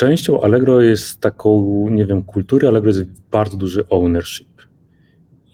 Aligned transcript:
częścią 0.00 0.40
Allegro 0.42 0.80
jest 0.80 1.20
taką, 1.20 1.86
nie 1.90 2.06
wiem, 2.06 2.22
kultury, 2.22 2.68
Allegro 2.68 2.88
jest 2.88 3.04
bardzo 3.30 3.56
duży 3.56 3.88
ownership. 3.88 4.48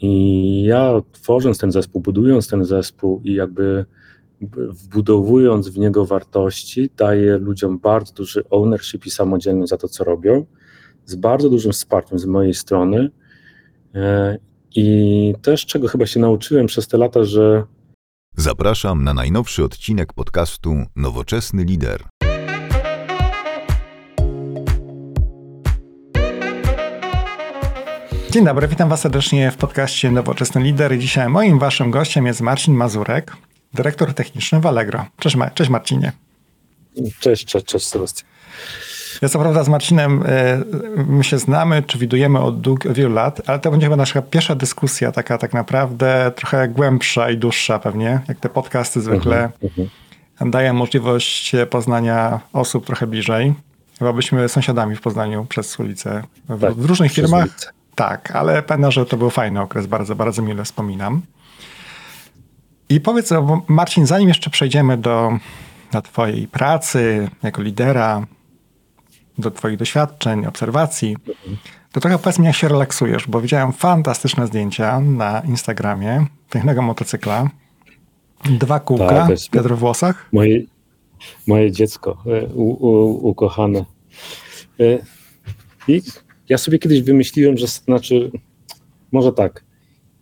I 0.03 0.63
ja 0.63 0.93
tworząc 1.13 1.59
ten 1.59 1.73
zespół, 1.73 2.03
budując 2.03 2.49
ten 2.49 2.65
zespół 2.65 3.21
i 3.25 3.35
jakby 3.35 3.85
wbudowując 4.69 5.69
w 5.69 5.79
niego 5.79 6.07
wartości, 6.07 6.91
daję 6.97 7.39
ludziom 7.39 7.79
bardzo 7.79 8.15
duży 8.15 8.49
ownership 8.51 9.07
i 9.07 9.11
samodzielność 9.11 9.71
za 9.71 9.77
to, 9.77 9.89
co 9.89 10.05
robią, 10.05 10.47
z 11.05 11.15
bardzo 11.15 11.51
dużym 11.51 11.73
wsparciem 11.73 12.19
z 12.19 12.27
mojej 12.27 12.55
strony. 12.55 13.11
E, 13.95 14.39
I 14.77 15.35
też, 15.43 15.67
czego 15.67 15.89
chyba 15.89 16.07
się 16.07 16.21
nauczyłem 16.21 16.67
przez 16.67 16.89
te 16.89 16.99
lata, 16.99 17.25
że. 17.25 17.65
Zapraszam 18.37 19.05
na 19.05 19.15
najnowszy 19.15 19.65
odcinek 19.65 20.13
podcastu 20.13 20.75
Nowoczesny 20.97 21.65
Lider. 21.65 22.05
Dzień 28.31 28.45
dobry, 28.45 28.69
witam 28.69 28.89
Was 28.89 29.01
serdecznie 29.01 29.51
w 29.51 29.57
podcaście 29.57 30.11
Nowoczesny 30.11 30.61
Lider. 30.61 30.95
I 30.95 30.99
dzisiaj 30.99 31.29
moim 31.29 31.59
Waszym 31.59 31.91
gościem 31.91 32.27
jest 32.27 32.41
Marcin 32.41 32.75
Mazurek, 32.75 33.33
dyrektor 33.75 34.15
techniczny 34.15 34.61
w 34.61 34.67
Allegro. 34.67 35.07
Cześć, 35.19 35.37
cześć 35.55 35.71
Marcinie. 35.71 36.13
Cześć, 37.21 37.45
cześć, 37.45 37.67
cześć 37.67 37.87
Sebastian. 37.87 38.29
Ja 39.23 39.29
co 39.29 39.39
prawda 39.39 39.65
z 39.65 39.69
Marcinem 39.69 40.23
y, 40.23 40.27
my 41.07 41.25
się 41.25 41.39
znamy, 41.39 41.83
czy 41.83 41.99
widujemy 41.99 42.41
od, 42.41 42.61
dług, 42.61 42.89
wielu 42.93 43.15
lat, 43.15 43.43
ale 43.47 43.59
to 43.59 43.71
będzie 43.71 43.87
chyba 43.87 43.97
nasza 43.97 44.23
pierwsza 44.23 44.55
dyskusja, 44.55 45.13
taka 45.13 45.39
tak 45.39 45.55
naprawdę 45.55 46.33
trochę 46.37 46.69
głębsza 46.69 47.31
i 47.31 47.37
dłuższa 47.37 47.79
pewnie, 47.79 48.21
jak 48.29 48.41
te 48.41 48.49
podcasty 48.49 49.01
zwykle 49.01 49.51
uh 49.61 49.73
-huh. 49.73 50.51
dają 50.51 50.75
możliwość 50.75 51.53
poznania 51.71 52.41
osób 52.53 52.87
trochę 52.87 53.07
bliżej. 53.07 53.55
Chyba 53.99 54.13
byliśmy 54.13 54.49
sąsiadami 54.49 54.97
w 54.97 55.01
Poznaniu 55.01 55.45
przez 55.45 55.81
ulicę 55.81 56.23
w, 56.49 56.61
tak, 56.61 56.75
różnych 56.77 57.13
firmach. 57.13 57.45
Ulicę. 57.45 57.76
Tak, 57.97 58.31
ale 58.31 58.63
pamiętam, 58.63 58.93
że 58.93 59.07
to 59.07 59.17
był 59.17 59.31
fajny 59.31 59.61
okres, 59.61 59.87
bardzo, 59.87 60.15
bardzo 60.15 60.43
mile 60.43 60.65
wspominam. 60.65 61.23
I 62.89 63.01
powiedz, 63.01 63.31
Marcin, 63.69 64.07
zanim 64.07 64.29
jeszcze 64.29 64.51
przejdziemy 64.51 64.97
do, 64.97 65.39
do 65.93 66.03
Twojej 66.03 66.49
pracy 66.49 67.29
jako 67.43 67.63
lidera, 67.63 68.27
do 69.39 69.51
Twoich 69.51 69.77
doświadczeń, 69.77 70.47
obserwacji, 70.47 71.17
to 71.93 72.01
trochę 72.01 72.19
powiedz 72.19 72.39
mi, 72.39 72.47
jak 72.47 72.55
się 72.55 72.69
relaksujesz, 72.69 73.27
bo 73.29 73.41
widziałem 73.41 73.73
fantastyczne 73.73 74.47
zdjęcia 74.47 75.01
na 75.01 75.41
Instagramie 75.41 76.27
pięknego 76.51 76.83
motocykla. 76.83 77.51
Dwa 78.45 78.81
kółka, 78.81 79.09
tak, 79.09 79.39
wiatr 79.53 79.75
w 79.75 79.79
włosach. 79.79 80.29
Moje, 80.33 80.61
moje 81.47 81.73
dziecko 81.73 82.19
e, 82.27 82.47
u, 82.47 82.87
u, 82.87 83.29
ukochane. 83.29 83.85
E, 84.81 84.99
I 85.89 86.03
ja 86.49 86.59
sobie 86.59 86.79
kiedyś 86.79 87.03
wymyśliłem, 87.03 87.57
że 87.59 87.67
znaczy, 87.67 88.31
może 89.13 89.33
tak, 89.33 89.65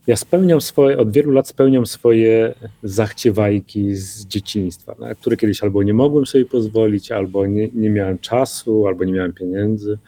ja 0.06 0.16
spełniam 0.16 0.60
swoje, 0.60 0.98
od 0.98 1.12
wielu 1.12 1.30
lat 1.30 1.48
spełniam 1.48 1.86
swoje 1.86 2.54
zachciewajki 2.82 3.94
z 3.94 4.26
dzieciństwa, 4.26 4.94
na 4.98 5.14
które 5.14 5.36
kiedyś 5.36 5.62
albo 5.62 5.82
nie 5.82 5.94
mogłem 5.94 6.26
sobie 6.26 6.44
pozwolić, 6.44 7.12
albo 7.12 7.46
nie, 7.46 7.68
nie 7.74 7.90
miałem 7.90 8.18
czasu, 8.18 8.86
albo 8.86 9.04
nie 9.04 9.12
miałem 9.12 9.32
pieniędzy. 9.32 9.98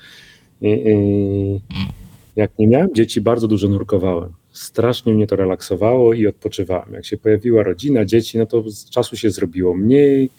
I, 0.62 0.68
i 0.68 1.60
jak 2.36 2.58
nie 2.58 2.66
miałem 2.66 2.94
dzieci, 2.94 3.20
bardzo 3.20 3.48
dużo 3.48 3.68
nurkowałem. 3.68 4.32
Strasznie 4.52 5.14
mnie 5.14 5.26
to 5.26 5.36
relaksowało 5.36 6.14
i 6.14 6.26
odpoczywałem. 6.26 6.92
Jak 6.92 7.04
się 7.04 7.16
pojawiła 7.16 7.62
rodzina, 7.62 8.04
dzieci, 8.04 8.38
no 8.38 8.46
to 8.46 8.70
z 8.70 8.90
czasu 8.90 9.16
się 9.16 9.30
zrobiło 9.30 9.74
mniej, 9.74 10.30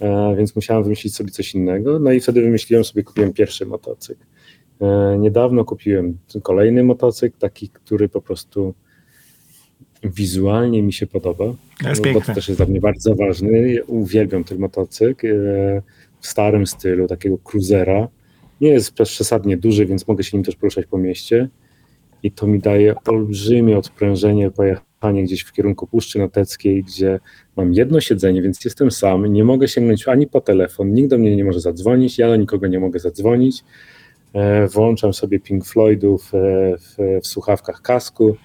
e, 0.00 0.34
więc 0.36 0.56
musiałem 0.56 0.82
wymyślić 0.82 1.14
sobie 1.14 1.30
coś 1.30 1.54
innego. 1.54 1.98
No 1.98 2.12
i 2.12 2.20
wtedy 2.20 2.42
wymyśliłem 2.42 2.84
sobie, 2.84 3.02
kupiłem 3.02 3.32
pierwszy 3.32 3.66
motocykl. 3.66 4.24
E, 4.80 5.18
niedawno 5.18 5.64
kupiłem 5.64 6.18
kolejny 6.42 6.82
motocykl, 6.84 7.38
taki, 7.38 7.68
który 7.68 8.08
po 8.08 8.20
prostu 8.20 8.74
wizualnie 10.04 10.82
mi 10.82 10.92
się 10.92 11.06
podoba, 11.06 11.44
jest 11.84 12.12
bo 12.12 12.20
to 12.20 12.34
też 12.34 12.48
jest 12.48 12.60
dla 12.60 12.66
mnie 12.66 12.80
bardzo 12.80 13.14
ważny. 13.14 13.84
Uwielbiam 13.86 14.44
ten 14.44 14.58
motocykl 14.58 15.26
e, 15.26 15.82
w 16.20 16.26
starym 16.26 16.66
stylu, 16.66 17.08
takiego 17.08 17.38
cruisera. 17.38 18.08
Nie 18.60 18.68
jest 18.68 18.92
przesadnie 18.92 19.56
duży, 19.56 19.86
więc 19.86 20.08
mogę 20.08 20.24
się 20.24 20.36
nim 20.36 20.44
też 20.44 20.56
poruszać 20.56 20.86
po 20.86 20.98
mieście 20.98 21.48
i 22.22 22.32
to 22.32 22.46
mi 22.46 22.58
daje 22.58 22.94
olbrzymie 23.08 23.78
odprężenie, 23.78 24.50
pojechanie 24.50 25.24
gdzieś 25.24 25.42
w 25.42 25.52
kierunku 25.52 25.86
Puszczy 25.86 26.18
Noteckiej, 26.18 26.84
gdzie 26.84 27.20
mam 27.56 27.74
jedno 27.74 28.00
siedzenie, 28.00 28.42
więc 28.42 28.64
jestem 28.64 28.90
sam, 28.90 29.26
nie 29.26 29.44
mogę 29.44 29.68
sięgnąć 29.68 30.08
ani 30.08 30.26
po 30.26 30.40
telefon, 30.40 30.94
nikt 30.94 31.10
do 31.10 31.18
mnie 31.18 31.36
nie 31.36 31.44
może 31.44 31.60
zadzwonić, 31.60 32.18
ja 32.18 32.28
do 32.28 32.36
nikogo 32.36 32.66
nie 32.66 32.80
mogę 32.80 32.98
zadzwonić 32.98 33.64
włączam 34.74 35.12
sobie 35.12 35.40
Pink 35.40 35.66
Floydów 35.66 36.34
e, 36.34 36.38
w, 36.78 37.20
w 37.22 37.26
słuchawkach 37.26 37.82
kasku 37.82 38.36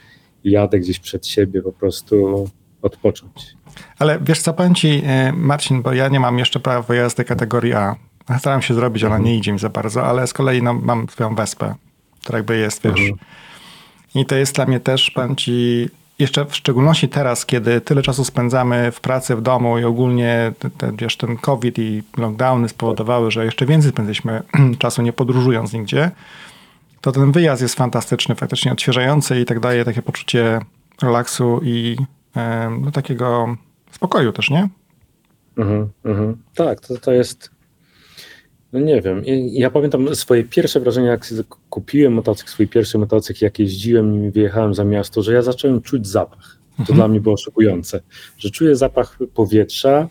i 0.44 0.52
jadę 0.52 0.80
gdzieś 0.80 1.00
przed 1.00 1.28
siebie 1.28 1.62
po 1.62 1.72
prostu 1.72 2.50
odpocząć. 2.82 3.56
Ale 4.00 4.20
wiesz 4.22 4.42
co, 4.42 4.54
powiem 4.54 4.76
ci 4.76 5.02
e, 5.06 5.34
Marcin, 5.34 5.82
bo 5.82 5.94
ja 5.94 6.08
nie 6.08 6.20
mam 6.20 6.40
jeszcze 6.40 6.60
prawa 6.60 6.96
jazdy 6.96 7.24
kategorii 7.24 7.74
A. 7.74 7.96
Staram 8.40 8.62
się 8.62 8.74
zrobić, 8.74 9.04
ona 9.04 9.16
mhm. 9.16 9.26
nie 9.26 9.38
idzie 9.38 9.54
mi 9.54 9.60
za 9.60 9.70
bardzo, 9.70 10.04
ale 10.04 10.28
z 10.28 10.34
kolei 10.34 10.64
no, 10.64 10.74
mam 10.74 11.10
swoją 11.10 11.36
wespę, 11.36 11.76
która 12.22 12.38
jakby 12.38 12.58
jest, 12.58 12.84
wiesz. 12.84 13.00
Mhm. 13.00 13.18
I 14.16 14.26
to 14.26 14.36
jest 14.36 14.56
dla 14.56 14.66
mnie 14.66 14.80
też, 14.80 15.12
powiem 15.12 15.36
ci, 15.36 15.90
jeszcze 16.20 16.46
w 16.46 16.56
szczególności 16.56 17.10
teraz, 17.10 17.46
kiedy 17.46 17.82
tyle 17.82 18.02
czasu 18.02 18.24
spędzamy 18.24 18.92
w 18.92 19.02
pracy, 19.02 19.36
w 19.36 19.42
domu 19.42 19.80
i 19.80 19.84
ogólnie 19.84 20.54
ten, 20.78 20.96
wiesz, 20.96 21.18
ten 21.18 21.38
COVID 21.38 21.80
i 21.80 22.04
lockdowny 22.18 22.70
spowodowały, 22.70 23.32
że 23.32 23.46
jeszcze 23.46 23.66
więcej 23.66 23.92
spędziliśmy 23.92 24.42
czasu 24.80 25.02
nie 25.02 25.14
podróżując 25.14 25.74
nigdzie, 25.74 26.12
to 27.02 27.12
ten 27.12 27.32
wyjazd 27.32 27.62
jest 27.62 27.76
fantastyczny, 27.76 28.36
faktycznie 28.36 28.72
odświeżający 28.72 29.40
i 29.40 29.46
tak 29.46 29.60
daje 29.60 29.86
takie 29.86 30.02
poczucie 30.02 30.60
relaksu 31.02 31.60
i 31.64 31.98
no, 32.82 32.92
takiego 32.92 33.56
spokoju 33.92 34.32
też, 34.32 34.50
nie? 34.50 34.70
Mhm, 35.58 35.90
mhm. 36.06 36.38
Tak, 36.56 36.80
to, 36.80 36.98
to 36.98 37.12
jest 37.12 37.55
no 38.76 38.82
nie 38.86 39.02
wiem. 39.02 39.24
Ja 39.52 39.70
pamiętam 39.70 40.16
swoje 40.16 40.44
pierwsze 40.44 40.80
wrażenie, 40.80 41.08
jak 41.08 41.28
kupiłem 41.70 42.14
motocykl, 42.14 42.52
swój 42.52 42.68
pierwszy 42.68 42.98
motocykl, 42.98 43.44
jak 43.44 43.60
jeździłem 43.60 44.28
i 44.28 44.32
wyjechałem 44.32 44.74
za 44.74 44.84
miasto, 44.84 45.22
że 45.22 45.34
ja 45.34 45.42
zacząłem 45.42 45.82
czuć 45.82 46.08
zapach. 46.08 46.58
To 46.76 46.82
mhm. 46.82 46.98
dla 46.98 47.08
mnie 47.08 47.22
było 47.22 47.38
szokujące, 47.38 48.02
że 48.38 48.50
czuję 48.50 48.76
zapach 48.76 49.18
powietrza, 49.34 50.10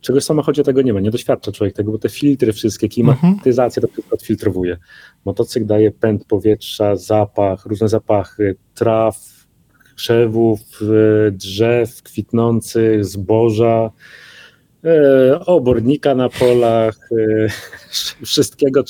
czego 0.00 0.20
w 0.20 0.24
samochodzie 0.24 0.62
tego 0.62 0.82
nie 0.82 0.92
ma. 0.92 1.00
Nie 1.00 1.10
doświadcza 1.10 1.52
człowiek 1.52 1.76
tego, 1.76 1.92
bo 1.92 1.98
te 1.98 2.08
filtry 2.08 2.52
wszystkie, 2.52 2.88
klimatyzacja 2.88 3.82
to 3.82 3.88
wszystko 3.88 4.14
odfiltrowuje. 4.14 4.76
Motocykl 5.24 5.66
daje 5.66 5.90
pęd 5.90 6.24
powietrza, 6.24 6.96
zapach, 6.96 7.66
różne 7.66 7.88
zapachy, 7.88 8.56
traw, 8.74 9.46
krzewów, 9.96 10.60
e, 10.82 11.30
drzew 11.30 12.02
kwitnących, 12.02 13.04
zboża, 13.04 13.90
obornika 15.46 16.14
na 16.14 16.28
polach, 16.28 16.98
e, 17.12 17.48
wszystkiego. 18.26 18.84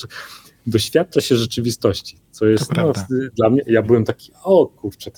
Doświadcza 0.66 1.20
się 1.20 1.36
rzeczywistości, 1.36 2.18
co 2.30 2.46
jest 2.46 2.76
no, 2.76 2.92
dla 3.36 3.50
mnie. 3.50 3.62
Ja 3.66 3.82
byłem 3.82 4.04
taki, 4.04 4.32
o 4.44 4.66
kurczę, 4.66 5.10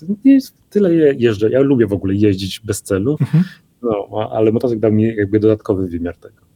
tyle 0.69 1.13
jeżdżę. 1.13 1.49
Ja 1.49 1.59
lubię 1.59 1.87
w 1.87 1.93
ogóle 1.93 2.13
jeździć 2.13 2.59
bez 2.59 2.81
celu, 2.81 3.17
mhm. 3.21 3.43
no, 3.81 4.29
ale 4.31 4.51
motocykl 4.51 4.79
dał 4.79 4.91
mi 4.91 5.15
jakby 5.15 5.39
dodatkowy 5.39 5.87
wymiar 5.87 6.17
tego. 6.17 6.47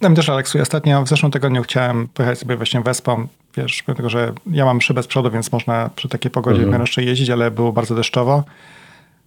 Ja 0.00 0.10
też, 0.10 0.28
Aleksu, 0.28 0.58
ostatnio 0.60 1.04
w 1.04 1.08
zeszłym 1.08 1.32
tygodniu 1.32 1.62
chciałem 1.62 2.08
pojechać 2.08 2.38
sobie 2.38 2.56
właśnie 2.56 2.80
Wespą, 2.80 3.26
wiesz, 3.56 3.82
dlatego, 3.86 4.08
że 4.08 4.32
ja 4.50 4.64
mam 4.64 4.80
szybę 4.80 5.02
z 5.02 5.06
przodu, 5.06 5.30
więc 5.30 5.52
można 5.52 5.90
przy 5.96 6.08
takiej 6.08 6.30
pogodzie 6.30 6.62
mhm. 6.62 6.82
jeszcze 6.82 7.02
jeździć, 7.02 7.30
ale 7.30 7.50
było 7.50 7.72
bardzo 7.72 7.94
deszczowo. 7.94 8.44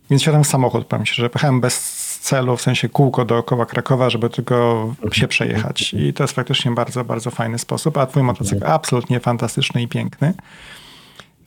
Więc 0.09 0.21
wsiadłem 0.21 0.43
w 0.43 0.47
samochód, 0.47 0.85
powiem 0.85 1.05
się, 1.05 1.13
że 1.13 1.29
pojechałem 1.29 1.61
bez 1.61 1.98
celu, 2.19 2.57
w 2.57 2.61
sensie 2.61 2.89
kółko 2.89 3.25
dookoła 3.25 3.65
Krakowa, 3.65 4.09
żeby 4.09 4.29
tylko 4.29 4.95
się 5.11 5.27
przejechać. 5.27 5.93
I 5.93 6.13
to 6.13 6.23
jest 6.23 6.33
faktycznie 6.33 6.71
bardzo, 6.71 7.03
bardzo 7.03 7.31
fajny 7.31 7.59
sposób. 7.59 7.97
A 7.97 8.05
twój 8.05 8.23
motocykl 8.23 8.65
absolutnie 8.65 9.19
fantastyczny 9.19 9.81
i 9.81 9.87
piękny. 9.87 10.33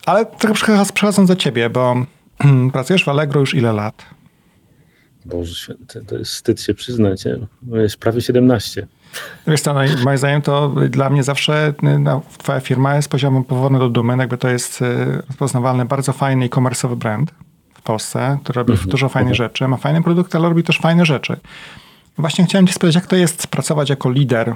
Ale 0.05 0.25
trochę 0.25 0.83
przechodząc 0.93 1.27
do 1.27 1.35
ciebie, 1.35 1.69
bo 1.69 1.95
pracujesz 2.73 3.03
w 3.03 3.09
Allegro 3.09 3.39
już 3.39 3.53
ile 3.53 3.73
lat? 3.73 4.05
Boże 5.25 5.55
święty, 5.55 6.05
to 6.05 6.17
jest 6.17 6.31
wstyd 6.31 6.61
się 6.61 6.73
przyznać. 6.73 7.23
Jest 7.71 7.97
prawie 7.97 8.21
17. 8.21 8.87
Wiesz 9.47 9.61
co, 9.61 9.73
no, 9.73 9.79
moim 10.03 10.17
zdaniem 10.17 10.41
to 10.41 10.69
dla 10.89 11.09
mnie 11.09 11.23
zawsze 11.23 11.73
no, 11.99 12.21
twoja 12.37 12.59
firma 12.59 12.95
jest 12.95 13.09
poziomem 13.09 13.43
powodny 13.43 13.79
do 13.79 13.89
dumy, 13.89 14.17
jakby 14.17 14.37
to 14.37 14.49
jest 14.49 14.81
y, 14.81 14.85
rozpoznawalny, 15.27 15.85
bardzo 15.85 16.13
fajny 16.13 16.45
e-commerce'owy 16.45 16.95
brand. 16.95 17.31
Polsce, 17.83 18.37
który 18.43 18.57
robi 18.57 18.71
mhm. 18.71 18.89
dużo 18.89 19.09
fajnych 19.09 19.35
rzeczy, 19.35 19.67
ma 19.67 19.77
fajne 19.77 20.03
produkty, 20.03 20.37
ale 20.37 20.49
robi 20.49 20.63
też 20.63 20.77
fajne 20.77 21.05
rzeczy. 21.05 21.37
Właśnie 22.17 22.45
chciałem 22.45 22.67
cię 22.67 22.73
spytać, 22.73 22.95
jak 22.95 23.07
to 23.07 23.15
jest 23.15 23.47
pracować 23.47 23.89
jako 23.89 24.11
lider 24.11 24.55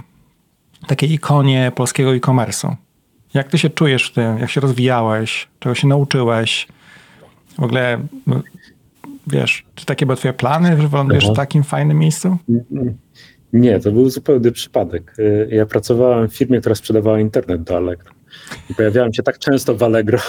takiej 0.88 1.14
ikonie 1.14 1.72
polskiego 1.76 2.16
e-commerce'u? 2.16 2.76
Jak 3.34 3.48
ty 3.48 3.58
się 3.58 3.70
czujesz 3.70 4.10
w 4.10 4.14
tym? 4.14 4.38
Jak 4.38 4.50
się 4.50 4.62
rozwijałeś? 4.62 5.48
Czego 5.60 5.76
się 5.76 5.88
nauczyłeś? 5.88 6.68
W 7.60 7.64
ogóle, 7.64 8.00
no, 8.28 8.42
wiesz, 9.28 9.66
czy 9.76 9.86
takie 9.86 10.06
były 10.06 10.18
twoje 10.18 10.34
plany, 10.34 10.82
że 10.82 10.88
wylądujesz 10.88 11.30
w 11.30 11.36
takim 11.36 11.64
fajnym 11.64 12.00
miejscu? 12.00 12.38
Nie, 13.54 13.80
to 13.80 13.92
był 13.92 14.10
zupełny 14.10 14.52
przypadek. 14.52 15.16
Ja 15.50 15.66
pracowałem 15.66 16.30
w 16.30 16.38
firmie, 16.38 16.60
która 16.60 16.76
sprzedawała 16.76 17.20
internet 17.20 17.64
do 17.64 17.78
Allegro. 17.78 18.17
I 18.70 18.76
pojawiałem 18.76 19.14
się 19.14 19.24
tak 19.24 19.40
często 19.40 19.76
w 19.76 19.84
Allegro, 19.84 20.20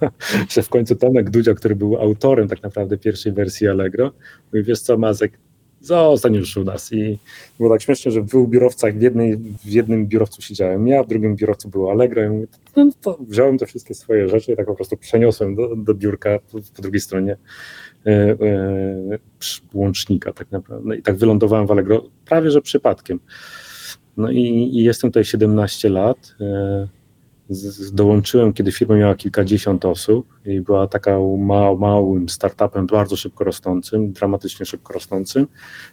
że 0.52 0.62
w 0.62 0.68
końcu 0.68 0.96
Tomek 0.96 1.30
Dudzio, 1.30 1.54
który 1.54 1.76
był 1.76 1.96
autorem 1.96 2.48
tak 2.48 2.62
naprawdę 2.62 2.98
pierwszej 2.98 3.32
wersji 3.32 3.68
Allegro, 3.68 4.12
mówi, 4.52 4.64
wiesz 4.64 4.80
co 4.80 4.98
Mazek, 4.98 5.38
zostań 5.80 6.34
już 6.34 6.56
u 6.56 6.64
nas. 6.64 6.92
I 6.92 7.18
było 7.58 7.70
tak 7.70 7.82
śmiesznie, 7.82 8.12
że 8.12 8.22
w 8.22 8.26
dwóch 8.26 8.48
biurowcach, 8.48 8.98
w, 8.98 9.02
jednej, 9.02 9.36
w 9.36 9.66
jednym 9.66 10.06
biurowcu 10.06 10.42
siedziałem 10.42 10.86
ja, 10.86 11.02
w 11.02 11.08
drugim 11.08 11.36
biurowcu 11.36 11.68
było 11.68 11.90
Allegro 11.90 12.24
i 12.24 12.28
mówię, 12.28 12.46
no 12.76 12.90
to 13.00 13.18
wziąłem 13.28 13.58
te 13.58 13.66
wszystkie 13.66 13.94
swoje 13.94 14.28
rzeczy 14.28 14.52
i 14.52 14.56
tak 14.56 14.66
po 14.66 14.74
prostu 14.74 14.96
przeniosłem 14.96 15.54
do, 15.54 15.76
do 15.76 15.94
biurka 15.94 16.38
po, 16.52 16.58
po 16.76 16.82
drugiej 16.82 17.00
stronie 17.00 17.36
e, 18.06 18.10
e, 18.10 19.18
łącznika 19.74 20.32
tak 20.32 20.50
naprawdę. 20.50 20.96
I 20.96 21.02
tak 21.02 21.16
wylądowałem 21.16 21.66
w 21.66 21.70
Allegro 21.70 22.04
prawie, 22.24 22.50
że 22.50 22.62
przypadkiem. 22.62 23.20
No 24.16 24.30
i, 24.30 24.70
i 24.72 24.84
jestem 24.84 25.10
tutaj 25.10 25.24
17 25.24 25.88
lat. 25.88 26.34
e, 26.40 26.99
Dołączyłem, 27.92 28.52
kiedy 28.52 28.72
firma 28.72 28.96
miała 28.96 29.14
kilkadziesiąt 29.14 29.84
osób 29.84 30.34
i 30.44 30.60
była 30.60 30.86
taka 30.86 31.18
ma, 31.38 31.74
małym 31.74 32.28
startupem, 32.28 32.86
bardzo 32.86 33.16
szybko 33.16 33.44
rosnącym, 33.44 34.12
dramatycznie 34.12 34.66
szybko 34.66 34.92
rosnącym. 34.92 35.46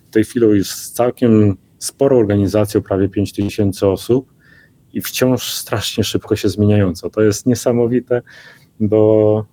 W 0.09 0.13
tej 0.13 0.23
chwili 0.23 0.47
jest 0.57 0.95
całkiem 0.95 1.57
sporą 1.79 2.19
organizacją, 2.19 2.81
prawie 2.81 3.09
5 3.09 3.33
tysięcy 3.33 3.87
osób 3.87 4.33
i 4.93 5.01
wciąż 5.01 5.53
strasznie 5.53 6.03
szybko 6.03 6.35
się 6.35 6.49
zmieniająco. 6.49 7.09
To 7.09 7.21
jest 7.21 7.45
niesamowite, 7.45 8.21
bo, 8.79 9.45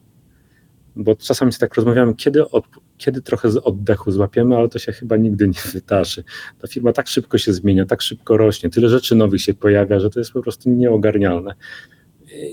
bo 0.96 1.16
czasami 1.16 1.52
się 1.52 1.58
tak 1.58 1.74
rozmawiamy, 1.74 2.14
kiedy, 2.14 2.50
od, 2.50 2.64
kiedy 2.98 3.22
trochę 3.22 3.50
z 3.50 3.56
oddechu 3.56 4.10
złapiemy, 4.12 4.56
ale 4.56 4.68
to 4.68 4.78
się 4.78 4.92
chyba 4.92 5.16
nigdy 5.16 5.48
nie 5.48 5.72
wydarzy. 5.72 6.24
Ta 6.58 6.68
firma 6.68 6.92
tak 6.92 7.08
szybko 7.08 7.38
się 7.38 7.52
zmienia, 7.52 7.86
tak 7.86 8.02
szybko 8.02 8.36
rośnie, 8.36 8.70
tyle 8.70 8.88
rzeczy 8.88 9.14
nowych 9.14 9.42
się 9.42 9.54
pojawia, 9.54 10.00
że 10.00 10.10
to 10.10 10.20
jest 10.20 10.32
po 10.32 10.42
prostu 10.42 10.70
nieogarnialne. 10.70 11.54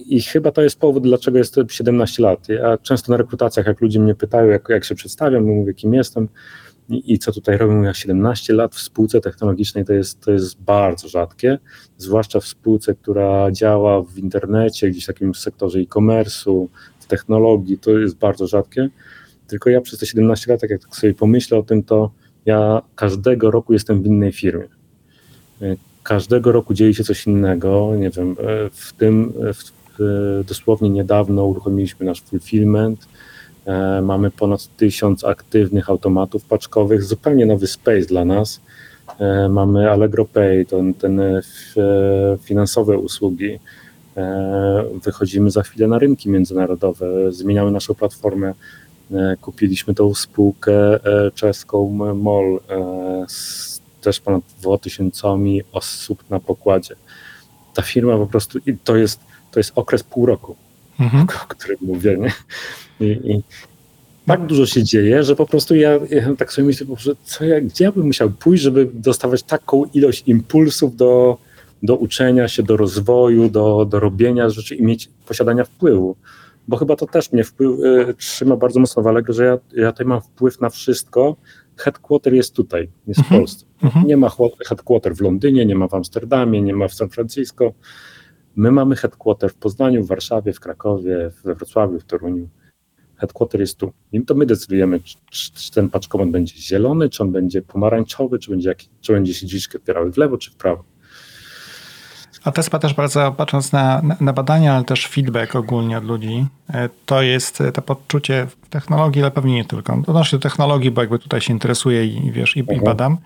I 0.06 0.22
chyba 0.22 0.51
to 0.51 0.62
jest 0.62 0.80
powód, 0.80 1.04
dlaczego 1.04 1.38
jest 1.38 1.54
to 1.54 1.68
17 1.68 2.24
lat. 2.24 2.50
Ja 2.50 2.78
często 2.78 3.12
na 3.12 3.18
rekrutacjach, 3.18 3.66
jak 3.66 3.81
ludzie 3.81 4.00
mnie 4.00 4.16
pytają, 4.16 4.48
jak, 4.48 4.69
jak 4.69 4.86
się 4.86 4.95
przedstawiam, 4.95 5.44
mówię, 5.44 5.74
kim 5.74 5.94
jestem 5.94 6.28
i, 6.89 7.13
i 7.13 7.19
co 7.19 7.31
tutaj 7.31 7.57
robię, 7.57 7.74
mówię, 7.74 7.88
ja 7.88 7.94
17 7.94 8.54
lat 8.54 8.75
w 8.75 8.80
spółce 8.80 9.22
technologicznej 9.22 9.86
to 9.86 9.94
jest, 9.94 10.19
to 10.19 10.31
jest 10.31 10.62
bardzo 10.62 11.07
rzadkie, 11.07 11.60
zwłaszcza 11.98 12.39
w 12.39 12.48
spółce, 12.48 12.95
która 12.95 13.51
działa 13.51 14.04
w 14.04 14.18
internecie, 14.18 14.89
gdzieś 14.89 15.04
w 15.04 15.07
takim 15.07 15.36
sektorze 15.36 15.80
e-commerce'u, 15.80 16.68
w 17.00 17.06
technologii, 17.06 17.78
to 17.78 17.92
jest 17.92 18.18
bardzo 18.18 18.48
rzadkie. 18.48 18.89
Tylko 19.48 19.69
ja 19.69 19.81
przez 19.81 20.00
te 20.00 20.06
17 20.06 20.51
lat, 20.51 20.62
jak 20.63 20.81
tak 20.81 20.95
sobie 20.95 21.13
pomyślę 21.13 21.57
o 21.57 21.63
tym, 21.63 21.83
to 21.83 22.12
ja 22.45 22.81
każdego 22.95 23.51
roku 23.51 23.74
jestem 23.74 24.04
w 24.04 24.06
innej 24.06 24.31
firmie. 24.31 24.68
Każdego 26.03 26.51
roku 26.51 26.74
dzieje 26.74 26.94
się 26.94 27.03
coś 27.03 27.27
innego. 27.27 27.95
Nie 27.95 28.09
wiem, 28.09 28.31
e, 28.31 28.69
w 28.71 28.94
tym 28.94 29.33
e, 29.50 29.53
w, 29.53 29.63
e, 30.00 30.44
dosłownie 30.44 30.89
niedawno 30.89 31.45
uruchomiliśmy 31.45 32.06
nasz 32.06 32.21
fulfillment. 32.21 33.07
Mamy 34.01 34.31
ponad 34.31 34.75
tysiąc 34.77 35.24
aktywnych 35.24 35.89
automatów 35.89 36.45
paczkowych, 36.45 37.03
zupełnie 37.03 37.45
nowy 37.45 37.68
space 37.68 38.01
dla 38.01 38.25
nas. 38.25 38.62
Mamy 39.50 39.92
Allegro 39.92 40.25
Pay, 40.25 40.65
ten, 40.65 40.94
ten 40.94 41.21
finansowe 42.44 42.97
usługi. 42.97 43.59
Wychodzimy 45.04 45.51
za 45.51 45.63
chwilę 45.63 45.88
na 45.88 46.00
rynki 46.00 46.30
międzynarodowe, 46.30 47.31
zmieniamy 47.31 47.71
naszą 47.71 47.95
platformę. 47.95 48.54
Kupiliśmy 49.42 49.94
tą 49.94 50.13
spółkę 50.13 51.00
czeską 51.36 51.89
MOL 52.15 52.59
z 53.27 53.81
też 54.01 54.19
ponad 54.19 54.42
2000 54.62 55.27
osób 55.71 56.24
na 56.30 56.39
pokładzie. 56.39 56.95
Ta 57.74 57.81
firma 57.81 58.18
po 58.18 58.27
prostu, 58.27 58.59
i 58.65 58.77
to 58.83 58.95
jest, 58.95 59.19
to 59.51 59.59
jest 59.59 59.71
okres 59.75 60.03
pół 60.03 60.25
roku, 60.25 60.56
Mhm. 61.00 61.27
o 61.44 61.48
którym 61.48 61.77
mówię, 61.81 62.18
nie? 62.18 62.31
I, 63.07 63.31
i 63.31 63.44
tak 64.25 64.45
dużo 64.45 64.65
się 64.65 64.83
dzieje, 64.83 65.24
że 65.24 65.36
po 65.36 65.45
prostu 65.45 65.75
ja, 65.75 65.92
ja 66.09 66.36
tak 66.38 66.53
sobie 66.53 66.65
myślę, 66.68 66.88
że 66.98 67.12
co 67.24 67.45
ja, 67.45 67.62
gdzie 67.62 67.83
ja 67.83 67.92
bym 67.92 68.06
musiał 68.06 68.30
pójść, 68.30 68.63
żeby 68.63 68.89
dostawać 68.94 69.44
taką 69.44 69.86
ilość 69.94 70.24
impulsów 70.27 70.95
do, 70.95 71.38
do 71.83 71.95
uczenia 71.95 72.47
się, 72.47 72.63
do 72.63 72.77
rozwoju, 72.77 73.50
do, 73.50 73.86
do 73.86 74.00
robienia 74.00 74.50
rzeczy 74.50 74.75
i 74.75 74.83
mieć 74.83 75.09
posiadania 75.27 75.63
wpływu. 75.63 76.15
Bo 76.68 76.77
chyba 76.77 76.95
to 76.95 77.07
też 77.07 77.31
mnie 77.31 77.44
wpływ, 77.44 77.80
y, 78.09 78.13
trzyma 78.13 78.56
bardzo 78.56 78.80
mocno 78.80 79.04
w 79.04 79.07
Allegro, 79.07 79.33
że 79.33 79.45
ja, 79.45 79.57
ja 79.83 79.92
tutaj 79.92 80.07
mam 80.07 80.21
wpływ 80.21 80.62
na 80.62 80.69
wszystko. 80.69 81.36
Headquarter 81.81 82.33
jest 82.33 82.56
tutaj, 82.56 82.89
jest 83.07 83.19
w 83.19 83.24
Mhm. 83.24 83.42
Polsce. 83.42 83.66
Mhm. 83.83 84.07
Nie 84.07 84.18
ma 84.18 84.31
headquarter 84.68 85.16
w 85.16 85.22
Londynie, 85.22 85.66
nie 85.66 85.75
ma 85.75 85.88
w 85.88 85.94
Amsterdamie, 85.94 86.62
nie 86.62 86.74
ma 86.74 86.88
w 86.88 86.94
San 86.94 87.10
Francisco. 87.10 87.74
My 88.56 88.72
mamy 88.72 88.95
headquarter 88.95 89.50
w 89.50 89.56
Poznaniu, 89.56 90.04
w 90.04 90.07
Warszawie, 90.07 90.54
w 90.54 90.60
Krakowie, 90.60 91.31
we 91.44 91.56
Wrocławiu, 91.56 92.00
w 92.00 92.04
Toruniu. 92.04 92.50
Headquarter 93.18 93.62
jest 93.62 93.78
tu. 93.78 93.94
I 94.12 94.25
to 94.25 94.36
my 94.36 94.45
decydujemy, 94.45 95.00
czy, 95.00 95.18
czy, 95.54 95.72
ten 95.72 95.89
paczkomat 95.89 96.30
będzie 96.30 96.56
zielony, 96.57 97.10
czy 97.10 97.24
on 97.24 97.31
będzie 97.31 97.62
pomarańczowy, 97.62 98.39
czy 98.39 98.51
będzie, 98.51 98.69
jaki, 98.69 98.88
czy 99.01 99.13
będzie 99.13 99.33
się 99.33 99.45
drzwiczki 99.45 99.78
otwierały 99.78 100.12
w 100.12 100.18
lewo, 100.18 100.38
czy 100.38 100.51
w 100.51 100.56
prawo. 100.56 100.83
A 102.44 102.52
chyba 102.52 102.80
też 102.80 102.94
bardzo, 102.94 103.32
patrząc 103.32 103.72
na, 103.72 104.02
na- 104.20 104.34
badania, 104.34 104.76
ale 104.76 104.84
też 104.86 105.08
feedback 105.08 105.56
ogólnie 105.56 105.98
od 105.98 106.04
ludzi, 106.04 106.46
e, 106.74 106.90
to 107.06 107.22
jest 107.22 107.62
e, 107.62 107.72
to 107.72 107.82
poczucie 107.82 108.48
w 108.64 108.70
technologii, 108.70 109.22
ale 109.22 109.32
pewnie 109.32 109.56
nie 109.56 109.66
tylko. 109.66 109.94
Odnoszę 109.94 110.32
się 110.32 110.38
do 110.38 110.42
technologii, 110.50 110.92
bo 110.92 111.02
jakby 111.02 111.20
tutaj 111.20 111.42
się 111.42 111.54
interesuję 111.54 112.06
i, 112.06 112.32
wiesz, 112.32 112.56
i, 112.56 112.60
i 112.60 112.62
Mhm. 112.62 112.82
badam. 112.84 113.18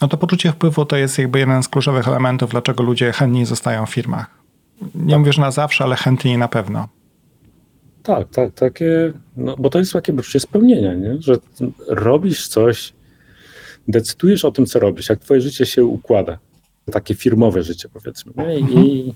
No 0.00 0.08
to 0.08 0.16
poczucie 0.16 0.52
wpływu 0.52 0.84
to 0.84 0.96
jest 0.96 1.18
jakby 1.18 1.38
jeden 1.38 1.62
z 1.62 1.68
kluczowych 1.68 2.08
elementów, 2.08 2.50
dlaczego 2.50 2.82
ludzie 2.82 3.12
chętniej 3.12 3.44
zostają 3.46 3.86
w 3.86 3.90
firmach. 3.90 4.26
Nie 4.94 5.18
mówię, 5.18 5.32
że 5.32 5.40
na 5.42 5.50
zawsze, 5.50 5.84
ale 5.84 5.96
chętniej 5.96 6.38
na 6.38 6.48
pewno. 6.48 6.88
Tak, 8.02 8.28
tak, 8.28 8.54
takie, 8.54 9.12
no, 9.36 9.56
bo 9.58 9.70
to 9.70 9.78
jest 9.78 9.92
takie 9.92 10.12
poczucie 10.12 10.40
spełnienia, 10.40 10.94
nie? 10.94 11.16
że 11.22 11.34
robisz 11.88 12.48
coś, 12.48 12.92
decydujesz 13.88 14.44
o 14.44 14.50
tym, 14.52 14.66
co 14.66 14.78
robisz, 14.78 15.08
jak 15.08 15.18
twoje 15.18 15.40
życie 15.40 15.66
się 15.66 15.84
układa. 15.84 16.38
Takie 16.90 17.14
firmowe 17.14 17.62
życie, 17.62 17.88
powiedzmy. 17.88 18.32
Nie? 18.36 18.58
I, 18.58 18.64
i 18.78 19.14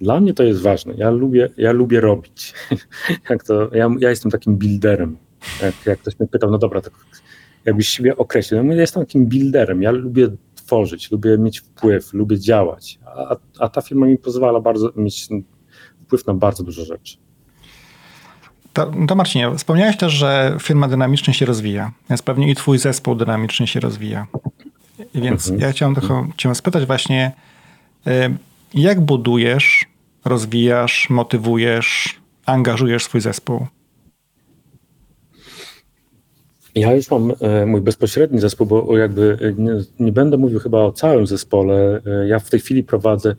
dla 0.00 0.20
mnie 0.20 0.34
to 0.34 0.42
jest 0.42 0.62
ważne. 0.62 0.94
Ja 0.96 1.10
lubię, 1.10 1.48
ja 1.56 1.72
lubię 1.72 2.00
robić. 2.00 2.54
jak 3.30 3.44
to, 3.44 3.70
ja, 3.74 3.90
ja 3.98 4.10
jestem 4.10 4.30
takim 4.30 4.56
builderem. 4.56 5.16
Jak, 5.62 5.74
jak 5.86 5.98
ktoś 5.98 6.18
mnie 6.18 6.28
pytał, 6.28 6.50
no 6.50 6.58
dobra, 6.58 6.80
to 6.80 6.90
jakbyś 7.64 7.88
siebie 7.88 8.16
określił, 8.16 8.56
ja 8.56 8.62
mówię, 8.62 8.74
ja 8.74 8.80
jestem 8.80 9.02
takim 9.02 9.26
builderem. 9.26 9.82
Ja 9.82 9.90
lubię 9.90 10.28
tworzyć, 10.54 11.10
lubię 11.10 11.38
mieć 11.38 11.60
wpływ, 11.60 12.12
lubię 12.12 12.38
działać. 12.38 12.98
A, 13.06 13.36
a 13.58 13.68
ta 13.68 13.80
firma 13.80 14.06
mi 14.06 14.18
pozwala 14.18 14.60
bardzo 14.60 14.92
mieć 14.96 15.28
wpływ 16.04 16.26
na 16.26 16.34
bardzo 16.34 16.64
dużo 16.64 16.84
rzeczy. 16.84 17.16
To, 18.72 18.92
to 19.08 19.14
Marcinie, 19.14 19.56
wspomniałeś 19.56 19.96
też, 19.96 20.12
że 20.12 20.56
firma 20.60 20.88
dynamicznie 20.88 21.34
się 21.34 21.46
rozwija, 21.46 21.92
więc 22.10 22.22
pewnie 22.22 22.50
i 22.50 22.54
twój 22.54 22.78
zespół 22.78 23.14
dynamicznie 23.14 23.66
się 23.66 23.80
rozwija. 23.80 24.26
Więc 25.14 25.50
Mhm. 25.50 25.60
ja 25.60 25.72
chciałem 25.72 25.94
tylko 25.94 26.26
cię 26.36 26.54
spytać 26.54 26.86
właśnie, 26.86 27.32
y, 28.06 28.10
jak 28.74 29.00
budujesz, 29.00 29.84
rozwijasz, 30.24 31.10
motywujesz, 31.10 32.20
angażujesz 32.46 33.04
swój 33.04 33.20
zespół? 33.20 33.66
Ja 36.74 36.94
już 36.94 37.10
mam 37.10 37.32
e, 37.40 37.66
mój 37.66 37.80
bezpośredni 37.80 38.40
zespół, 38.40 38.66
bo 38.66 38.98
jakby 38.98 39.54
nie, 39.58 39.72
nie 40.00 40.12
będę 40.12 40.36
mówił 40.36 40.58
chyba 40.60 40.78
o 40.78 40.92
całym 40.92 41.26
zespole. 41.26 42.00
E, 42.06 42.28
Ja 42.28 42.38
w 42.38 42.50
tej 42.50 42.60
chwili 42.60 42.82
prowadzę 42.84 43.36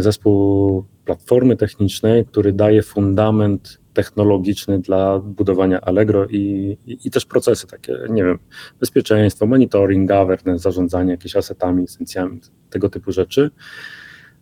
zespół 0.00 0.84
platformy 1.04 1.56
technicznej, 1.56 2.24
który 2.26 2.52
daje 2.52 2.82
fundament 2.82 3.79
technologiczny 3.92 4.78
dla 4.78 5.18
budowania 5.18 5.80
Allegro 5.80 6.26
i, 6.26 6.76
i, 6.86 6.98
i 7.04 7.10
też 7.10 7.26
procesy 7.26 7.66
takie, 7.66 7.98
nie 8.10 8.24
wiem, 8.24 8.38
bezpieczeństwo, 8.80 9.46
monitoring, 9.46 10.08
governance, 10.08 10.62
zarządzanie 10.62 11.10
jakimiś 11.10 11.36
asetami, 11.36 11.80
licencjami, 11.80 12.40
tego 12.70 12.88
typu 12.88 13.12
rzeczy. 13.12 13.50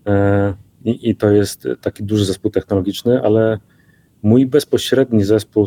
E, 0.07 0.55
I, 0.85 1.11
I 1.11 1.17
to 1.17 1.31
jest 1.31 1.69
taki 1.81 2.05
duży 2.05 2.25
zespół 2.25 2.51
technologiczny, 2.51 3.23
ale 3.23 3.59
mój 4.23 4.47
bezpośredni 4.47 5.25
zespół 5.25 5.67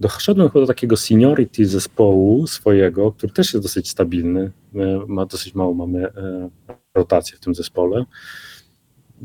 doszedłem 0.00 0.48
chyba 0.48 0.60
do 0.60 0.66
takiego 0.66 0.96
seniority 0.96 1.66
zespołu 1.66 2.46
swojego, 2.46 3.12
który 3.12 3.32
też 3.32 3.54
jest 3.54 3.64
dosyć 3.64 3.90
stabilny. 3.90 4.52
My 4.72 4.98
Ma 5.06 5.26
dosyć 5.26 5.54
mało 5.54 5.74
mamy 5.74 6.06
e, 6.06 6.50
rotację 6.94 7.36
w 7.36 7.40
tym 7.40 7.54
zespole. 7.54 8.04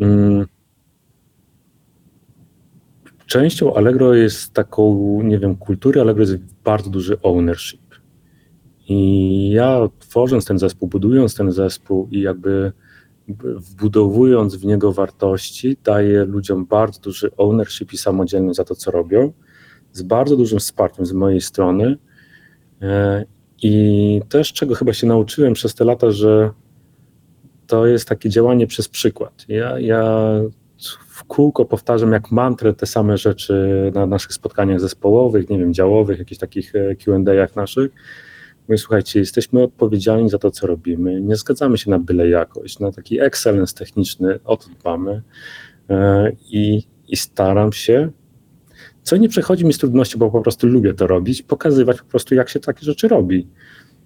Mm. 0.01 0.47
Częścią 3.27 3.75
Allegro 3.75 4.13
jest 4.13 4.53
taką, 4.53 5.19
nie 5.23 5.39
wiem, 5.39 5.55
kultury 5.55 6.01
Allegro 6.01 6.21
jest 6.21 6.37
bardzo 6.63 6.89
duży 6.89 7.21
ownership. 7.21 7.81
I 8.89 9.51
ja 9.51 9.79
tworząc 9.99 10.45
ten 10.45 10.59
zespół, 10.59 10.89
budując 10.89 11.35
ten 11.35 11.51
zespół 11.51 12.07
i 12.11 12.21
jakby 12.21 12.71
wbudowując 13.55 14.55
w 14.55 14.65
niego 14.65 14.93
wartości, 14.93 15.77
daję 15.83 16.25
ludziom 16.25 16.65
bardzo 16.65 17.01
duży 17.01 17.31
ownership 17.37 17.93
i 17.93 17.97
samodzielność 17.97 18.57
za 18.57 18.63
to, 18.63 18.75
co 18.75 18.91
robią 18.91 19.33
z 19.91 20.01
bardzo 20.01 20.37
dużym 20.37 20.59
wsparciem 20.59 21.05
z 21.05 21.11
mojej 21.11 21.41
strony. 21.41 21.97
E, 22.81 23.25
I 23.63 24.21
też 24.29 24.53
czego 24.53 24.75
chyba 24.75 24.93
się 24.93 25.07
nauczyłem 25.07 25.53
przez 25.53 25.75
te 25.75 25.85
lata, 25.85 26.11
że 26.11 26.49
to 27.67 27.85
jest 27.85 28.07
takie 28.07 28.29
działanie 28.29 28.67
przez 28.67 28.87
przykład. 28.87 29.45
Ja, 29.47 29.79
ja 29.79 30.31
w 31.17 31.23
kółko 31.23 31.65
powtarzam 31.65 32.11
jak 32.11 32.31
mantrę 32.31 32.73
te 32.73 32.85
same 32.85 33.17
rzeczy 33.17 33.91
na 33.95 34.05
naszych 34.05 34.33
spotkaniach 34.33 34.79
zespołowych, 34.79 35.49
nie 35.49 35.59
wiem, 35.59 35.73
działowych, 35.73 36.19
jakichś 36.19 36.39
takich 36.39 36.75
e, 36.75 36.95
Q&A'ach 36.95 37.55
naszych. 37.55 37.91
Mówię, 38.67 38.77
słuchajcie, 38.77 39.19
jesteśmy 39.19 39.63
odpowiedzialni 39.63 40.29
za 40.29 40.37
to, 40.37 40.51
co 40.51 40.67
robimy. 40.67 41.21
Nie 41.21 41.35
zgadzamy 41.35 41.77
się 41.77 41.89
na 41.89 41.99
byle 41.99 42.29
jakość, 42.29 42.79
na 42.79 42.91
taki 42.91 43.21
excellence 43.21 43.75
techniczny, 43.75 44.39
o 44.45 44.57
to 44.57 44.69
dbamy. 44.79 45.21
E, 45.89 46.31
I, 46.49 46.83
i 47.07 47.17
staram 47.17 47.73
się, 47.73 48.09
co 49.03 49.17
nie 49.17 49.29
przechodzi 49.29 49.65
mi 49.65 49.73
z 49.73 49.77
trudności, 49.77 50.17
bo 50.17 50.31
po 50.31 50.41
prostu 50.41 50.67
lubię 50.67 50.93
to 50.93 51.07
robić, 51.07 51.41
pokazywać 51.41 51.97
po 51.97 52.05
prostu, 52.05 52.35
jak 52.35 52.49
się 52.49 52.59
takie 52.59 52.85
rzeczy 52.85 53.07
robi. 53.07 53.47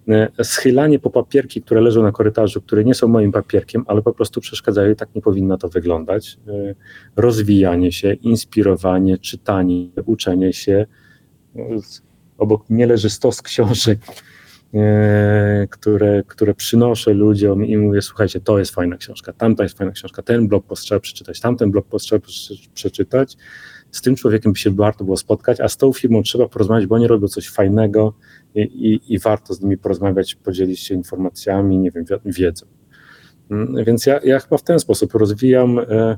E, 0.09 0.43
schylanie 0.43 0.99
po 0.99 1.09
papierki, 1.09 1.61
które 1.61 1.81
leżą 1.81 2.03
na 2.03 2.11
korytarzu, 2.11 2.61
które 2.61 2.83
nie 2.83 2.93
są 2.93 3.07
moim 3.07 3.31
papierkiem, 3.31 3.83
ale 3.87 4.01
po 4.01 4.13
prostu 4.13 4.41
przeszkadzają 4.41 4.91
i 4.91 4.95
tak 4.95 5.15
nie 5.15 5.21
powinno 5.21 5.57
to 5.57 5.69
wyglądać. 5.69 6.37
E, 6.47 6.75
rozwijanie 7.15 7.91
się, 7.91 8.13
inspirowanie, 8.13 9.17
czytanie, 9.17 9.87
uczenie 10.05 10.53
się. 10.53 10.85
Obok 12.37 12.69
mnie 12.69 12.87
leży 12.87 13.09
stos 13.09 13.41
książek, 13.41 13.99
e, 14.73 15.67
które, 15.69 16.23
które 16.27 16.53
przynoszę 16.53 17.13
ludziom 17.13 17.65
i 17.65 17.77
mówię, 17.77 18.01
słuchajcie, 18.01 18.39
to 18.39 18.59
jest 18.59 18.71
fajna 18.71 18.97
książka, 18.97 19.33
tamta 19.33 19.63
jest 19.63 19.77
fajna 19.77 19.93
książka, 19.93 20.21
ten 20.21 20.47
blog 20.47 20.65
post 20.65 20.83
trzeba 20.83 20.99
przeczytać, 20.99 21.39
tamten 21.39 21.71
blog 21.71 21.85
post 21.85 22.05
trzeba 22.05 22.27
przeczytać. 22.73 23.37
Z 23.91 24.01
tym 24.01 24.15
człowiekiem 24.15 24.53
by 24.53 24.59
się 24.59 24.71
warto 24.71 25.03
było 25.03 25.17
spotkać, 25.17 25.59
a 25.59 25.67
z 25.67 25.77
tą 25.77 25.93
firmą 25.93 26.23
trzeba 26.23 26.47
porozmawiać, 26.47 26.85
bo 26.85 26.95
oni 26.95 27.07
robią 27.07 27.27
coś 27.27 27.49
fajnego, 27.49 28.13
i, 28.55 28.61
i, 28.61 29.13
i 29.13 29.19
warto 29.19 29.53
z 29.53 29.61
nimi 29.61 29.77
porozmawiać, 29.77 30.35
podzielić 30.35 30.79
się 30.79 30.95
informacjami, 30.95 31.77
nie 31.77 31.91
wiem, 31.91 32.05
wiedzą. 32.25 32.65
Mm, 33.51 33.85
więc 33.85 34.05
ja, 34.05 34.19
ja 34.23 34.39
chyba 34.39 34.57
w 34.57 34.63
ten 34.63 34.79
sposób 34.79 35.13
rozwijam 35.13 35.79
e, 35.79 36.17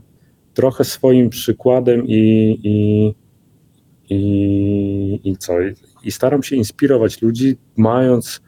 trochę 0.54 0.84
swoim 0.84 1.30
przykładem 1.30 2.08
i, 2.08 2.60
i, 2.64 3.16
i, 4.10 5.30
i 5.30 5.38
co? 5.38 5.54
I 6.04 6.12
staram 6.12 6.44
się 6.44 6.56
inspirować 6.56 7.22
ludzi, 7.22 7.58
mając 7.78 8.42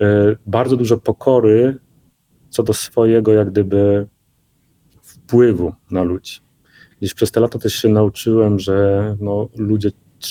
e, 0.00 0.36
bardzo 0.46 0.76
dużo 0.76 0.98
pokory 0.98 1.78
co 2.50 2.62
do 2.62 2.72
swojego, 2.72 3.32
jak 3.32 3.50
gdyby, 3.50 4.06
wpływu 5.02 5.72
na 5.90 6.02
ludzi. 6.02 6.40
Gdzieś 6.98 7.14
przez 7.14 7.30
te 7.30 7.40
lata 7.40 7.58
też 7.58 7.74
się 7.74 7.88
nauczyłem, 7.88 8.58
że 8.58 9.16
no, 9.20 9.48
ludzie 9.56 9.90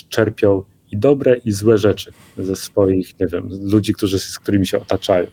czerpią 0.10 0.64
i 0.94 0.98
dobre, 0.98 1.38
i 1.38 1.52
złe 1.52 1.78
rzeczy 1.78 2.12
ze 2.38 2.56
swoich, 2.56 3.20
nie 3.20 3.28
wiem, 3.28 3.50
ludzi, 3.62 3.94
którzy, 3.94 4.20
z 4.20 4.40
którymi 4.40 4.68
się 4.68 4.80
otaczają. 4.80 5.28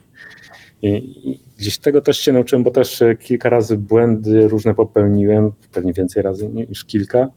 I, 0.83 0.88
I, 1.31 1.40
gdzieś 1.59 1.79
tego 1.79 2.00
też 2.00 2.19
się 2.19 2.33
nauczyłem, 2.33 2.64
bo 2.64 2.71
też 2.71 3.02
e, 3.02 3.17
kilka 3.17 3.49
razy 3.49 3.76
błędy 3.76 4.49
różne 4.49 4.75
popełniłem, 4.75 5.52
pewnie 5.73 5.93
więcej 5.93 6.23
razy 6.23 6.49
niż 6.49 6.85
kilka. 6.85 7.29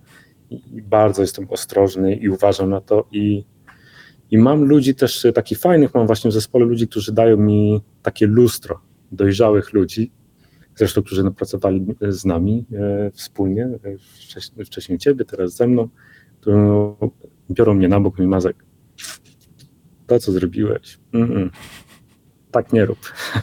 I 0.49 0.81
bardzo 0.81 1.21
jestem 1.21 1.47
ostrożny 1.49 2.15
i 2.15 2.29
uważam 2.29 2.69
na 2.69 2.81
to. 2.81 3.07
I, 3.11 3.43
i 4.31 4.37
mam 4.37 4.63
ludzi 4.63 4.95
też 4.95 5.25
e, 5.25 5.33
takich 5.33 5.59
fajnych, 5.59 5.93
mam 5.93 6.07
właśnie 6.07 6.29
w 6.29 6.33
zespole 6.33 6.65
ludzi, 6.65 6.87
którzy 6.87 7.11
dają 7.13 7.37
mi 7.37 7.81
takie 8.01 8.27
lustro 8.27 8.79
dojrzałych 9.11 9.73
ludzi, 9.73 10.11
zresztą, 10.75 11.03
którzy 11.03 11.31
pracowali 11.31 11.85
z 12.01 12.25
nami 12.25 12.65
e, 12.73 13.11
wspólnie, 13.11 13.63
e, 13.65 13.97
wcześniej, 13.97 14.65
wcześniej 14.65 14.97
ciebie, 14.97 15.25
teraz 15.25 15.55
ze 15.55 15.67
mną, 15.67 15.89
biorą 17.53 17.73
mnie 17.73 17.87
na 17.87 17.99
bok 17.99 18.19
i 18.19 18.27
Mazek, 18.27 18.65
to 20.07 20.19
co 20.19 20.31
zrobiłeś, 20.31 20.99
mm 21.13 21.29
-mm. 21.29 21.49
tak 22.51 22.73
nie 22.73 22.85
rób, 22.85 22.99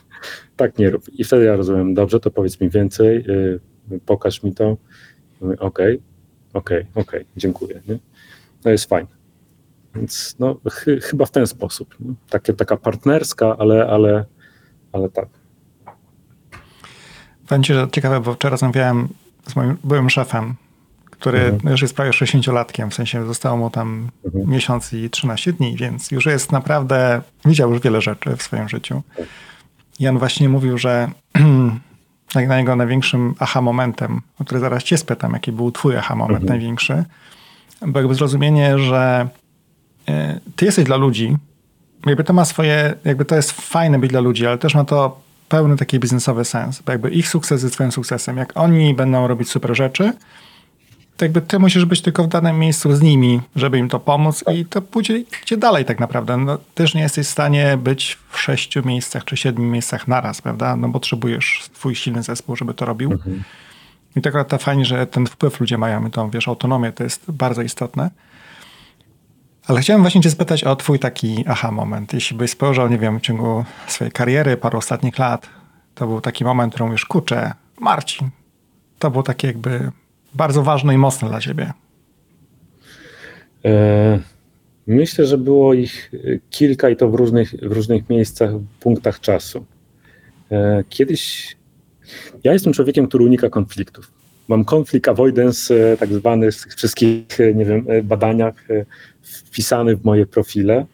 tak 0.57 0.79
nie 0.79 0.91
rób. 0.91 1.05
I 1.13 1.25
wtedy 1.25 1.45
ja 1.45 1.57
rozumiem, 1.57 1.95
dobrze, 1.95 2.21
to 2.21 2.31
powiedz 2.31 2.61
mi 2.61 2.71
więcej, 2.71 3.25
yy, 3.91 4.01
pokaż 4.07 4.43
mi 4.43 4.55
to, 4.55 4.77
okej, 5.59 5.59
okej, 5.59 6.01
okay, 6.55 6.87
okej, 6.95 7.27
dziękuję. 7.37 7.83
Nie? 7.89 7.99
To 8.63 8.71
jest 8.71 8.89
fajne. 8.89 9.21
Więc 9.95 10.37
no, 10.39 10.57
ch 10.71 10.85
chyba 11.03 11.27
w 11.27 11.31
ten 11.31 11.47
sposób. 11.47 11.97
Takie, 12.31 12.53
taka 12.53 12.77
partnerska, 12.77 13.57
ale, 13.59 13.87
ale, 13.87 14.25
ale 14.93 15.09
tak. 15.09 15.29
Będzie 17.49 17.75
że 17.75 17.89
ciekawe, 17.93 18.21
bo 18.21 18.35
wczoraj 18.35 18.51
rozmawiałem 18.51 19.09
z 19.49 19.57
moim 19.57 19.77
byłym 19.85 20.11
szefem 20.11 20.55
który 21.21 21.41
mhm. 21.41 21.73
już 21.73 21.83
jest 21.83 21.97
prawie 21.97 22.11
60-latkiem, 22.11 22.91
w 22.91 22.95
sensie 22.95 23.27
zostało 23.27 23.57
mu 23.57 23.71
tam 23.71 24.09
mhm. 24.25 24.51
miesiąc 24.51 24.93
i 24.93 25.11
13 25.11 25.53
dni, 25.53 25.77
więc 25.77 26.11
już 26.11 26.27
jest 26.27 26.53
naprawdę, 26.53 27.23
widział 27.45 27.71
już 27.71 27.81
wiele 27.81 28.01
rzeczy 28.01 28.37
w 28.37 28.43
swoim 28.43 28.69
życiu. 28.69 29.03
I 29.99 30.09
on 30.09 30.19
właśnie 30.19 30.49
mówił, 30.49 30.79
że 30.79 31.11
na 32.49 32.59
jego 32.59 32.77
największym 32.77 33.35
aha 33.39 33.61
momentem, 33.61 34.21
o 34.39 34.45
który 34.45 34.61
zaraz 34.61 34.83
cię 34.83 34.99
spytam, 34.99 35.33
jaki 35.33 35.53
był 35.53 35.73
twój 35.73 35.97
aha 35.97 36.15
moment 36.15 36.43
mhm. 36.43 36.59
największy, 36.59 37.05
bo 37.87 37.99
jakby 37.99 38.15
zrozumienie, 38.15 38.79
że 38.79 39.29
e, 40.09 40.41
ty 40.57 40.65
jesteś 40.65 40.85
dla 40.85 40.97
ludzi, 40.97 41.37
jakby 42.07 42.25
to 42.25 42.33
ma 42.33 42.45
swoje, 42.45 42.95
jakby 43.05 43.25
to 43.25 43.37
jest 43.37 43.53
fajne 43.53 43.99
być 43.99 44.11
dla 44.11 44.21
ludzi, 44.21 44.47
ale 44.47 44.59
też 44.59 44.75
ma 44.75 44.85
to 44.85 45.21
pełny 45.49 45.77
taki 45.77 45.99
biznesowy 45.99 46.45
sens, 46.45 46.83
bo 46.83 46.93
jakby 46.93 47.11
ich 47.11 47.29
sukces 47.29 47.63
jest 47.63 47.75
twoim 47.75 47.93
sukcesem. 47.93 48.37
Jak 48.37 48.53
oni 48.55 48.95
będą 48.95 49.27
robić 49.27 49.51
super 49.51 49.77
rzeczy, 49.77 50.13
jakby 51.25 51.41
ty 51.41 51.59
musisz 51.59 51.85
być 51.85 52.03
tylko 52.03 52.25
w 52.25 52.29
danym 52.29 52.59
miejscu 52.59 52.95
z 52.95 53.03
nimi, 53.03 53.41
żeby 53.57 53.79
im 53.79 53.89
to 53.89 54.01
pomóc 54.01 54.45
i 54.55 54.65
to 54.65 54.83
pójdzie 54.83 55.25
gdzie 55.43 55.57
dalej 55.57 55.85
tak 55.85 56.01
naprawdę. 56.01 56.37
No, 56.37 56.59
też 56.75 56.95
nie 56.95 57.03
jesteś 57.03 57.27
w 57.27 57.31
stanie 57.31 57.77
być 57.77 58.19
w 58.31 58.41
sześciu 58.41 58.83
miejscach 58.87 59.25
czy 59.25 59.37
siedmiu 59.37 59.65
miejscach 59.65 60.09
naraz, 60.09 60.43
prawda? 60.43 60.77
No 60.77 60.89
potrzebujesz 60.93 61.69
twój 61.73 61.95
silny 61.95 62.23
zespół, 62.23 62.57
żeby 62.57 62.75
to 62.75 62.85
robił. 62.85 63.13
Mhm. 63.13 63.43
I 64.17 64.21
tak 64.21 64.49
to 64.49 64.59
fajnie, 64.59 64.85
że 64.85 65.07
ten 65.07 65.27
wpływ 65.27 65.61
ludzie 65.61 65.79
mają, 65.79 66.11
tą 66.11 66.31
wiesz, 66.31 66.49
autonomię, 66.49 66.93
to 66.93 67.05
jest 67.05 67.31
bardzo 67.31 67.63
istotne. 67.63 68.11
Ale 69.67 69.81
chciałem 69.81 70.03
właśnie 70.03 70.21
cię 70.21 70.31
spytać 70.31 70.65
o 70.65 70.77
twój 70.77 70.99
taki 70.99 71.45
aha 71.49 71.71
moment. 71.71 72.13
Jeśli 72.13 72.37
byś 72.37 72.51
spojrzał, 72.51 72.89
nie 72.89 72.99
wiem, 72.99 73.19
w 73.19 73.23
ciągu 73.23 73.65
swojej 73.87 74.13
kariery, 74.13 74.57
paru 74.57 74.79
ostatnich 74.79 75.19
lat, 75.19 75.49
to 75.95 76.07
był 76.07 76.21
taki 76.21 76.45
moment, 76.45 76.73
który 76.73 76.85
mówisz, 76.85 77.05
kurczę, 77.05 77.53
Marcin, 77.81 78.31
to 78.99 79.11
był 79.11 79.23
taki 79.23 79.47
jakby 79.47 79.93
bardzo 80.35 80.63
ważne 80.63 80.95
i 80.95 80.99
mocne 80.99 81.29
dla 81.29 81.41
ciebie? 81.41 81.73
E, 83.65 84.19
myślę, 84.87 85.27
że 85.27 85.39
było 85.39 85.75
ich 85.75 86.13
kilka 86.51 86.91
i 86.91 86.97
to 86.97 87.09
w 87.09 87.15
różnych, 87.15 87.51
w 87.51 87.73
różnych 87.73 88.09
miejscach, 88.09 88.51
punktach 88.81 89.21
czasu. 89.21 89.65
E, 90.51 90.85
kiedyś 90.89 91.57
ja 92.45 92.53
jestem 92.53 92.73
człowiekiem, 92.73 93.09
który 93.09 93.25
unika 93.25 93.51
konfliktów. 93.51 94.13
Mam 94.49 94.65
konflikt 94.65 95.09
avoidance, 95.09 95.93
e, 95.93 95.97
tak 95.97 96.13
zwany 96.13 96.53
w 96.53 96.63
tych 96.63 96.75
wszystkich, 96.75 97.39
nie 97.55 97.65
wiem, 97.65 97.87
badaniach 98.05 98.69
wpisany 99.23 99.97
w 99.97 100.05
moje 100.05 100.27
profile. 100.27 100.87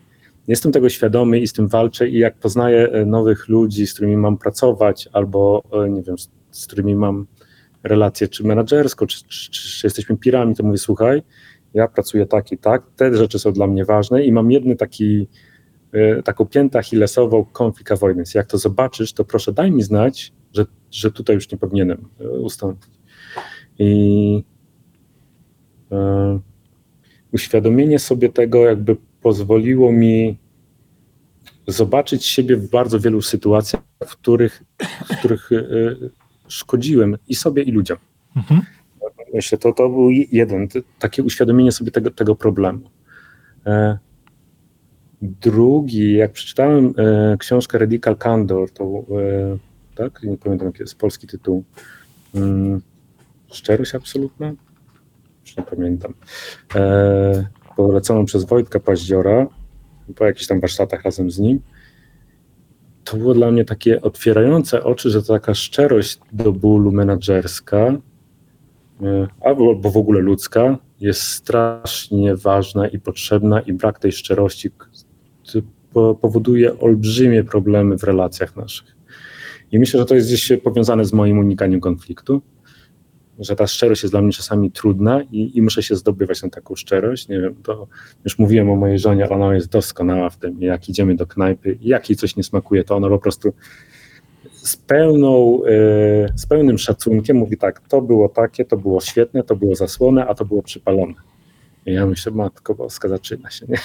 Jestem 0.49 0.73
tego 0.73 0.89
świadomy 0.89 1.41
i 1.41 1.49
z 1.49 1.53
tym 1.53 1.69
walczę 1.69 2.09
i 2.09 2.19
jak 2.19 2.35
poznaję 2.35 2.89
nowych 3.07 3.49
ludzi, 3.49 3.87
z 3.87 3.95
którymi 3.95 4.17
mam 4.17 4.39
pracować 4.39 5.09
albo, 5.13 5.63
nie 5.91 6.03
wiem, 6.03 6.17
z 6.51 6.67
którymi 6.67 6.95
mam 6.95 7.27
relację, 7.83 8.29
czy 8.29 8.45
menadżerską, 8.45 9.07
czy, 9.07 9.25
czy, 9.29 9.51
czy 9.51 9.87
jesteśmy 9.87 10.17
pirami, 10.17 10.55
to 10.55 10.63
mówię, 10.63 10.79
słuchaj, 10.79 11.23
ja 11.75 11.89
pracuję 11.89 12.27
tak 12.27 12.53
i 12.53 12.59
tak, 12.59 12.83
te 12.97 13.17
rzeczy 13.17 13.39
są 13.39 13.53
dla 13.53 13.67
mnie 13.67 13.85
ważne 13.85 14.25
i 14.25 14.33
mam 14.33 14.51
jedny 14.51 14.77
taki, 14.77 15.29
y, 15.95 16.23
taką 16.23 16.47
piętę 16.47 16.79
achillesową 16.79 17.45
konflikt 17.45 17.93
avoidance. 17.93 18.39
Jak 18.39 18.47
to 18.47 18.59
zobaczysz, 18.59 19.13
to 19.13 19.25
proszę 19.25 19.53
daj 19.53 19.71
mi 19.71 19.83
znać, 19.83 20.33
że, 20.55 20.67
że 20.91 21.13
tutaj 21.13 21.37
już 21.37 21.53
nie 21.53 21.59
powinienem 21.59 22.09
e, 22.21 22.31
ustąpić. 22.31 22.91
I 23.79 24.45
y, 25.93 25.97
uświadomienie 27.33 27.99
sobie 27.99 28.29
tego 28.29 28.65
jakby 28.65 28.97
pozwoliło 29.23 29.93
mi 29.93 30.39
zobaczyć 31.67 32.25
siebie 32.25 32.57
w 32.57 32.71
bardzo 32.71 33.01
wielu 33.01 33.23
sytuacjach, 33.23 33.83
w 34.07 34.17
których, 34.17 34.63
w 35.07 35.19
których 35.19 35.53
y, 35.53 36.11
szkodziłem 36.49 37.17
i 37.29 37.35
sobie, 37.35 37.63
i 37.63 37.73
ludziom. 37.73 37.99
Mhm. 38.37 38.61
Myślę, 39.35 39.59
to, 39.59 39.73
to 39.73 39.89
był 39.89 40.11
jeden, 40.11 40.69
takie 40.99 41.23
uświadomienie 41.23 41.73
sobie 41.73 41.91
tego, 41.91 42.11
tego 42.11 42.37
problemu. 42.37 42.91
E, 43.67 43.99
drugi, 45.23 46.13
jak 46.13 46.33
przeczytałem 46.33 46.95
e, 46.99 47.37
książkę 47.39 47.79
Radical 47.79 48.17
Candor, 48.17 48.71
to 48.71 48.85
e, 48.85 49.05
tak, 49.95 50.23
nie 50.23 50.37
pamiętam 50.37 50.67
jaki 50.67 50.83
jest 50.83 50.99
polski 50.99 51.27
tytuł, 51.27 51.65
mm, 52.35 52.81
Szczerość 53.53 53.95
absolutna? 53.95 54.53
Już 55.47 55.57
nie 55.57 55.63
pamiętam. 55.63 56.15
Poleconą 57.77 58.25
przez 58.25 58.45
Wojtka 58.45 58.81
Paździora, 58.81 59.47
po 60.17 60.25
jakichś 60.25 60.47
tam 60.47 60.61
warsztatach 60.61 61.03
razem 61.03 61.31
z 61.31 61.39
nim 61.39 61.61
to 63.07 63.17
było 63.17 63.35
dla 63.35 63.51
mnie 63.51 63.65
takie 63.65 64.03
otwierające 64.03 64.85
oczy, 64.85 65.11
że 65.11 65.23
to 65.23 65.33
taka 65.33 65.55
szczerość 65.55 66.19
do 66.33 66.53
bólu 66.53 66.93
menadżerska, 66.93 67.99
e, 69.03 69.29
albo 69.41 69.91
w 69.91 69.97
ogóle 69.97 70.21
ludzka, 70.21 70.79
jest 71.01 71.21
strasznie 71.23 72.37
ważna 72.37 72.89
i 72.89 72.99
potrzebna 72.99 73.61
i 73.61 73.73
brak 73.73 73.99
tej 73.99 74.13
szczerości 74.13 74.71
po, 75.93 76.15
powoduje 76.15 76.79
olbrzymie 76.79 77.45
problemy 77.45 77.99
w 77.99 78.05
relacjach 78.05 78.57
naszych. 78.57 78.97
I 79.73 79.79
myślę, 79.79 80.01
że 80.01 80.07
to 80.07 80.15
jest 80.15 80.27
gdzieś 80.27 80.53
powiązane 80.65 81.05
z 81.05 81.13
moim 81.13 81.39
unikaniem 81.39 81.81
konfliktu, 81.81 82.43
że 83.39 83.57
ta 83.57 83.67
szczerość 83.67 84.03
jest 84.03 84.13
dla 84.13 84.23
mnie 84.23 84.33
czasami 84.33 84.71
trudna 84.71 85.23
i, 85.23 85.59
i 85.59 85.63
muszę 85.63 85.83
się 85.83 85.97
zdobywać 85.97 86.43
na 86.43 86.51
taką 86.51 86.75
szczerość. 86.75 87.29
Nie 87.29 87.41
wiem, 87.41 87.55
to 87.63 87.87
już 88.25 88.39
mówiłem 88.39 88.71
o 88.71 88.77
mojej 88.77 88.99
żonie, 88.99 89.29
ona 89.29 89.55
jest 89.55 89.69
doskonała 89.69 90.31
w 90.31 90.37
tym. 90.37 90.63
Jak 90.63 90.89
idziemy 90.89 91.15
do 91.15 91.27
knajpy 91.27 91.79
i 91.81 91.89
jak 91.89 92.11
jej 92.11 92.17
coś 92.17 92.37
nie 92.37 92.43
smakuje, 92.43 92.85
to 92.85 92.97
ona 92.97 93.09
po 93.09 93.19
prostu 93.19 93.53
z, 94.53 94.77
pełną, 94.77 95.61
e, 95.65 95.69
z 96.39 96.47
pełnym 96.47 96.79
szacunkiem 96.79 97.37
mówi 97.37 97.57
tak, 97.57 97.81
to 97.89 98.03
było 98.03 98.29
takie, 98.29 98.65
to 98.65 98.77
było 98.77 99.01
świetne, 99.01 99.43
to 99.43 99.57
było 99.57 99.75
zasłone, 99.75 100.27
a 100.27 100.35
to 100.35 100.45
było 100.45 100.63
przypalone. 100.63 101.15
I 101.87 101.93
ja 101.93 102.07
myślę, 102.07 102.33
matko 102.33 102.75
boska, 102.75 103.09
zaczyna 103.09 103.51
się, 103.51 103.67
nie? 103.69 103.79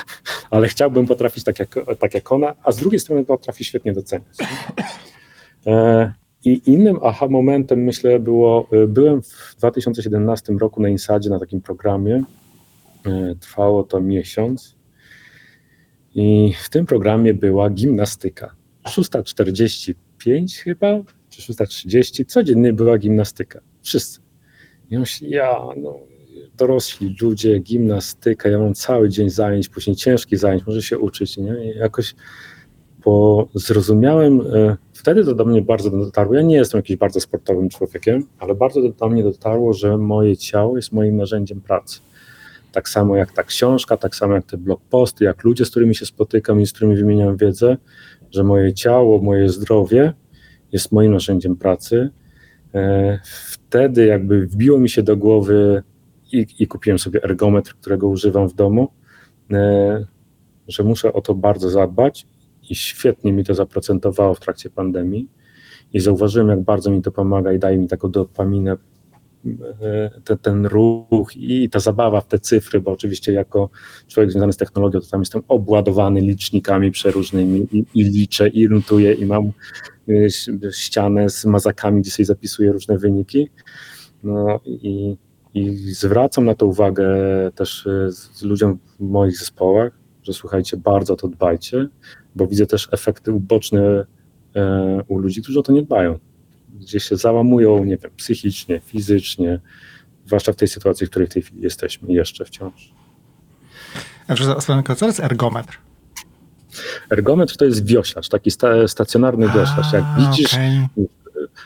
Ale 0.50 0.68
chciałbym 0.68 1.06
potrafić 1.06 1.44
tak 1.44 1.58
jak, 1.58 1.74
tak 1.98 2.14
jak 2.14 2.32
ona, 2.32 2.54
a 2.62 2.72
z 2.72 2.76
drugiej 2.76 3.00
strony 3.00 3.24
potrafi 3.24 3.64
świetnie 3.64 3.92
doceniać. 3.92 4.36
I 6.48 6.62
innym 6.66 6.98
aha 7.02 7.28
momentem, 7.28 7.84
myślę, 7.84 8.18
było, 8.18 8.68
e, 8.72 8.86
byłem 8.86 9.22
w 9.22 9.54
2017 9.58 10.58
roku 10.58 10.82
na 10.82 10.88
Insadzie 10.88 11.30
na 11.30 11.38
takim 11.38 11.60
programie, 11.60 12.22
trwało 13.40 13.82
to 13.82 14.00
miesiąc 14.00 14.76
i 16.14 16.54
w 16.64 16.68
tym 16.68 16.86
programie 16.86 17.34
była 17.34 17.70
gimnastyka. 17.70 18.54
6.45 18.84 20.62
chyba, 20.62 21.00
czy 21.30 21.52
6.30, 21.52 22.24
codziennie 22.24 22.72
była 22.72 22.98
gimnastyka. 22.98 23.60
Wszyscy. 23.82 24.20
I 24.90 24.98
myślę, 24.98 25.28
ja, 25.28 25.58
no, 25.76 25.98
dorośli 26.56 27.16
ludzie, 27.20 27.58
gimnastyka, 27.58 28.48
ja 28.48 28.58
mam 28.58 28.74
cały 28.74 29.08
dzień 29.08 29.30
zajęć, 29.30 29.68
później 29.68 29.96
ciężkich 29.96 30.38
zajęć, 30.38 30.66
może 30.66 30.82
się 30.82 30.98
uczyć, 30.98 31.36
nie? 31.36 31.72
I 31.74 31.78
jakoś 31.78 32.14
po 33.02 33.48
zrozumiałem, 33.54 34.40
e, 34.40 34.76
wtedy 34.92 35.24
to 35.24 35.34
do 35.34 35.44
mnie 35.44 35.62
bardzo 35.62 35.90
dotarło, 35.90 36.34
ja 36.34 36.42
nie 36.42 36.56
jestem 36.56 36.78
jakimś 36.78 36.98
bardzo 36.98 37.20
sportowym 37.20 37.68
człowiekiem, 37.68 38.26
ale 38.38 38.54
bardzo 38.54 38.80
do 38.92 39.08
mnie 39.08 39.22
dotarło, 39.22 39.72
że 39.72 39.98
moje 39.98 40.36
ciało 40.36 40.76
jest 40.76 40.92
moim 40.92 41.16
narzędziem 41.16 41.60
pracy. 41.60 42.00
Tak 42.72 42.88
samo 42.88 43.16
jak 43.16 43.32
ta 43.32 43.42
książka, 43.42 43.96
tak 43.96 44.16
samo 44.16 44.34
jak 44.34 44.46
te 44.46 44.56
blogposty, 44.56 45.24
jak 45.24 45.44
ludzie, 45.44 45.64
z 45.64 45.70
którymi 45.70 45.94
się 45.94 46.06
spotykam 46.06 46.60
i 46.60 46.66
z 46.66 46.72
którymi 46.72 46.96
wymieniam 46.96 47.36
wiedzę, 47.36 47.76
że 48.30 48.44
moje 48.44 48.74
ciało, 48.74 49.22
moje 49.22 49.48
zdrowie 49.48 50.12
jest 50.72 50.92
moim 50.92 51.12
narzędziem 51.12 51.56
pracy. 51.56 52.10
E, 52.74 53.18
wtedy 53.24 54.06
jakby 54.06 54.46
wbiło 54.46 54.78
mi 54.78 54.90
się 54.90 55.02
do 55.02 55.16
głowy 55.16 55.82
i, 56.32 56.46
i 56.58 56.66
kupiłem 56.66 56.98
sobie 56.98 57.22
ergometr, 57.24 57.74
którego 57.74 58.08
używam 58.08 58.48
w 58.48 58.54
domu, 58.54 58.88
e, 59.52 60.06
że 60.68 60.82
muszę 60.82 61.12
o 61.12 61.20
to 61.20 61.34
bardzo 61.34 61.70
zadbać 61.70 62.26
i 62.70 62.74
świetnie 62.74 63.32
mi 63.32 63.44
to 63.44 63.54
zaprocentowało 63.54 64.34
w 64.34 64.40
trakcie 64.40 64.70
pandemii 64.70 65.28
i 65.92 66.00
zauważyłem, 66.00 66.48
jak 66.48 66.60
bardzo 66.60 66.90
mi 66.90 67.02
to 67.02 67.12
pomaga 67.12 67.52
i 67.52 67.58
daje 67.58 67.78
mi 67.78 67.88
taką 67.88 68.10
dopaminę 68.10 68.76
E, 69.82 70.10
te, 70.24 70.36
ten 70.36 70.66
ruch 70.66 71.36
i 71.36 71.70
ta 71.70 71.80
zabawa 71.80 72.20
w 72.20 72.26
te 72.26 72.38
cyfry, 72.38 72.80
bo 72.80 72.92
oczywiście 72.92 73.32
jako 73.32 73.70
człowiek 74.08 74.32
związany 74.32 74.52
z 74.52 74.56
technologią, 74.56 75.00
to 75.00 75.06
tam 75.06 75.20
jestem 75.20 75.42
obładowany 75.48 76.20
licznikami 76.20 76.90
przeróżnymi 76.90 77.66
i, 77.72 77.84
i 77.94 78.04
liczę, 78.04 78.48
i 78.48 78.68
notuję, 78.68 79.12
i 79.12 79.26
mam 79.26 79.52
e, 80.08 80.72
ścianę 80.72 81.30
z 81.30 81.44
mazakami, 81.44 82.00
gdzie 82.00 82.10
sobie 82.10 82.26
zapisuję 82.26 82.72
różne 82.72 82.98
wyniki. 82.98 83.48
No 84.22 84.60
i, 84.64 85.16
i 85.54 85.70
zwracam 85.76 86.44
na 86.44 86.54
to 86.54 86.66
uwagę 86.66 87.08
też 87.54 87.86
e, 87.86 88.12
z 88.12 88.42
ludziom 88.42 88.78
w 89.00 89.00
moich 89.00 89.38
zespołach, 89.38 89.92
słuchajcie, 90.32 90.76
bardzo 90.76 91.16
to 91.16 91.28
dbajcie, 91.28 91.88
bo 92.34 92.46
widzę 92.46 92.66
też 92.66 92.88
efekty 92.92 93.32
uboczne 93.32 94.06
u 95.08 95.18
ludzi, 95.18 95.42
którzy 95.42 95.58
o 95.58 95.62
to 95.62 95.72
nie 95.72 95.82
dbają 95.82 96.18
gdzie 96.74 97.00
się 97.00 97.16
załamują, 97.16 97.84
nie 97.84 97.96
wiem, 97.96 98.10
psychicznie, 98.16 98.80
fizycznie, 98.80 99.60
zwłaszcza 100.26 100.52
w 100.52 100.56
tej 100.56 100.68
sytuacji, 100.68 101.06
w 101.06 101.10
której 101.10 101.28
w 101.28 101.32
tej 101.32 101.42
chwili 101.42 101.62
jesteśmy 101.62 102.12
jeszcze 102.12 102.44
wciąż. 102.44 102.94
A 104.88 104.94
co 104.94 105.06
jest 105.06 105.20
ergometr? 105.20 105.78
Ergometr 107.10 107.56
to 107.56 107.64
jest 107.64 107.86
wioślarz, 107.86 108.28
taki 108.28 108.50
sta 108.50 108.88
stacjonarny 108.88 109.46
wioślarz. 109.46 109.92
Jak 109.92 110.04
widzisz 110.18 110.54
okay. 110.54 110.88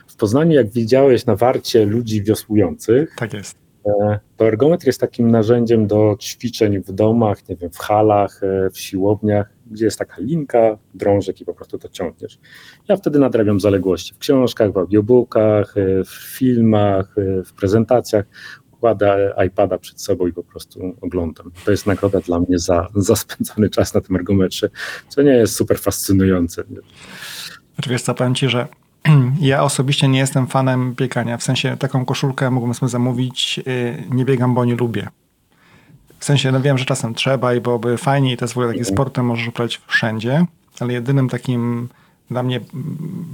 w 0.07 0.17
Poznaniu, 0.17 0.53
jak 0.53 0.71
widziałeś 0.71 1.27
na 1.27 1.37
warcie 1.37 1.87
ludzi 1.87 2.23
wiosłujących, 2.23 3.15
tak 3.17 3.33
jest. 3.33 3.62
E, 3.87 4.19
to 4.37 4.47
ergometr 4.47 4.87
jest 4.87 5.01
takim 5.01 5.31
narzędziem 5.31 5.87
do 5.87 6.17
ćwiczeń 6.21 6.79
w 6.79 6.93
domach, 6.93 7.49
nie 7.49 7.57
wiem, 7.57 7.71
w 7.71 7.79
halach, 7.79 8.41
e, 8.43 8.71
w 8.71 8.79
siłowniach, 8.79 9.53
gdzie 9.71 9.85
jest 9.85 9.99
taka 9.99 10.17
linka, 10.19 10.79
drążek 10.95 11.41
i 11.41 11.45
po 11.45 11.55
prostu 11.55 11.79
to 11.79 11.89
ciągniesz. 11.89 12.39
Ja 12.89 12.97
wtedy 12.97 13.19
nadrabiam 13.19 13.61
zaległości 13.61 14.15
w 14.15 14.19
książkach, 14.19 14.73
w 14.73 14.79
audiobookach, 14.79 15.77
e, 15.77 16.05
w 16.05 16.11
filmach, 16.11 17.15
w 17.47 17.53
prezentacjach. 17.53 18.25
Kładę 18.81 19.35
iPada 19.47 19.79
przed 19.79 20.01
sobą 20.01 20.27
i 20.27 20.33
po 20.33 20.43
prostu 20.43 20.97
oglądam. 21.01 21.51
To 21.65 21.71
jest 21.71 21.87
nagroda 21.87 22.21
dla 22.21 22.41
mnie 22.41 22.59
za, 22.59 22.89
za 22.95 23.17
spędzony 23.17 23.71
czas 23.71 23.95
na 23.95 24.01
tym 24.01 24.17
ergometrze, 24.17 24.71
co 25.09 25.23
nie 25.23 25.31
jest 25.31 25.57
super 25.57 25.79
fascynujące. 25.79 26.65
Znaczy 27.75 27.91
wiesz 27.91 28.03
powiem 28.03 28.35
Ci, 28.35 28.49
że 28.49 28.67
ja 29.41 29.63
osobiście 29.63 30.09
nie 30.09 30.19
jestem 30.19 30.47
fanem 30.47 30.95
biegania. 30.95 31.39
W 31.39 31.43
sensie 31.43 31.77
taką 31.77 32.05
koszulkę 32.05 32.51
mógłbym 32.51 32.75
sobie 32.75 32.91
zamówić. 32.91 33.61
Y, 33.67 34.05
nie 34.11 34.25
biegam, 34.25 34.55
bo 34.55 34.65
nie 34.65 34.75
lubię. 34.75 35.09
W 36.19 36.25
sensie, 36.25 36.53
no 36.53 36.61
wiem, 36.61 36.79
że 36.79 36.85
czasem 36.85 37.15
trzeba 37.15 37.55
i 37.55 37.61
byłoby 37.61 37.99
fajnie 37.99 38.33
i 38.33 38.37
to 38.37 38.45
jest 38.45 38.55
w 38.55 38.57
ogóle 38.57 38.73
takie 38.73 38.85
sportem 38.85 39.27
możesz 39.27 39.49
uprawiać 39.49 39.81
wszędzie, 39.87 40.47
ale 40.81 40.93
jedynym 40.93 41.29
takim 41.29 41.89
dla 42.31 42.43
mnie 42.43 42.61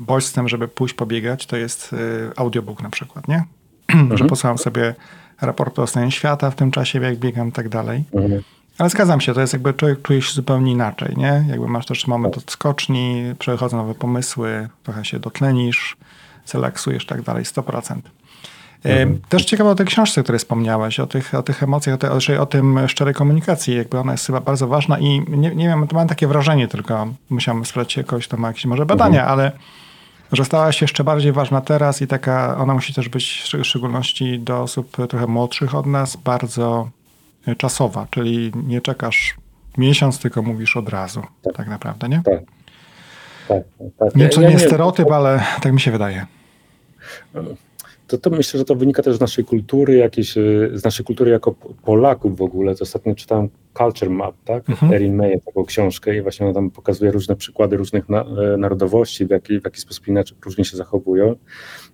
bodźcem, 0.07 0.49
żeby 0.49 0.69
pójść 0.69 0.95
pobiegać, 0.95 1.47
to 1.47 1.57
jest 1.57 1.93
y, 1.93 1.97
audiobook 2.37 2.83
na 2.83 2.91
przykład, 2.91 3.29
nie? 3.29 3.45
Mhm. 3.89 4.19
że 4.19 4.25
posłucham 4.25 4.59
sobie 4.59 4.95
raportu 5.41 5.83
o 5.83 5.87
stanie 5.87 6.11
świata 6.11 6.51
w 6.51 6.55
tym 6.55 6.71
czasie, 6.71 7.01
jak 7.01 7.17
biegam 7.17 7.49
i 7.49 7.53
tak 7.53 7.69
dalej. 7.69 8.05
Mhm. 8.13 8.43
Ale 8.79 8.91
zgadzam 8.91 9.21
się, 9.21 9.35
to 9.35 9.41
jest 9.41 9.53
jakby 9.53 9.75
człowiek 9.75 10.03
czuje 10.03 10.23
się 10.23 10.33
zupełnie 10.33 10.73
inaczej, 10.73 11.15
nie? 11.17 11.45
Jakby 11.49 11.69
masz 11.69 11.87
też 11.87 12.07
moment 12.07 12.39
odskoczni, 12.39 13.35
przechodzą 13.39 13.77
nowe 13.77 13.95
pomysły, 13.95 14.69
trochę 14.83 15.05
się 15.05 15.19
dotlenisz, 15.19 15.97
zrelaksujesz 16.47 17.05
i 17.05 17.07
tak 17.07 17.23
dalej, 17.23 17.45
100%. 17.45 17.97
Mhm. 18.85 19.21
Też 19.29 19.45
ciekawe 19.45 19.71
o 19.71 19.75
tej 19.75 19.87
książce, 19.87 20.21
o 20.21 20.25
której 20.25 20.39
wspomniałeś, 20.39 21.01
o 21.01 21.07
tych, 21.07 21.35
o 21.35 21.43
tych 21.43 21.63
emocjach, 21.63 21.95
o, 21.95 21.99
te, 21.99 22.41
o 22.41 22.47
tym 22.47 22.89
szczerej 22.89 23.15
komunikacji, 23.15 23.77
jakby 23.77 23.99
ona 23.99 24.13
jest 24.13 24.27
chyba 24.27 24.41
bardzo 24.41 24.69
ważna 24.69 24.99
i 24.99 25.25
nie, 25.29 25.55
nie 25.55 25.69
wiem, 25.69 25.87
mam 25.93 26.09
takie 26.09 26.27
wrażenie 26.27 26.69
tylko, 26.69 27.07
musiałem 27.31 27.65
sprawdzić 27.65 27.97
jakoś, 27.97 28.29
to 28.29 28.37
ma 28.37 28.49
jakieś 28.49 28.65
może 28.65 28.87
badania, 28.87 29.21
mhm. 29.21 29.33
ale 29.33 29.53
że 30.33 30.45
stała 30.45 30.73
się 30.73 30.85
jeszcze 30.85 31.05
bardziej 31.05 31.33
ważna 31.33 31.61
teraz 31.61 32.03
i 32.03 32.07
taka, 32.07 32.57
ona 32.59 32.75
musi 32.75 32.95
też 32.95 33.09
być 33.09 33.45
w 33.63 33.65
szczególności 33.65 34.39
do 34.39 34.63
osób 34.63 34.97
trochę 35.09 35.27
młodszych 35.27 35.75
od 35.75 35.87
nas, 35.87 36.17
bardzo 36.17 36.89
czasowa, 37.57 38.07
czyli 38.11 38.53
nie 38.67 38.81
czekasz 38.81 39.37
miesiąc, 39.79 40.19
tylko 40.19 40.43
mówisz 40.43 40.77
od 40.77 40.89
razu, 40.89 41.23
tak, 41.43 41.57
tak 41.57 41.69
naprawdę, 41.69 42.09
nie? 42.09 42.23
Tak. 42.25 42.41
tak, 43.49 43.63
tak. 43.99 44.15
Nie, 44.17 44.29
to 44.29 44.41
ja, 44.41 44.49
nie 44.49 44.55
jest 44.55 44.67
stereotyp, 44.67 45.11
ale 45.11 45.43
tak 45.63 45.73
mi 45.73 45.81
się 45.81 45.91
wydaje. 45.91 46.27
To, 48.07 48.19
to 48.19 48.31
myślę, 48.31 48.59
że 48.59 48.65
to 48.65 48.75
wynika 48.75 49.03
też 49.03 49.17
z 49.17 49.21
naszej 49.21 49.45
kultury, 49.45 49.95
jakieś, 49.97 50.37
y, 50.37 50.71
z 50.75 50.85
naszej 50.85 51.07
kultury 51.07 51.31
jako 51.31 51.53
Polaków 51.85 52.37
w 52.37 52.43
ogóle. 52.43 52.75
To 52.75 52.83
ostatnio 52.83 53.15
czytałem 53.15 53.49
Culture 53.79 54.11
Map, 54.11 54.35
tak? 54.45 54.71
Mhm. 54.71 54.93
Erin 54.93 55.17
May, 55.17 55.41
taką 55.41 55.65
książkę 55.65 56.17
i 56.17 56.23
właśnie 56.23 56.47
ona 56.47 56.55
tam 56.55 56.71
pokazuje 56.71 57.11
różne 57.11 57.37
przykłady 57.37 57.77
różnych 57.77 58.09
na, 58.09 58.25
e, 58.25 58.57
narodowości, 58.57 59.27
w 59.27 59.31
jaki, 59.31 59.61
w 59.61 59.65
jaki 59.65 59.81
sposób 59.81 60.09
inaczej 60.09 60.39
różnie 60.45 60.65
się 60.65 60.77
zachowują. 60.77 61.37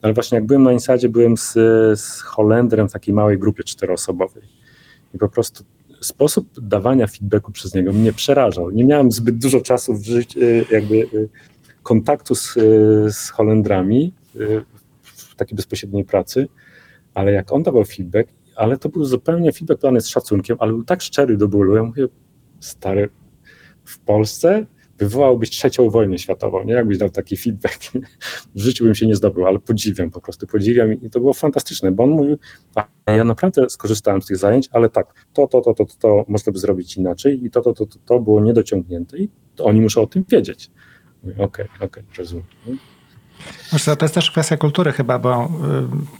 Ale 0.02 0.12
właśnie 0.12 0.36
jak 0.36 0.46
byłem 0.46 0.62
na 0.62 0.72
Insadzie, 0.72 1.08
byłem 1.08 1.36
z, 1.36 1.52
z 2.00 2.20
Holendrem 2.20 2.88
w 2.88 2.92
takiej 2.92 3.14
małej 3.14 3.38
grupie 3.38 3.64
czteroosobowej 3.64 4.63
i 5.14 5.18
po 5.18 5.28
prostu 5.28 5.64
sposób 6.00 6.60
dawania 6.60 7.06
feedbacku 7.06 7.52
przez 7.52 7.74
niego 7.74 7.92
mnie 7.92 8.12
przerażał. 8.12 8.70
Nie 8.70 8.84
miałem 8.84 9.12
zbyt 9.12 9.38
dużo 9.38 9.60
czasu 9.60 9.94
w 9.94 10.04
życiu, 10.04 10.40
y, 10.40 10.64
jakby 10.70 10.94
y, 10.94 11.28
kontaktu 11.82 12.34
z, 12.34 12.56
y, 12.56 13.12
z 13.12 13.30
Holendrami 13.30 14.14
w 15.02 15.34
takiej 15.34 15.56
bezpośredniej 15.56 16.04
pracy, 16.04 16.48
ale 17.14 17.32
jak 17.32 17.52
on 17.52 17.62
dawał 17.62 17.84
feedback, 17.84 18.28
ale 18.56 18.76
to 18.78 18.88
był 18.88 19.04
zupełnie 19.04 19.52
feedback 19.52 19.80
dany 19.80 20.00
z 20.00 20.08
szacunkiem, 20.08 20.56
ale 20.60 20.72
był 20.72 20.84
tak 20.84 21.02
szczery 21.02 21.36
do 21.36 21.48
bólu. 21.48 21.76
Ja 21.76 21.82
mówię, 21.82 22.06
stary, 22.60 23.08
w 23.84 23.98
Polsce 23.98 24.66
wywołałbyś 24.98 25.50
trzecią 25.50 25.90
wojnę 25.90 26.18
światową, 26.18 26.64
nie? 26.64 26.72
Jakbyś 26.72 26.98
dał 26.98 27.10
taki 27.10 27.36
feedback. 27.36 27.82
W 28.54 28.60
życiu 28.60 28.84
bym 28.84 28.94
się 28.94 29.06
nie 29.06 29.16
zdobył, 29.16 29.46
ale 29.46 29.58
podziwiam, 29.58 30.10
po 30.10 30.20
prostu 30.20 30.46
podziwiam 30.46 30.92
i 30.92 31.10
to 31.10 31.20
było 31.20 31.32
fantastyczne, 31.32 31.92
bo 31.92 32.04
on 32.04 32.10
mówił, 32.10 32.38
ja 33.06 33.24
naprawdę 33.24 33.70
skorzystałem 33.70 34.22
z 34.22 34.26
tych 34.26 34.36
zajęć, 34.36 34.68
ale 34.72 34.88
tak, 34.88 35.26
to, 35.32 35.46
to, 35.46 35.60
to, 35.60 35.74
to, 35.74 35.84
to, 35.84 35.94
to 35.98 36.24
można 36.28 36.52
by 36.52 36.58
zrobić 36.58 36.96
inaczej 36.96 37.44
i 37.44 37.50
to, 37.50 37.60
to, 37.60 37.72
to, 37.72 37.86
to, 37.86 37.98
to 38.04 38.20
było 38.20 38.40
niedociągnięte 38.40 39.18
i 39.18 39.28
oni 39.58 39.80
muszą 39.80 40.02
o 40.02 40.06
tym 40.06 40.24
wiedzieć. 40.28 40.70
Okej, 41.24 41.66
okej, 41.76 41.86
okay, 41.86 42.04
rozumiem. 42.18 42.44
to 43.98 44.04
jest 44.04 44.14
też 44.14 44.30
kwestia 44.30 44.56
kultury 44.56 44.92
chyba, 44.92 45.18
bo 45.18 45.44
y, 45.44 45.48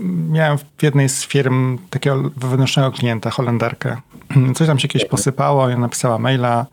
miałem 0.03 0.59
w 0.59 0.83
jednej 0.83 1.09
z 1.09 1.27
firm 1.27 1.79
takiego 1.91 2.31
wewnętrznego 2.37 2.93
klienta, 2.93 3.31
Holenderkę. 3.31 3.97
Coś 4.55 4.67
tam 4.67 4.79
się 4.79 4.89
kiedyś 4.89 5.09
posypało, 5.09 5.69
ja 5.69 5.79
napisała 5.79 6.19
maila, 6.19 6.67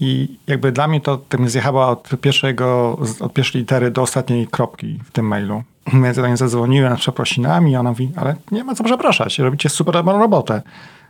I 0.00 0.38
jakby 0.46 0.72
dla 0.72 0.88
mnie 0.88 1.00
to 1.00 1.16
tak 1.16 1.40
mnie 1.40 1.50
zjechała 1.50 1.88
od, 1.88 2.10
pierwszego, 2.20 2.98
od 3.20 3.32
pierwszej 3.32 3.60
litery 3.60 3.90
do 3.90 4.02
ostatniej 4.02 4.46
kropki 4.46 4.98
w 5.04 5.10
tym 5.10 5.26
mailu. 5.26 5.62
Więc 6.02 6.16
ja 6.16 6.22
do 6.22 6.28
niej 6.28 6.36
zadzwoniłem 6.36 6.96
z 6.96 7.00
przeprosinami 7.00 7.76
ona 7.76 7.90
mówi, 7.90 8.10
ale 8.16 8.36
nie 8.50 8.64
ma 8.64 8.74
co 8.74 8.84
przepraszać, 8.84 9.38
robicie 9.38 9.68
super 9.68 9.94
dobrą 9.94 10.18
robotę. 10.18 10.62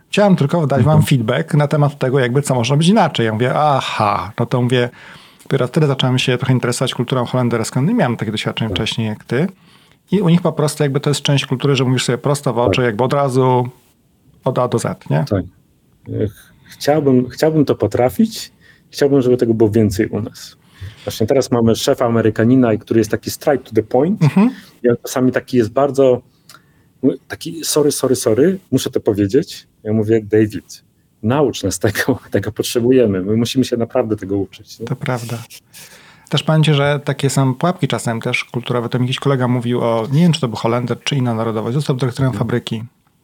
Chciałem 0.09 0.35
tylko 0.35 0.67
dać 0.67 0.83
wam 0.83 1.03
feedback 1.03 1.53
na 1.53 1.67
temat 1.67 1.99
tego, 1.99 2.19
jakby 2.19 2.41
co 2.41 2.55
można 2.55 2.77
być 2.77 2.87
inaczej. 2.87 3.25
Ja 3.25 3.33
mówię, 3.33 3.53
aha, 3.55 4.31
no 4.39 4.45
to 4.45 4.61
mówię, 4.61 4.89
dopiero 5.43 5.67
wtedy 5.67 5.87
zacząłem 5.87 6.19
się 6.19 6.37
trochę 6.37 6.53
interesować 6.53 6.95
kulturą 6.95 7.25
holenderską. 7.25 7.81
Nie 7.81 7.93
miałem 7.93 8.17
takich 8.17 8.31
doświadczeń 8.31 8.69
wcześniej 8.69 9.07
jak 9.07 9.23
ty. 9.23 9.47
I 10.11 10.21
u 10.21 10.29
nich 10.29 10.41
po 10.41 10.51
prostu 10.51 10.83
jakby 10.83 10.99
to 10.99 11.09
jest 11.09 11.21
część 11.21 11.45
kultury, 11.45 11.75
że 11.75 11.83
mówisz 11.83 12.05
sobie 12.05 12.17
prosto 12.17 12.53
w 12.53 12.57
oczy, 12.57 12.81
jakby 12.81 13.03
od 13.03 13.13
razu 13.13 13.69
od 14.43 14.59
A 14.59 14.67
do 14.67 14.79
Z, 14.79 15.09
nie? 15.09 15.25
Tak. 15.29 15.45
Chciałbym, 16.69 17.29
chciałbym 17.29 17.65
to 17.65 17.75
potrafić. 17.75 18.51
Chciałbym, 18.91 19.21
żeby 19.21 19.37
tego 19.37 19.53
było 19.53 19.69
więcej 19.69 20.07
u 20.07 20.21
nas. 20.21 20.57
Właśnie 21.05 21.27
teraz 21.27 21.51
mamy 21.51 21.75
szefa 21.75 22.05
Amerykanina, 22.05 22.77
który 22.77 22.99
jest 22.99 23.11
taki 23.11 23.31
straight 23.31 23.69
to 23.69 23.75
the 23.75 23.83
point. 23.83 24.23
Mhm. 24.23 24.51
I 24.83 24.89
on 24.89 24.95
czasami 25.03 25.31
taki 25.31 25.57
jest 25.57 25.71
bardzo 25.71 26.21
taki 27.27 27.63
sorry, 27.63 27.91
sorry, 27.91 28.15
sorry, 28.15 28.59
muszę 28.71 28.89
to 28.89 28.99
powiedzieć. 28.99 29.67
Ja 29.83 29.93
mówię, 29.93 30.21
David, 30.23 30.83
naucz 31.23 31.63
nas 31.63 31.79
tego, 31.79 32.19
tego 32.31 32.51
potrzebujemy. 32.51 33.21
My 33.21 33.37
musimy 33.37 33.65
się 33.65 33.77
naprawdę 33.77 34.15
tego 34.15 34.37
uczyć. 34.37 34.79
Nie? 34.79 34.85
To 34.85 34.95
prawda. 34.95 35.37
Też 36.29 36.43
pamięcie, 36.43 36.73
że 36.73 36.99
takie 37.03 37.29
są 37.29 37.55
pułapki 37.55 37.87
czasem 37.87 38.21
też 38.21 38.43
kulturowe. 38.43 38.89
To 38.89 38.99
mi 38.99 39.05
jakiś 39.05 39.19
kolega 39.19 39.47
mówił 39.47 39.81
o, 39.81 40.07
nie 40.11 40.21
wiem 40.21 40.31
czy 40.31 40.41
to 40.41 40.47
był 40.47 40.57
Holender, 40.57 40.97
czy 41.03 41.15
inna 41.15 41.33
narodowość, 41.33 41.75
został 41.75 41.95
dyrektorem 41.95 42.33
fabryki. 42.33 42.83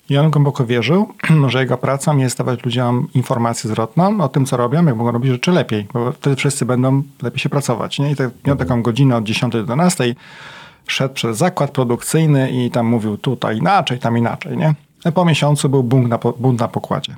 I 0.10 0.18
on 0.18 0.32
głęboko 0.32 0.66
wierzył, 0.66 1.14
że 1.48 1.60
jego 1.60 1.78
pracą 1.78 2.18
jest 2.18 2.38
dawać 2.38 2.66
ludziom 2.66 3.08
informację 3.14 3.70
zwrotną 3.70 4.22
o 4.22 4.30
tym, 4.30 4.46
co 4.46 4.58
robią, 4.58 4.86
jak 4.86 4.96
mogą 4.96 5.12
robić 5.12 5.32
rzeczy 5.32 5.52
lepiej, 5.52 5.88
bo 5.94 6.12
wtedy 6.12 6.36
wszyscy 6.36 6.66
będą 6.66 7.04
lepiej 7.22 7.40
się 7.40 7.50
pracować. 7.50 8.00
Nie? 8.00 8.12
I 8.12 8.16
tak, 8.16 8.30
miał 8.48 8.56
taką 8.56 8.82
godzinę 8.82 9.18
od 9.18 9.24
10 9.24 9.52
do 9.54 9.58
11, 9.58 10.16
szedł 10.88 11.14
przez 11.14 11.38
zakład 11.38 11.72
produkcyjny 11.72 12.52
i 12.52 12.72
tam 12.72 12.86
mówił 12.86 13.18
tutaj 13.18 13.58
inaczej, 13.58 14.00
tam 14.00 14.18
inaczej. 14.18 14.58
Nie? 14.58 14.74
Po 15.12 15.26
miesiącu 15.26 15.70
był 15.70 15.84
bunt 15.84 16.08
na, 16.08 16.18
bunt 16.18 16.60
na 16.60 16.68
pokładzie. 16.68 17.16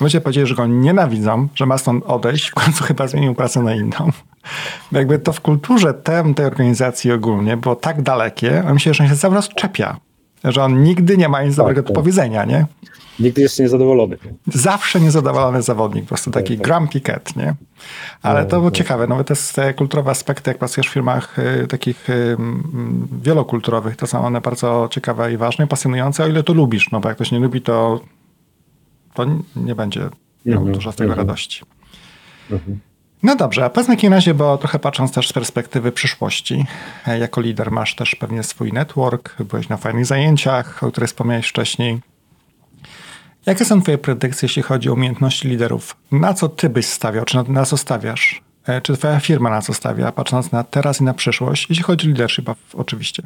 Ludzie 0.00 0.20
powiedzieli, 0.20 0.46
że 0.46 0.54
go 0.54 0.66
nienawidzą, 0.66 1.48
że 1.54 1.66
ma 1.66 1.78
stąd 1.78 2.04
odejść, 2.04 2.48
w 2.48 2.54
końcu 2.54 2.84
chyba 2.88 3.06
zmienił 3.06 3.34
pracę 3.34 3.62
na 3.62 3.74
inną. 3.74 4.10
Jakby 4.92 5.18
to 5.18 5.32
w 5.32 5.40
kulturze 5.40 5.94
tem 5.94 6.34
tej 6.34 6.46
organizacji 6.46 7.12
ogólnie 7.12 7.56
było 7.56 7.76
tak 7.76 8.02
dalekie, 8.02 8.64
a 8.66 8.74
myślę, 8.74 8.94
że 8.94 9.04
on 9.04 9.10
się 9.10 9.16
cały 9.16 9.34
raz 9.34 9.48
czepia 9.48 9.96
że 10.44 10.62
on 10.62 10.82
nigdy 10.82 11.16
nie 11.16 11.28
ma 11.28 11.42
nic 11.42 11.56
dobrego 11.56 11.82
tak, 11.82 11.88
do 11.88 11.94
powiedzenia, 11.94 12.44
nie? 12.44 12.66
Nigdy 13.20 13.42
jest 13.42 13.60
niezadowolony. 13.60 14.16
Zawsze 14.46 15.00
niezadowolony 15.00 15.62
zawodnik, 15.62 16.04
po 16.04 16.08
prostu 16.08 16.30
taki 16.30 16.58
tak, 16.58 16.66
grumpy 16.66 17.00
cat, 17.00 17.36
nie? 17.36 17.54
Ale 18.22 18.42
no, 18.42 18.48
to 18.48 18.56
było 18.56 18.70
no. 18.70 18.76
ciekawe, 18.76 19.06
nawet 19.06 19.30
no, 19.30 19.36
te 19.54 19.74
kulturowe 19.74 20.10
aspekty, 20.10 20.50
jak 20.50 20.58
pracujesz 20.58 20.88
w 20.88 20.92
firmach 20.92 21.38
y, 21.38 21.66
takich 21.66 22.10
y, 22.10 22.36
wielokulturowych, 23.22 23.96
to 23.96 24.06
są 24.06 24.24
one 24.24 24.40
bardzo 24.40 24.88
ciekawe 24.90 25.32
i 25.32 25.36
ważne, 25.36 25.66
pasjonujące, 25.66 26.24
o 26.24 26.28
ile 26.28 26.42
to 26.42 26.54
lubisz, 26.54 26.90
no 26.90 27.00
bo 27.00 27.08
jak 27.08 27.16
ktoś 27.16 27.32
nie 27.32 27.38
lubi, 27.38 27.60
to, 27.60 28.00
to 29.14 29.26
nie 29.56 29.74
będzie 29.74 30.08
miał 30.46 30.64
-hmm, 30.64 30.72
dużo 30.72 30.92
z 30.92 30.96
tego 30.96 31.12
-hmm. 31.12 31.16
radości. 31.16 31.62
-hmm. 32.50 32.76
No 33.24 33.36
dobrze, 33.36 33.64
a 33.64 33.70
powiedzmy 33.70 33.94
w 33.94 33.96
takim 33.96 34.12
razie, 34.12 34.34
bo 34.34 34.58
trochę 34.58 34.78
patrząc 34.78 35.12
też 35.12 35.28
z 35.28 35.32
perspektywy 35.32 35.92
przyszłości, 35.92 36.66
e, 37.06 37.18
jako 37.18 37.40
lider 37.40 37.70
masz 37.70 37.94
też 37.94 38.14
pewnie 38.14 38.42
swój 38.42 38.72
network, 38.72 39.42
byłeś 39.42 39.68
na 39.68 39.76
fajnych 39.76 40.06
zajęciach, 40.06 40.82
o 40.82 40.90
których 40.90 41.10
wspomniałeś 41.10 41.48
wcześniej. 41.48 42.00
Jakie 43.46 43.64
są 43.64 43.82
twoje 43.82 43.98
predykcje, 43.98 44.46
jeśli 44.46 44.62
chodzi 44.62 44.90
o 44.90 44.92
umiejętności 44.92 45.48
liderów? 45.48 45.96
Na 46.12 46.34
co 46.34 46.48
ty 46.48 46.68
byś 46.68 46.86
stawiał, 46.86 47.24
czy 47.24 47.36
na, 47.36 47.42
na 47.42 47.64
co 47.64 47.76
stawiasz? 47.76 48.42
E, 48.66 48.80
czy 48.80 48.96
twoja 48.96 49.20
firma 49.20 49.50
na 49.50 49.62
co 49.62 49.74
stawia, 49.74 50.12
patrząc 50.12 50.52
na 50.52 50.64
teraz 50.64 51.00
i 51.00 51.04
na 51.04 51.14
przyszłość, 51.14 51.66
jeśli 51.70 51.84
chodzi 51.84 52.06
o 52.06 52.08
leadership 52.08 52.50
oczywiście? 52.74 53.22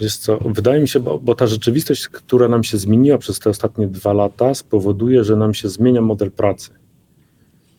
Wiesz 0.00 0.16
co, 0.16 0.38
wydaje 0.38 0.80
mi 0.80 0.88
się, 0.88 1.00
bo, 1.00 1.18
bo, 1.18 1.34
ta 1.34 1.46
rzeczywistość, 1.46 2.08
która 2.08 2.48
nam 2.48 2.64
się 2.64 2.78
zmieniła 2.78 3.18
przez 3.18 3.38
te 3.38 3.50
ostatnie 3.50 3.86
dwa 3.86 4.12
lata, 4.12 4.54
spowoduje, 4.54 5.24
że 5.24 5.36
nam 5.36 5.54
się 5.54 5.68
zmienia 5.68 6.00
model 6.00 6.30
pracy. 6.30 6.70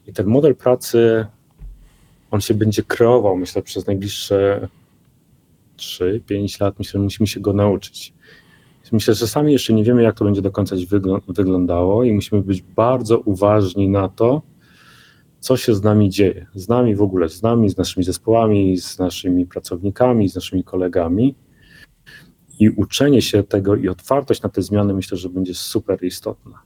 I 0.07 0.13
ten 0.13 0.27
model 0.27 0.55
pracy, 0.55 1.25
on 2.31 2.41
się 2.41 2.53
będzie 2.53 2.83
kreował, 2.83 3.37
myślę, 3.37 3.61
przez 3.61 3.87
najbliższe 3.87 4.67
3-5 5.77 6.61
lat. 6.61 6.79
Myślę, 6.79 6.99
że 6.99 7.03
musimy 7.03 7.27
się 7.27 7.39
go 7.39 7.53
nauczyć. 7.53 8.13
Myślę, 8.91 9.13
że 9.13 9.27
sami 9.27 9.53
jeszcze 9.53 9.73
nie 9.73 9.83
wiemy, 9.83 10.03
jak 10.03 10.17
to 10.17 10.25
będzie 10.25 10.41
do 10.41 10.51
końca 10.51 10.75
wyglądało 11.27 12.03
i 12.03 12.11
musimy 12.11 12.41
być 12.41 12.61
bardzo 12.61 13.19
uważni 13.19 13.89
na 13.89 14.09
to, 14.09 14.41
co 15.39 15.57
się 15.57 15.75
z 15.75 15.83
nami 15.83 16.09
dzieje. 16.09 16.47
Z 16.55 16.69
nami 16.69 16.95
w 16.95 17.01
ogóle, 17.01 17.29
z 17.29 17.41
nami, 17.41 17.69
z 17.69 17.77
naszymi 17.77 18.03
zespołami, 18.03 18.77
z 18.77 18.99
naszymi 18.99 19.45
pracownikami, 19.45 20.29
z 20.29 20.35
naszymi 20.35 20.63
kolegami 20.63 21.35
i 22.61 22.69
uczenie 22.69 23.21
się 23.21 23.43
tego 23.43 23.75
i 23.75 23.87
otwartość 23.87 24.41
na 24.41 24.49
te 24.49 24.61
zmiany 24.61 24.93
myślę, 24.93 25.17
że 25.17 25.29
będzie 25.29 25.53
super 25.53 26.03
istotna. 26.03 26.61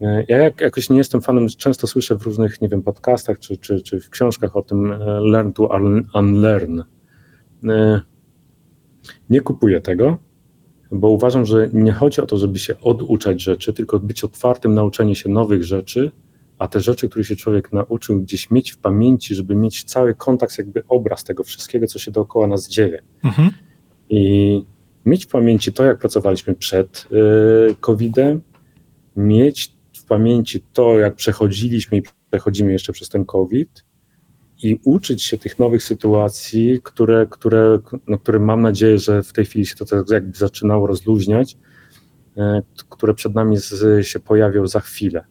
E, 0.00 0.24
ja 0.28 0.38
jak, 0.38 0.60
jakoś 0.60 0.90
nie 0.90 0.98
jestem 0.98 1.22
fanem, 1.22 1.48
często 1.48 1.86
słyszę 1.86 2.18
w 2.18 2.22
różnych, 2.22 2.60
nie 2.60 2.68
wiem, 2.68 2.82
podcastach 2.82 3.38
czy, 3.38 3.56
czy, 3.56 3.80
czy 3.80 4.00
w 4.00 4.10
książkach 4.10 4.56
o 4.56 4.62
tym 4.62 4.92
e, 4.92 4.98
learn 5.20 5.52
to 5.52 5.70
unlearn. 6.14 6.80
E, 7.68 8.00
nie 9.30 9.40
kupuję 9.40 9.80
tego, 9.80 10.18
bo 10.90 11.08
uważam, 11.08 11.46
że 11.46 11.68
nie 11.72 11.92
chodzi 11.92 12.20
o 12.20 12.26
to, 12.26 12.36
żeby 12.36 12.58
się 12.58 12.80
oduczać 12.80 13.42
rzeczy, 13.42 13.72
tylko 13.72 14.00
być 14.00 14.24
otwartym 14.24 14.74
na 14.74 14.84
uczenie 14.84 15.14
się 15.14 15.28
nowych 15.28 15.64
rzeczy, 15.64 16.10
a 16.58 16.68
te 16.68 16.80
rzeczy, 16.80 17.08
które 17.08 17.24
się 17.24 17.36
człowiek 17.36 17.72
nauczył, 17.72 18.20
gdzieś 18.20 18.50
mieć 18.50 18.72
w 18.72 18.78
pamięci, 18.78 19.34
żeby 19.34 19.54
mieć 19.54 19.84
cały 19.84 20.14
kontakt, 20.14 20.58
jakby 20.58 20.82
obraz 20.88 21.24
tego 21.24 21.44
wszystkiego, 21.44 21.86
co 21.86 21.98
się 21.98 22.10
dookoła 22.10 22.46
nas 22.46 22.68
dzieje. 22.68 23.02
Mhm. 23.24 23.50
I 24.08 24.73
mieć 25.06 25.24
w 25.24 25.28
pamięci 25.28 25.72
to, 25.72 25.84
jak 25.84 25.98
pracowaliśmy 25.98 26.54
przed 26.54 27.08
y, 27.70 27.74
COVID-em, 27.80 28.40
mieć 29.16 29.74
w 29.96 30.04
pamięci 30.04 30.64
to, 30.72 30.98
jak 30.98 31.14
przechodziliśmy 31.14 31.98
i 31.98 32.02
przechodzimy 32.30 32.72
jeszcze 32.72 32.92
przez 32.92 33.08
ten 33.08 33.24
COVID 33.24 33.84
i 34.62 34.80
uczyć 34.84 35.22
się 35.22 35.38
tych 35.38 35.58
nowych 35.58 35.82
sytuacji, 35.82 36.80
które, 36.82 37.26
które, 37.30 37.78
no, 38.06 38.18
które 38.18 38.38
mam 38.38 38.62
nadzieję, 38.62 38.98
że 38.98 39.22
w 39.22 39.32
tej 39.32 39.44
chwili 39.44 39.66
się 39.66 39.76
to 39.76 39.84
tak 39.84 40.10
jakby 40.10 40.38
zaczynało 40.38 40.86
rozluźniać, 40.86 41.56
y, 42.36 42.40
które 42.88 43.14
przed 43.14 43.34
nami 43.34 43.56
z, 43.56 44.06
się 44.06 44.20
pojawią 44.20 44.66
za 44.66 44.80
chwilę. 44.80 45.24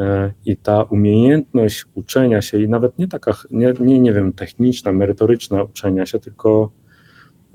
Y, 0.00 0.04
I 0.44 0.56
ta 0.56 0.82
umiejętność 0.82 1.84
uczenia 1.94 2.42
się, 2.42 2.62
i 2.62 2.68
nawet 2.68 2.98
nie 2.98 3.08
taka, 3.08 3.36
nie, 3.50 3.72
nie, 3.80 4.00
nie 4.00 4.12
wiem, 4.12 4.32
techniczna, 4.32 4.92
merytoryczna 4.92 5.62
uczenia 5.62 6.06
się, 6.06 6.18
tylko 6.18 6.70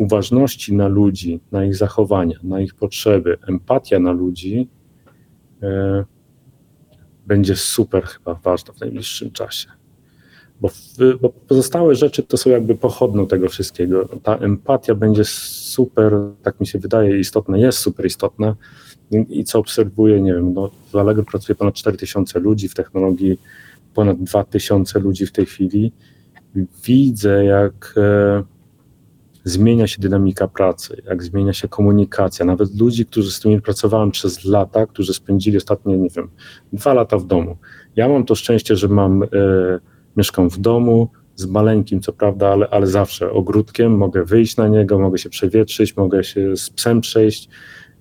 uważności 0.01 0.75
na 0.75 0.87
ludzi, 0.87 1.39
na 1.51 1.65
ich 1.65 1.75
zachowania, 1.75 2.39
na 2.43 2.61
ich 2.61 2.75
potrzeby, 2.75 3.37
empatia 3.47 3.99
na 3.99 4.11
ludzi 4.11 4.67
e, 5.63 6.05
będzie 7.27 7.55
super 7.55 8.03
chyba 8.03 8.33
ważna 8.33 8.73
w 8.73 8.79
najbliższym 8.79 9.31
czasie. 9.31 9.67
Bo, 10.61 10.69
bo, 11.21 11.29
pozostałe 11.29 11.95
rzeczy 11.95 12.23
to 12.23 12.37
są 12.37 12.49
jakby 12.49 12.75
pochodną 12.75 13.27
tego 13.27 13.49
wszystkiego. 13.49 14.09
Ta 14.23 14.35
empatia 14.35 14.95
będzie 14.95 15.23
super, 15.25 16.13
tak 16.43 16.59
mi 16.59 16.67
się 16.67 16.79
wydaje, 16.79 17.19
istotna, 17.19 17.57
jest 17.57 17.77
super 17.77 18.05
istotna. 18.05 18.55
I, 19.11 19.39
i 19.39 19.43
co 19.43 19.59
obserwuję, 19.59 20.21
nie 20.21 20.33
wiem, 20.33 20.53
no, 20.53 20.71
w 20.91 20.95
Allegro 20.95 21.23
pracuje 21.23 21.55
ponad 21.55 21.73
4000 21.73 22.39
ludzi, 22.39 22.69
w 22.69 22.73
technologii 22.73 23.39
ponad 23.93 24.23
2000 24.23 24.99
ludzi 24.99 25.25
w 25.25 25.31
tej 25.31 25.45
chwili. 25.45 25.91
Widzę, 26.85 27.45
jak 27.45 27.93
e, 27.97 28.43
zmienia 29.43 29.87
się 29.87 30.01
dynamika 30.01 30.47
pracy, 30.47 31.01
jak 31.05 31.23
zmienia 31.23 31.53
się 31.53 31.67
komunikacja. 31.67 32.45
Nawet 32.45 32.79
ludzi, 32.79 33.05
którzy 33.05 33.31
z 33.31 33.39
którymi 33.39 33.61
pracowałem 33.61 34.11
przez 34.11 34.45
lata, 34.45 34.85
którzy 34.85 35.13
spędzili 35.13 35.57
ostatnie, 35.57 35.97
nie 35.97 36.09
wiem, 36.09 36.29
dwa 36.73 36.93
lata 36.93 37.17
w 37.17 37.25
domu. 37.25 37.57
Ja 37.95 38.09
mam 38.09 38.25
to 38.25 38.35
szczęście, 38.35 38.75
że 38.75 38.87
mam, 38.87 39.23
e, 39.23 39.27
mieszkam 40.17 40.49
w 40.49 40.59
domu 40.59 41.09
z 41.35 41.45
maleńkim, 41.45 42.01
co 42.01 42.13
prawda, 42.13 42.49
ale, 42.49 42.67
ale 42.69 42.87
zawsze 42.87 43.31
ogródkiem, 43.31 43.97
mogę 43.97 44.25
wyjść 44.25 44.57
na 44.57 44.67
niego, 44.67 44.99
mogę 44.99 45.17
się 45.17 45.29
przewietrzyć, 45.29 45.97
mogę 45.97 46.23
się 46.23 46.57
z 46.57 46.69
psem 46.69 47.01
przejść. 47.01 47.49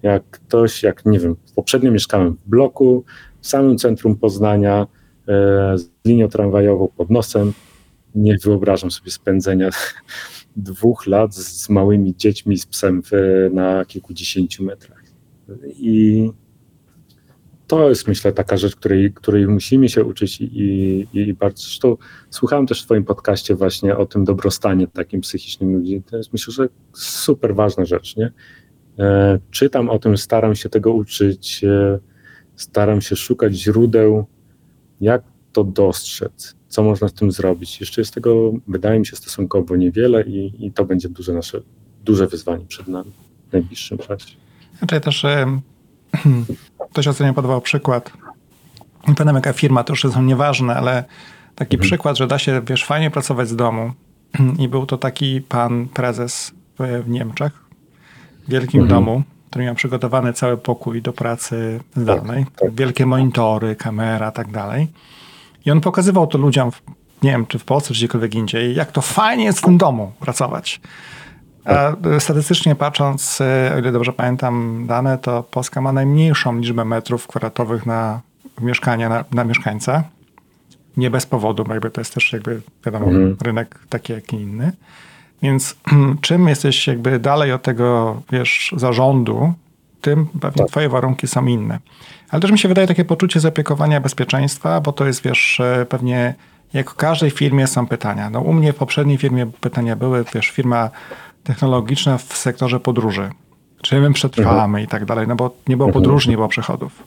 Jak 0.03 0.31
ktoś, 0.31 0.83
jak 0.83 1.07
nie 1.07 1.19
wiem, 1.19 1.37
poprzednio 1.57 1.91
mieszkałem 1.91 2.35
w 2.35 2.49
bloku, 2.49 3.05
w 3.41 3.47
samym 3.47 3.79
centrum 3.79 4.17
Poznania, 4.17 4.87
e, 5.29 5.79
z 5.79 5.91
linią 6.05 6.29
tramwajową 6.29 6.89
pod 6.97 7.11
nosem, 7.11 7.53
nie 8.15 8.39
wyobrażam 8.39 8.91
sobie 8.91 9.11
spędzenia 9.11 9.71
dwóch 10.57 11.07
lat 11.07 11.35
z 11.35 11.69
małymi 11.69 12.17
dziećmi, 12.17 12.59
z 12.59 12.67
psem 12.67 13.03
w, 13.03 13.11
na 13.53 13.85
kilkudziesięciu 13.85 14.65
metrach. 14.65 15.05
I 15.67 16.31
to 17.67 17.89
jest, 17.89 18.09
myślę, 18.09 18.33
taka 18.33 18.57
rzecz, 18.57 18.77
której, 18.77 19.13
której 19.13 19.47
musimy 19.47 19.89
się 19.89 20.05
uczyć 20.05 20.41
i, 20.41 21.07
i 21.13 21.35
bardzo. 21.35 21.63
Zresztą 21.63 21.97
słuchałem 22.31 22.67
też 22.67 22.83
w 22.83 22.85
Twoim 22.85 23.05
podcaście 23.05 23.55
właśnie 23.55 23.97
o 23.97 24.07
tym 24.07 24.25
dobrostanie 24.25 24.87
takim 24.87 25.21
psychicznym 25.21 25.75
ludzi. 25.75 26.03
To 26.11 26.17
jest, 26.17 26.33
myślę, 26.33 26.55
że 26.55 26.69
super 26.93 27.55
ważna 27.55 27.85
rzecz, 27.85 28.17
nie? 28.17 28.33
E, 28.99 29.39
czytam 29.51 29.91
o 29.91 29.99
tym, 29.99 30.17
staram 30.17 30.55
się 30.55 30.69
tego 30.69 30.93
uczyć. 30.93 31.65
E, 31.65 31.99
staram 32.57 33.01
się 33.01 33.17
szukać 33.17 33.55
źródeł, 33.55 34.27
jak 35.01 35.23
to 35.53 35.65
dostrzec, 35.65 36.57
co 36.69 36.83
można 36.83 37.09
z 37.09 37.13
tym 37.13 37.33
zrobić. 37.33 37.81
Jeszcze 37.81 38.01
jest 38.01 38.15
tego, 38.15 38.53
wydaje 38.69 38.99
mi 38.99 39.07
się, 39.07 39.17
stosunkowo 39.17 39.77
niewiele 39.77 40.23
i, 40.23 40.67
i 40.67 40.73
to 40.73 40.85
będzie 40.85 41.09
duże 41.09 41.33
nasze, 41.33 41.61
duże 42.05 42.27
wyzwanie 42.27 42.65
przed 42.65 42.89
nami 42.89 43.13
w 43.49 43.53
najbliższym 43.53 43.99
czasie. 43.99 44.37
Znaczy 44.79 45.01
też 45.01 45.25
e, 45.25 45.61
ktoś 46.91 47.09
ostatnio 47.13 47.35
podawał 47.35 47.61
przykład, 47.61 48.13
nie 49.09 49.15
pamiętam 49.15 49.35
jaka 49.35 49.53
firma, 49.53 49.85
to 49.85 49.93
już 49.93 50.05
jest 50.05 50.17
nieważne, 50.17 50.75
ale 50.75 51.05
taki 51.55 51.77
mhm. 51.77 51.89
przykład, 51.89 52.19
że 52.19 52.27
da 52.27 52.39
się, 52.39 52.63
wiesz, 52.67 52.85
fajnie 52.85 53.11
pracować 53.11 53.49
z 53.49 53.57
domu 53.57 53.93
i 54.63 54.69
był 54.69 54.87
to 54.87 54.99
taki 54.99 55.41
pan 55.41 55.89
prezes 55.89 56.53
w 56.79 57.09
Niemczech, 57.09 57.53
w 58.47 58.51
wielkim 58.51 58.83
mhm. 58.83 59.01
domu, 59.01 59.23
który 59.51 59.65
miał 59.65 59.75
przygotowany 59.75 60.33
cały 60.33 60.57
pokój 60.57 61.03
do 61.03 61.13
pracy 61.13 61.81
zdalnej, 61.97 62.45
tak, 62.45 62.55
tak. 62.55 62.75
wielkie 62.75 63.07
monitory, 63.07 63.77
kamera, 63.77 64.33
tak 64.33 64.51
dalej. 64.51 64.89
I 65.67 65.71
on 65.71 65.81
pokazywał 65.81 66.27
to 66.27 66.39
ludziom, 66.39 66.71
w, 66.71 66.83
nie 67.23 67.31
wiem, 67.31 67.47
czy 67.47 67.59
w 67.59 67.65
Polsce, 67.65 67.89
czy 67.89 67.95
gdziekolwiek 67.95 68.35
indziej, 68.35 68.75
jak 68.75 68.93
to 68.93 69.01
fajnie 69.01 69.45
jest 69.45 69.59
w 69.59 69.63
tym 69.63 69.79
domu 69.79 70.13
pracować. 70.21 70.81
A 71.65 71.75
tak. 71.75 71.97
statystycznie 72.19 72.75
patrząc, 72.75 73.39
o 73.75 73.79
ile 73.79 73.93
dobrze 73.93 74.13
pamiętam 74.13 74.85
dane, 74.87 75.19
to 75.19 75.43
Polska 75.43 75.81
ma 75.81 75.93
najmniejszą 75.93 76.59
liczbę 76.59 76.85
metrów 76.85 77.27
kwadratowych 77.27 77.87
na 77.87 78.21
mieszkania, 78.61 79.09
na, 79.09 79.25
na 79.33 79.45
mieszkańca. 79.45 80.05
Nie 80.97 81.11
bez 81.11 81.27
powodu, 81.27 81.65
bo 81.65 81.75
jakby 81.75 81.91
to 81.91 82.01
jest 82.01 82.15
też 82.15 82.33
jakby, 82.33 82.61
wiadomo, 82.87 83.07
mhm. 83.07 83.37
rynek 83.43 83.79
taki 83.89 84.13
jak 84.13 84.33
inny. 84.33 84.73
Więc 85.43 85.77
czym 86.21 86.49
jesteś 86.49 86.87
jakby 86.87 87.19
dalej 87.19 87.53
od 87.53 87.63
tego, 87.63 88.17
wiesz, 88.33 88.75
zarządu, 88.77 89.53
tym 90.01 90.27
pewnie 90.27 90.59
tak. 90.59 90.69
twoje 90.69 90.89
warunki 90.89 91.27
są 91.27 91.47
inne. 91.47 91.79
Ale 92.31 92.43
też 92.43 92.51
mi 92.51 92.59
się 92.59 92.69
wydaje 92.69 92.87
takie 92.87 93.05
poczucie 93.05 93.41
zaopiekowania 93.41 94.01
bezpieczeństwa, 94.01 94.81
bo 94.81 94.93
to 94.93 95.07
jest, 95.07 95.23
wiesz, 95.23 95.61
e, 95.61 95.87
pewnie 95.89 96.35
jak 96.73 96.91
w 96.91 96.95
każdej 96.95 97.31
firmie 97.31 97.67
są 97.67 97.87
pytania. 97.87 98.31
No 98.31 98.41
u 98.41 98.53
mnie 98.53 98.73
w 98.73 98.77
poprzedniej 98.77 99.19
firmie 99.19 99.47
pytania 99.61 99.97
były, 99.97 100.25
wiesz, 100.35 100.49
firma 100.51 100.91
technologiczna 101.45 102.19
w 102.19 102.37
sektorze 102.37 102.81
podróży. 102.81 103.31
Czy 103.83 104.01
my 104.01 104.13
przetrwamy 104.13 104.65
mhm. 104.65 104.85
i 104.85 104.87
tak 104.87 105.05
dalej, 105.05 105.29
no 105.29 105.37
bo 105.37 105.55
nie 105.69 105.77
było 105.77 105.89
mhm. 105.89 106.05
podróży, 106.05 106.31
nie 106.31 106.37
było 106.37 106.49
przychodów. 106.49 107.03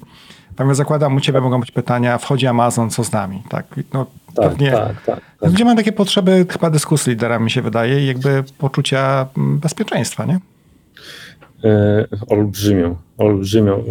Natomiast 0.49 0.77
zakładam, 0.77 1.15
u 1.15 1.19
ciebie 1.19 1.41
mogą 1.41 1.60
być 1.60 1.71
pytania, 1.71 2.17
wchodzi 2.17 2.47
Amazon, 2.47 2.89
co 2.89 3.03
z 3.03 3.12
nami? 3.12 3.43
Tak, 3.49 3.65
no, 3.93 4.06
tak, 4.36 4.49
pewnie, 4.49 4.71
tak, 4.71 5.01
tak, 5.06 5.21
tak. 5.39 5.51
Gdzie 5.51 5.65
mam 5.65 5.77
takie 5.77 5.91
potrzeby 5.91 6.45
chyba 6.49 6.69
dyskusji 6.69 7.10
liderami, 7.10 7.43
mi 7.43 7.51
się 7.51 7.62
wydaje, 7.62 8.03
i 8.03 8.08
jakby 8.08 8.43
poczucia 8.58 9.27
mm, 9.38 9.60
bezpieczeństwa, 9.60 10.25
nie? 10.25 10.39
E, 11.63 12.08
olbrzymią, 12.28 12.95
olbrzymią. 13.17 13.84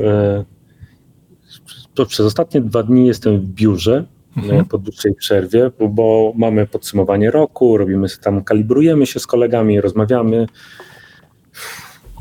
E, 1.96 2.04
przez 2.06 2.26
ostatnie 2.26 2.60
dwa 2.60 2.82
dni 2.82 3.06
jestem 3.06 3.40
w 3.40 3.44
biurze 3.44 4.04
mhm. 4.36 4.60
E, 4.60 4.64
po 4.64 4.78
dłuższej 4.78 5.14
przerwie, 5.14 5.70
bo, 5.78 5.88
bo, 5.88 6.32
mamy 6.36 6.66
podsumowanie 6.66 7.30
roku, 7.30 7.76
robimy 7.76 8.06
tam, 8.22 8.44
kalibrujemy 8.44 9.06
się 9.06 9.20
z 9.20 9.26
kolegami, 9.26 9.80
rozmawiamy 9.80 10.46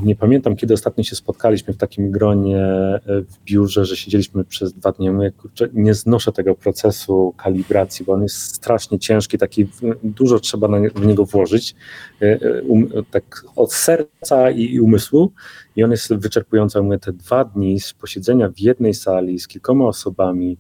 nie 0.04 0.16
pamiętam, 0.16 0.56
kiedy 0.56 0.74
ostatnio 0.74 1.04
się 1.04 1.16
spotkaliśmy 1.16 1.74
w 1.74 1.78
takim 1.78 2.12
gronie 2.12 2.58
e, 2.58 3.02
w 3.06 3.44
biurze, 3.44 3.86
że 3.86 3.96
siedzieliśmy 3.96 4.44
przez 4.44 4.74
dwa 4.74 4.92
dni. 4.92 5.10
Mówię, 5.10 5.32
kurczę, 5.32 5.70
nie 5.74 5.94
znoszę 5.94 6.32
tego 6.32 6.56
procesu 6.56 7.34
kalibracji, 7.38 8.06
bo 8.06 8.14
on 8.14 8.22
jest 8.24 8.38
strasznie 8.38 9.00
ciężki, 9.00 9.38
taki 9.38 9.68
dużo 10.04 10.40
trzeba 10.40 10.68
na 10.68 10.80
nie, 10.80 10.90
w 10.90 11.06
niego 11.06 11.26
włożyć, 11.26 11.76
e, 12.22 12.26
e, 12.26 12.62
um, 12.62 12.90
tak 13.12 13.46
od 13.56 13.74
serca 13.74 14.52
i, 14.52 14.74
i, 14.74 14.82
umysłu 14.82 15.32
i 15.76 15.84
on 15.84 15.92
jest 15.92 16.16
wyczerpujący. 16.16 16.82
Mówię, 16.82 17.00
te 17.00 17.14
dwa 17.14 17.46
dni 17.46 17.80
z 17.80 17.94
posiedzenia 17.94 18.50
w 18.50 18.60
jednej 18.60 18.94
sali 18.94 19.40
z 19.40 19.48
kilkoma 19.48 19.86
osobami, 19.86 20.58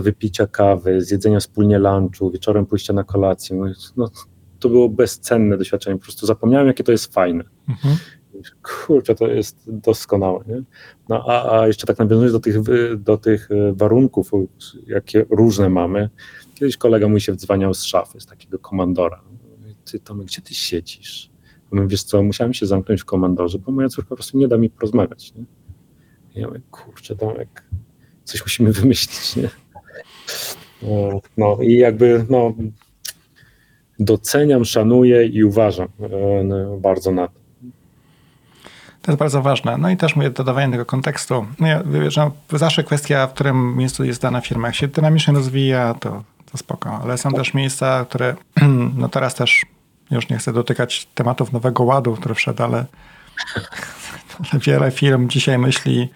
wypicia 0.00 0.46
kawy, 0.46 1.00
zjedzenia 1.00 1.40
wspólnie 1.40 1.78
lunchu, 1.78 2.30
wieczorem 2.30 2.66
pójścia 2.66 2.92
na 2.92 3.04
kolację, 3.04 3.72
no, 3.96 4.10
to 4.58 4.68
było 4.68 4.88
bezcenne 4.88 5.58
doświadczenie, 5.58 5.96
po 5.96 6.02
prostu 6.02 6.26
zapomniałem, 6.26 6.66
jakie 6.66 6.84
to 6.84 6.92
jest 6.92 7.14
fajne. 7.14 7.44
Mhm 7.68 7.96
kurczę, 8.62 9.14
to 9.14 9.28
jest 9.28 9.56
doskonałe. 9.66 10.44
Nie? 10.48 10.62
No 11.08 11.24
a, 11.26 11.60
a 11.60 11.66
jeszcze 11.66 11.86
tak 11.86 11.98
nawiązując 11.98 12.32
do 12.32 12.40
tych, 12.40 12.56
do 12.98 13.18
tych 13.18 13.48
e, 13.50 13.72
warunków, 13.72 14.30
jakie 14.86 15.26
różne 15.30 15.68
mamy, 15.68 16.10
kiedyś 16.54 16.76
kolega 16.76 17.08
mój 17.08 17.20
się 17.20 17.32
wdzwaniał 17.32 17.74
z 17.74 17.84
szafy, 17.84 18.20
z 18.20 18.26
takiego 18.26 18.58
komandora. 18.58 19.22
Ty 19.84 20.00
Tomek, 20.00 20.26
gdzie 20.26 20.42
ty 20.42 20.54
siedzisz? 20.54 21.30
Mówię, 21.70 21.88
wiesz 21.88 22.02
co, 22.02 22.22
musiałem 22.22 22.54
się 22.54 22.66
zamknąć 22.66 23.02
w 23.02 23.04
komandorze, 23.04 23.58
bo 23.58 23.72
moja 23.72 23.88
córka 23.88 24.08
po 24.08 24.16
prostu 24.16 24.38
nie 24.38 24.48
da 24.48 24.58
mi 24.58 24.70
porozmawiać. 24.70 25.34
Nie? 25.34 25.44
I 26.34 26.40
ja 26.40 26.46
mówię, 26.46 26.60
kurczę 26.70 27.16
Tomek, 27.16 27.64
coś 28.24 28.42
musimy 28.42 28.72
wymyślić, 28.72 29.36
nie? 29.36 29.50
No, 30.82 31.20
no 31.36 31.58
i 31.62 31.76
jakby, 31.76 32.26
no, 32.30 32.54
doceniam, 33.98 34.64
szanuję 34.64 35.26
i 35.26 35.44
uważam 35.44 35.88
e, 36.00 36.44
no, 36.44 36.76
bardzo 36.76 37.12
na 37.12 37.28
to. 37.28 37.45
To 39.06 39.12
jest 39.12 39.18
bardzo 39.18 39.42
ważne. 39.42 39.78
No 39.78 39.90
i 39.90 39.96
też 39.96 40.16
mówię, 40.16 40.30
dodawanie 40.30 40.72
tego 40.72 40.86
kontekstu. 40.86 41.46
No 41.60 41.66
ja, 41.66 41.82
wiesz, 41.84 42.16
no, 42.16 42.30
zawsze 42.52 42.84
kwestia, 42.84 43.26
w 43.26 43.32
którym 43.32 43.76
miejscu 43.76 44.04
jest 44.04 44.22
dana 44.22 44.40
firma. 44.40 44.68
Jak 44.68 44.74
się 44.74 44.88
dynamicznie 44.88 45.34
rozwija, 45.34 45.94
to, 45.94 46.22
to 46.52 46.58
spoko. 46.58 47.00
Ale 47.02 47.18
są 47.18 47.32
też 47.32 47.54
miejsca, 47.54 48.04
które, 48.08 48.34
no 48.98 49.08
teraz 49.08 49.34
też 49.34 49.66
już 50.10 50.28
nie 50.28 50.38
chcę 50.38 50.52
dotykać 50.52 51.06
tematów 51.14 51.52
nowego 51.52 51.84
ładu, 51.84 52.16
który 52.16 52.34
wszedł, 52.34 52.62
ale, 52.62 52.84
ale 54.52 54.60
wiele 54.60 54.90
firm 54.90 55.28
dzisiaj 55.28 55.58
myśli, 55.58 56.08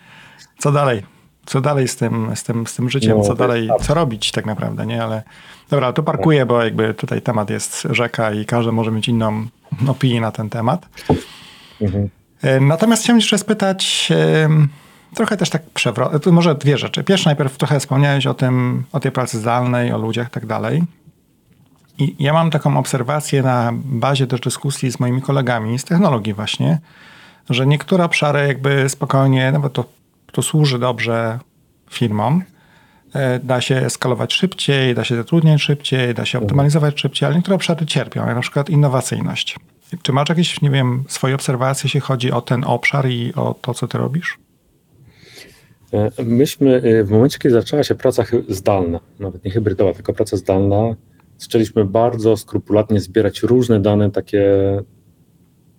co 0.58 0.72
dalej? 0.72 1.02
Co 1.46 1.60
dalej 1.60 1.88
z 1.88 1.96
tym, 1.96 2.30
z 2.34 2.42
tym, 2.42 2.66
z 2.66 2.74
tym 2.74 2.90
życiem? 2.90 3.18
No, 3.18 3.24
co 3.24 3.34
dalej, 3.34 3.70
co 3.82 3.94
robić 3.94 4.32
tak 4.32 4.46
naprawdę, 4.46 4.86
nie? 4.86 5.02
Ale 5.02 5.22
dobra, 5.70 5.92
tu 5.92 6.02
parkuję, 6.02 6.46
bo 6.46 6.64
jakby 6.64 6.94
tutaj 6.94 7.22
temat 7.22 7.50
jest 7.50 7.88
rzeka 7.90 8.32
i 8.32 8.44
każdy 8.44 8.72
może 8.72 8.90
mieć 8.90 9.08
inną 9.08 9.46
opinię 9.88 10.20
na 10.20 10.32
ten 10.32 10.50
temat. 10.50 10.88
Mhm. 11.80 12.08
E, 12.42 12.60
natomiast 12.60 13.02
chciałem 13.02 13.18
jeszcze 13.18 13.38
spytać, 13.38 14.12
trochę 15.14 15.36
też 15.36 15.50
tak 15.50 15.62
przewrot, 15.70 16.26
może 16.26 16.54
dwie 16.54 16.78
rzeczy. 16.78 17.04
Pierwsza, 17.04 17.30
najpierw 17.30 17.56
trochę 17.56 17.80
wspomniałeś 17.80 18.26
o 18.26 18.34
tym, 18.34 18.84
o 18.92 19.00
tej 19.00 19.12
pracy 19.12 19.38
zdalnej, 19.38 19.92
o 19.92 19.98
ludziach 19.98 20.28
i 20.28 20.30
tak 20.30 20.46
dalej. 20.46 20.82
I 21.98 22.16
ja 22.18 22.32
mam 22.32 22.50
taką 22.50 22.78
obserwację 22.78 23.42
na 23.42 23.70
bazie 23.74 24.26
też 24.26 24.40
dyskusji 24.40 24.92
z 24.92 25.00
moimi 25.00 25.22
kolegami 25.22 25.78
z 25.78 25.84
technologii 25.84 26.34
właśnie, 26.34 26.78
że 27.50 27.66
niektóre 27.66 28.04
obszary 28.04 28.46
jakby 28.46 28.88
spokojnie, 28.88 29.52
no 29.52 29.60
bo 29.60 29.70
to, 29.70 29.84
to 30.32 30.42
służy 30.42 30.78
dobrze 30.78 31.38
firmom, 31.90 32.42
e, 33.14 33.38
da 33.38 33.60
się 33.60 33.90
skalować 33.90 34.34
szybciej, 34.34 34.94
da 34.94 35.04
się 35.04 35.16
zatrudniać 35.16 35.62
szybciej, 35.62 36.14
da 36.14 36.24
się 36.24 36.38
optymalizować 36.38 37.00
szybciej, 37.00 37.26
ale 37.26 37.36
niektóre 37.36 37.54
obszary 37.54 37.86
cierpią, 37.86 38.26
jak 38.26 38.34
na 38.34 38.42
przykład 38.42 38.70
innowacyjność. 38.70 39.56
Czy 40.02 40.12
masz 40.12 40.28
jakieś, 40.28 40.62
nie 40.62 40.70
wiem, 40.70 41.04
swoje 41.08 41.34
obserwacje, 41.34 41.86
jeśli 41.86 42.00
chodzi 42.00 42.32
o 42.32 42.40
ten 42.40 42.64
obszar 42.64 43.08
i 43.08 43.32
o 43.36 43.54
to, 43.62 43.74
co 43.74 43.88
ty 43.88 43.98
robisz? 43.98 44.38
E, 45.92 46.24
myśmy 46.24 46.76
e, 46.76 47.04
w 47.04 47.10
momencie, 47.10 47.38
kiedy 47.38 47.54
zaczęła 47.54 47.84
się 47.84 47.94
praca 47.94 48.24
zdalna, 48.48 49.00
nawet 49.18 49.44
nie 49.44 49.50
hybrydowa, 49.50 49.92
tylko 49.92 50.12
praca 50.12 50.36
zdalna, 50.36 50.96
zaczęliśmy 51.38 51.84
bardzo 51.84 52.36
skrupulatnie 52.36 53.00
zbierać 53.00 53.42
różne 53.42 53.80
dane 53.80 54.10
takie 54.10 54.44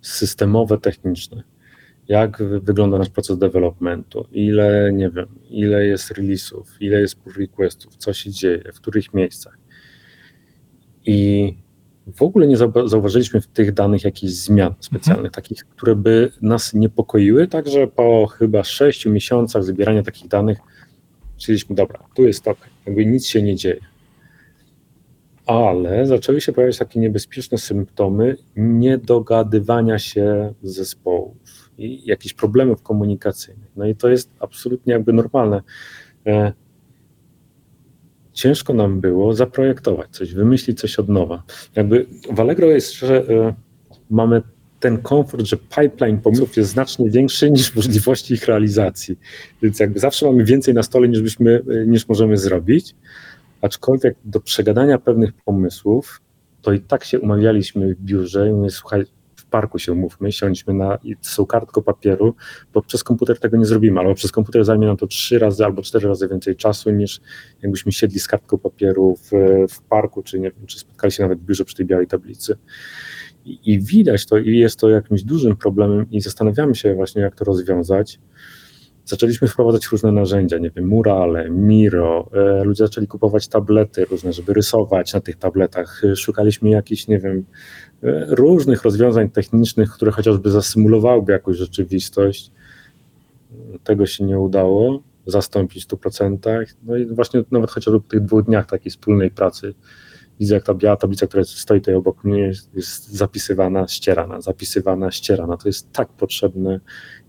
systemowe, 0.00 0.78
techniczne. 0.78 1.42
Jak 2.08 2.42
wygląda 2.42 2.98
nasz 2.98 3.08
proces 3.08 3.38
developmentu, 3.38 4.26
ile, 4.32 4.92
nie 4.92 5.10
wiem, 5.10 5.26
ile 5.50 5.86
jest 5.86 6.12
release'ów, 6.12 6.64
ile 6.80 7.00
jest 7.00 7.16
pull 7.16 7.32
requestów, 7.32 7.96
co 7.96 8.12
się 8.12 8.30
dzieje, 8.30 8.62
w 8.74 8.80
których 8.80 9.14
miejscach. 9.14 9.58
I 11.06 11.54
w 12.06 12.22
ogóle 12.22 12.46
nie 12.46 12.56
zauważyliśmy 12.86 13.40
w 13.40 13.46
tych 13.46 13.72
danych 13.72 14.04
jakichś 14.04 14.32
zmian 14.32 14.74
specjalnych, 14.80 15.26
mhm. 15.26 15.32
takich, 15.34 15.64
które 15.64 15.96
by 15.96 16.32
nas 16.42 16.74
niepokoiły, 16.74 17.46
także 17.48 17.86
po 17.86 18.26
chyba 18.26 18.64
sześciu 18.64 19.10
miesiącach 19.10 19.64
zbierania 19.64 20.02
takich 20.02 20.28
danych 20.28 20.58
stwierdziliśmy, 21.42 21.76
dobra, 21.76 21.98
tu 22.14 22.26
jest 22.26 22.48
ok, 22.48 22.58
jakby 22.86 23.06
nic 23.06 23.26
się 23.26 23.42
nie 23.42 23.56
dzieje. 23.56 23.80
Ale 25.46 26.06
zaczęły 26.06 26.40
się 26.40 26.52
pojawiać 26.52 26.78
takie 26.78 27.00
niebezpieczne 27.00 27.58
symptomy 27.58 28.36
niedogadywania 28.56 29.98
się 29.98 30.54
zespołów 30.62 31.70
i 31.78 32.06
jakichś 32.06 32.34
problemów 32.34 32.82
komunikacyjnych. 32.82 33.70
No 33.76 33.86
i 33.86 33.94
to 33.94 34.08
jest 34.08 34.30
absolutnie 34.40 34.92
jakby 34.92 35.12
normalne. 35.12 35.62
Ciężko 38.32 38.74
nam 38.74 39.00
było 39.00 39.34
zaprojektować 39.34 40.10
coś, 40.10 40.34
wymyślić 40.34 40.80
coś 40.80 40.98
od 40.98 41.08
nowa. 41.08 41.42
Jakby 41.76 42.06
w 42.32 42.40
Allegro 42.40 42.66
jest, 42.66 42.94
że 42.94 43.22
y, 43.22 43.54
mamy 44.10 44.42
ten 44.82 44.98
komfort, 44.98 45.46
że 45.46 45.56
pipeline 45.56 46.20
pomysłów 46.20 46.56
jest 46.56 46.70
znacznie 46.70 47.10
większy 47.10 47.50
niż 47.50 47.74
możliwości 47.76 48.34
ich 48.34 48.44
realizacji. 48.44 49.18
Więc 49.62 49.80
jakby 49.80 50.00
zawsze 50.00 50.26
mamy 50.26 50.44
więcej 50.44 50.74
na 50.74 50.82
stole 50.82 51.08
niż, 51.08 51.22
byśmy, 51.22 51.62
e, 51.70 51.86
niż 51.86 52.08
możemy 52.08 52.36
zrobić. 52.36 52.94
Aczkolwiek 53.60 54.16
do 54.24 54.40
przegadania 54.40 54.98
pewnych 54.98 55.32
pomysłów, 55.32 56.20
to 56.62 56.72
i 56.72 56.80
tak 56.80 57.04
się 57.04 57.20
umawialiśmy 57.20 57.94
w 57.94 58.00
biurze 58.00 58.48
i 58.48 58.52
mówię, 58.52 58.70
słuchaj, 58.70 59.04
parku 59.52 59.78
się 59.78 59.92
umówmy, 59.92 60.32
siądźmy 60.32 60.74
na 60.74 60.98
z 61.20 61.36
tą 61.36 61.46
kartką 61.46 61.82
papieru, 61.82 62.34
bo 62.74 62.82
przez 62.82 63.04
komputer 63.04 63.38
tego 63.38 63.56
nie 63.56 63.64
zrobimy, 63.64 64.00
albo 64.00 64.14
przez 64.14 64.32
komputer 64.32 64.64
zajmie 64.64 64.86
nam 64.86 64.96
to 64.96 65.06
trzy 65.06 65.38
razy 65.38 65.64
albo 65.64 65.82
cztery 65.82 66.08
razy 66.08 66.28
więcej 66.28 66.56
czasu 66.56 66.90
niż 66.90 67.20
jakbyśmy 67.62 67.92
siedli 67.92 68.20
z 68.20 68.28
kartką 68.28 68.58
papieru 68.58 69.16
w, 69.16 69.30
w 69.68 69.82
parku, 69.82 70.22
czy 70.22 70.40
nie 70.40 70.50
wiem, 70.50 70.66
czy 70.66 70.78
spotkali 70.78 71.12
się 71.12 71.22
nawet 71.22 71.38
w 71.38 71.44
biurze 71.44 71.64
przy 71.64 71.76
tej 71.76 71.86
białej 71.86 72.06
tablicy. 72.06 72.56
I, 73.44 73.72
I 73.72 73.80
widać 73.80 74.26
to 74.26 74.38
i 74.38 74.58
jest 74.58 74.80
to 74.80 74.88
jakimś 74.90 75.22
dużym 75.22 75.56
problemem 75.56 76.06
i 76.10 76.20
zastanawiamy 76.20 76.74
się 76.74 76.94
właśnie, 76.94 77.22
jak 77.22 77.34
to 77.34 77.44
rozwiązać 77.44 78.18
zaczęliśmy 79.04 79.48
wprowadzać 79.48 79.86
różne 79.92 80.12
narzędzia, 80.12 80.58
nie 80.58 80.70
wiem, 80.70 80.86
murale, 80.86 81.50
Miro, 81.50 82.30
e, 82.32 82.64
ludzie 82.64 82.84
zaczęli 82.84 83.06
kupować 83.06 83.48
tablety 83.48 84.04
różne, 84.04 84.32
żeby 84.32 84.54
rysować 84.54 85.12
na 85.12 85.20
tych 85.20 85.36
tabletach, 85.36 86.02
e, 86.04 86.16
szukaliśmy 86.16 86.70
jakichś, 86.70 87.08
nie 87.08 87.18
wiem, 87.18 87.44
różnych 88.28 88.82
rozwiązań 88.82 89.30
technicznych, 89.30 89.90
które 89.90 90.12
chociażby 90.12 90.50
zasymulowałyby 90.50 91.32
jakąś 91.32 91.56
rzeczywistość. 91.56 92.50
Tego 93.84 94.06
się 94.06 94.24
nie 94.24 94.38
udało 94.38 95.02
zastąpić 95.26 95.84
w 95.84 95.88
100%. 95.88 96.66
No 96.82 96.96
i 96.96 97.06
właśnie 97.06 97.44
nawet 97.50 97.70
chociażby 97.70 98.00
po 98.00 98.08
tych 98.08 98.20
dwóch 98.20 98.42
dniach 98.42 98.66
takiej 98.66 98.90
wspólnej 98.90 99.30
pracy 99.30 99.74
widzę, 100.40 100.54
jak 100.54 100.64
ta 100.64 100.74
biała 100.74 100.96
tablica, 100.96 101.26
która 101.26 101.44
stoi 101.44 101.80
tutaj 101.80 101.94
obok 101.94 102.24
mnie, 102.24 102.52
jest, 102.74 103.10
zapisywana, 103.10 103.88
ścierana, 103.88 104.40
zapisywana, 104.40 105.10
ścierana. 105.10 105.56
To 105.56 105.68
jest 105.68 105.92
tak 105.92 106.08
potrzebne 106.08 106.80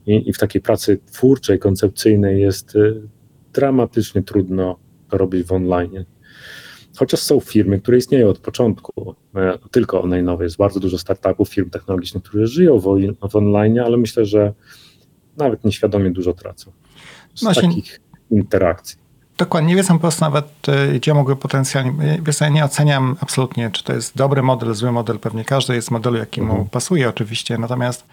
i, 0.06 0.30
i 0.30 0.34
w 0.34 0.38
takiej 0.38 0.62
pracy 0.62 1.00
twórczej, 1.12 1.60
koncepcyjnej 1.60 2.42
jest 2.42 2.76
y, 2.76 3.02
dramatycznie 3.54 4.24
trudno 4.24 4.80
robić 5.12 5.48
w 5.48 5.52
online. 5.52 6.06
Chociaż 6.98 7.20
są 7.20 7.40
firmy, 7.40 7.82
które 7.82 7.98
istnieją 7.98 8.30
od 8.30 8.40
początku, 8.40 9.16
e, 9.36 9.58
tylko 9.72 10.02
online, 10.02 10.30
jest 10.40 10.58
bardzo 10.58 10.80
dużo 10.80 10.98
startupów, 10.98 11.50
firm 11.50 11.70
technologicznych, 11.70 12.24
które 12.24 12.48
żyją 12.48 12.80
w, 12.80 13.00
w 13.32 13.36
online, 13.36 13.80
ale 13.80 13.98
myślę, 13.98 14.26
że 14.26 14.54
nawet 15.38 15.64
nieświadomie 15.64 16.12
dużo 16.12 16.34
tracą 16.34 16.72
z 17.36 17.42
no 17.42 17.54
takich 17.54 18.02
interakcji. 18.32 19.04
Dokładnie, 19.38 19.70
nie 19.70 19.76
wiedzą 19.76 19.94
po 19.94 20.00
prostu 20.00 20.26
nawet, 20.26 20.46
y, 20.94 21.00
gdzie 21.00 21.14
mogły 21.14 21.36
potencjalnie. 21.36 22.20
Wiesz, 22.26 22.42
ja 22.42 22.50
nie 22.50 22.66
oceniam 22.66 23.16
absolutnie, 23.22 23.72
czy 23.72 23.84
to 23.84 23.94
jest 23.94 24.18
dobry 24.18 24.44
model, 24.44 24.74
zły 24.74 24.92
model. 24.92 25.20
Pewnie 25.20 25.46
każdy 25.46 25.76
jest 25.76 25.92
modelu, 25.92 26.18
jaki 26.18 26.42
mu 26.42 26.52
mhm. 26.52 26.70
pasuje, 26.70 27.10
oczywiście. 27.10 27.58
Natomiast 27.58 28.06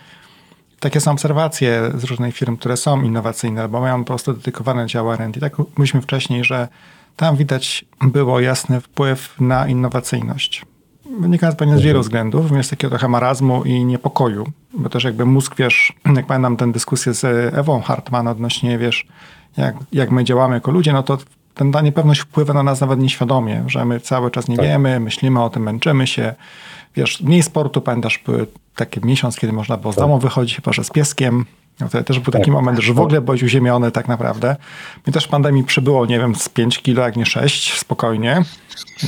takie 0.80 1.00
są 1.00 1.12
obserwacje 1.12 1.92
z 1.94 2.04
różnych 2.04 2.34
firm, 2.34 2.56
które 2.56 2.76
są 2.76 3.02
innowacyjne, 3.02 3.68
bo 3.68 3.80
mają 3.80 3.98
po 3.98 4.04
prostu 4.04 4.32
dedykowane 4.32 4.86
działa 4.86 5.14
R&D. 5.14 5.40
Tak 5.40 5.58
mówiliśmy 5.58 6.02
wcześniej, 6.02 6.44
że 6.44 6.68
tam 7.20 7.36
widać 7.36 7.84
było 8.02 8.40
jasny 8.40 8.80
wpływ 8.80 9.40
na 9.40 9.68
innowacyjność. 9.68 10.62
Wynika 11.20 11.52
pewnie 11.52 11.74
z 11.74 11.80
wielu 11.80 11.98
mhm. 11.98 12.02
względów, 12.02 12.52
jest 12.52 12.70
takiego 12.70 12.90
trochę 12.90 13.08
marazmu 13.08 13.64
i 13.64 13.84
niepokoju, 13.84 14.46
bo 14.74 14.88
też 14.88 15.04
jakby 15.04 15.26
mózg, 15.26 15.54
wiesz, 15.56 15.92
jak 16.16 16.26
pamiętam 16.26 16.56
tę 16.56 16.72
dyskusję 16.72 17.14
z 17.14 17.24
Ewą 17.54 17.80
Hartman 17.80 18.28
odnośnie, 18.28 18.78
wiesz, 18.78 19.06
jak, 19.56 19.76
jak 19.92 20.10
my 20.10 20.24
działamy 20.24 20.54
jako 20.54 20.70
ludzie, 20.70 20.92
no 20.92 21.02
to 21.02 21.18
ten, 21.54 21.72
ta 21.72 21.80
niepewność 21.80 22.20
wpływa 22.20 22.54
na 22.54 22.62
nas 22.62 22.80
nawet 22.80 23.00
nieświadomie, 23.00 23.64
że 23.66 23.84
my 23.84 24.00
cały 24.00 24.30
czas 24.30 24.48
nie 24.48 24.56
tak. 24.56 24.66
wiemy, 24.66 25.00
myślimy 25.00 25.42
o 25.42 25.50
tym, 25.50 25.62
męczymy 25.62 26.06
się. 26.06 26.34
Wiesz, 26.96 27.20
mniej 27.20 27.42
sportu, 27.42 27.80
pamiętasz, 27.80 28.22
były 28.26 28.46
taki 28.74 29.00
miesiąc, 29.06 29.36
kiedy 29.36 29.52
można 29.52 29.76
było 29.76 29.92
z 29.92 29.96
tak. 29.96 30.04
domu 30.04 30.18
wychodzić, 30.18 30.56
chyba 30.56 30.72
że 30.72 30.84
z 30.84 30.90
pieskiem. 30.90 31.44
No 31.80 31.88
to 31.88 32.04
też 32.04 32.20
był 32.20 32.32
taki 32.32 32.44
tak. 32.44 32.54
moment, 32.54 32.78
że 32.78 32.94
w 32.94 33.00
ogóle 33.00 33.20
byłeś 33.20 33.42
uziemiony 33.42 33.90
tak 33.90 34.08
naprawdę. 34.08 34.56
Mi 35.06 35.12
też 35.12 35.24
w 35.24 35.28
pandemii 35.28 35.64
przybyło, 35.64 36.06
nie 36.06 36.18
wiem, 36.18 36.34
z 36.34 36.48
5 36.48 36.82
kilo, 36.82 37.02
jak 37.02 37.16
nie 37.16 37.26
6, 37.26 37.78
spokojnie. 37.78 38.42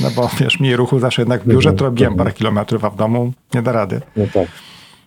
No 0.01 0.11
bo 0.15 0.29
wiesz, 0.39 0.59
mniej 0.59 0.75
ruchu 0.75 0.99
zawsze 0.99 1.21
jednak 1.21 1.43
w 1.43 1.47
biurze, 1.47 1.73
to 1.73 1.85
robiłem 1.85 2.15
parę 2.15 2.31
kilometrów, 2.31 2.85
a 2.85 2.89
w 2.89 2.95
domu 2.95 3.33
nie 3.53 3.61
da 3.61 3.71
rady. 3.71 4.01
No 4.15 4.25
tak. 4.33 4.47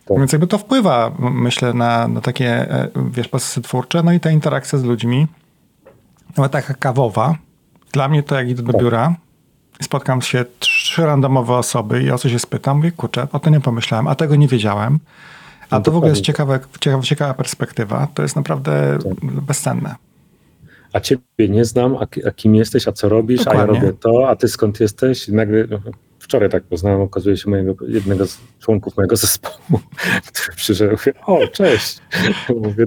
Tak. 0.07 0.17
Więc 0.17 0.31
jakby 0.31 0.47
to 0.47 0.57
wpływa, 0.57 1.11
myślę, 1.19 1.73
na, 1.73 2.07
na 2.07 2.21
takie, 2.21 2.71
e, 2.71 2.89
wiesz, 3.11 3.27
procesy 3.27 3.61
twórcze, 3.61 4.03
no 4.03 4.11
i 4.11 4.19
ta 4.19 4.31
interakcja 4.31 4.79
z 4.79 4.83
ludźmi, 4.83 5.27
nawet 6.37 6.51
taka 6.51 6.73
kawowa. 6.73 7.35
Dla 7.91 8.07
mnie 8.07 8.23
to 8.23 8.35
jak 8.35 8.49
idę 8.49 8.63
do 8.63 8.71
tak. 8.71 8.81
biura, 8.81 9.15
spotkam 9.81 10.21
się 10.21 10.45
trzy 10.59 11.05
randomowe 11.05 11.53
osoby 11.53 12.03
i 12.03 12.11
o 12.11 12.17
coś 12.17 12.31
się 12.31 12.39
spytam, 12.39 12.77
mówię, 12.77 12.91
kurczę, 12.91 13.27
o 13.31 13.39
to 13.39 13.49
nie 13.49 13.59
pomyślałem, 13.59 14.07
a 14.07 14.15
tego 14.15 14.35
nie 14.35 14.47
wiedziałem. 14.47 14.99
A 15.69 15.75
no 15.77 15.81
to 15.81 15.91
w 15.91 15.95
ogóle 15.95 16.09
jest 16.09 16.21
ciekawa, 16.21 16.59
ciekawa, 16.79 17.03
ciekawa 17.03 17.33
perspektywa. 17.33 18.07
To 18.13 18.21
jest 18.21 18.35
naprawdę 18.35 18.99
tak. 19.03 19.31
bezcenne. 19.41 19.95
A 20.93 20.99
ciebie 20.99 21.49
nie 21.49 21.65
znam, 21.65 21.95
a, 21.95 22.07
a, 22.27 22.31
kim 22.31 22.55
jesteś, 22.55 22.87
a 22.87 22.91
co 22.91 23.09
robisz, 23.09 23.45
Dokładnie. 23.45 23.61
a 23.61 23.75
ja 23.75 23.81
robię 23.81 23.93
to, 23.99 24.29
a 24.29 24.35
ty 24.35 24.47
skąd 24.47 24.79
jesteś? 24.79 25.29
I 25.29 25.33
nagle 25.33 25.67
wczoraj 26.19 26.49
tak 26.49 26.63
poznałem, 26.63 27.01
okazuje 27.01 27.37
się 27.37 27.49
mojego, 27.49 27.75
jednego 27.87 28.27
z 28.27 28.39
członków 28.59 28.97
mojego 28.97 29.15
zespołu, 29.25 29.79
który 30.25 30.55
przyszedł, 30.55 30.91
mówię, 30.91 31.13
o, 31.25 31.47
cześć. 31.47 31.97
Mówię, 32.61 32.85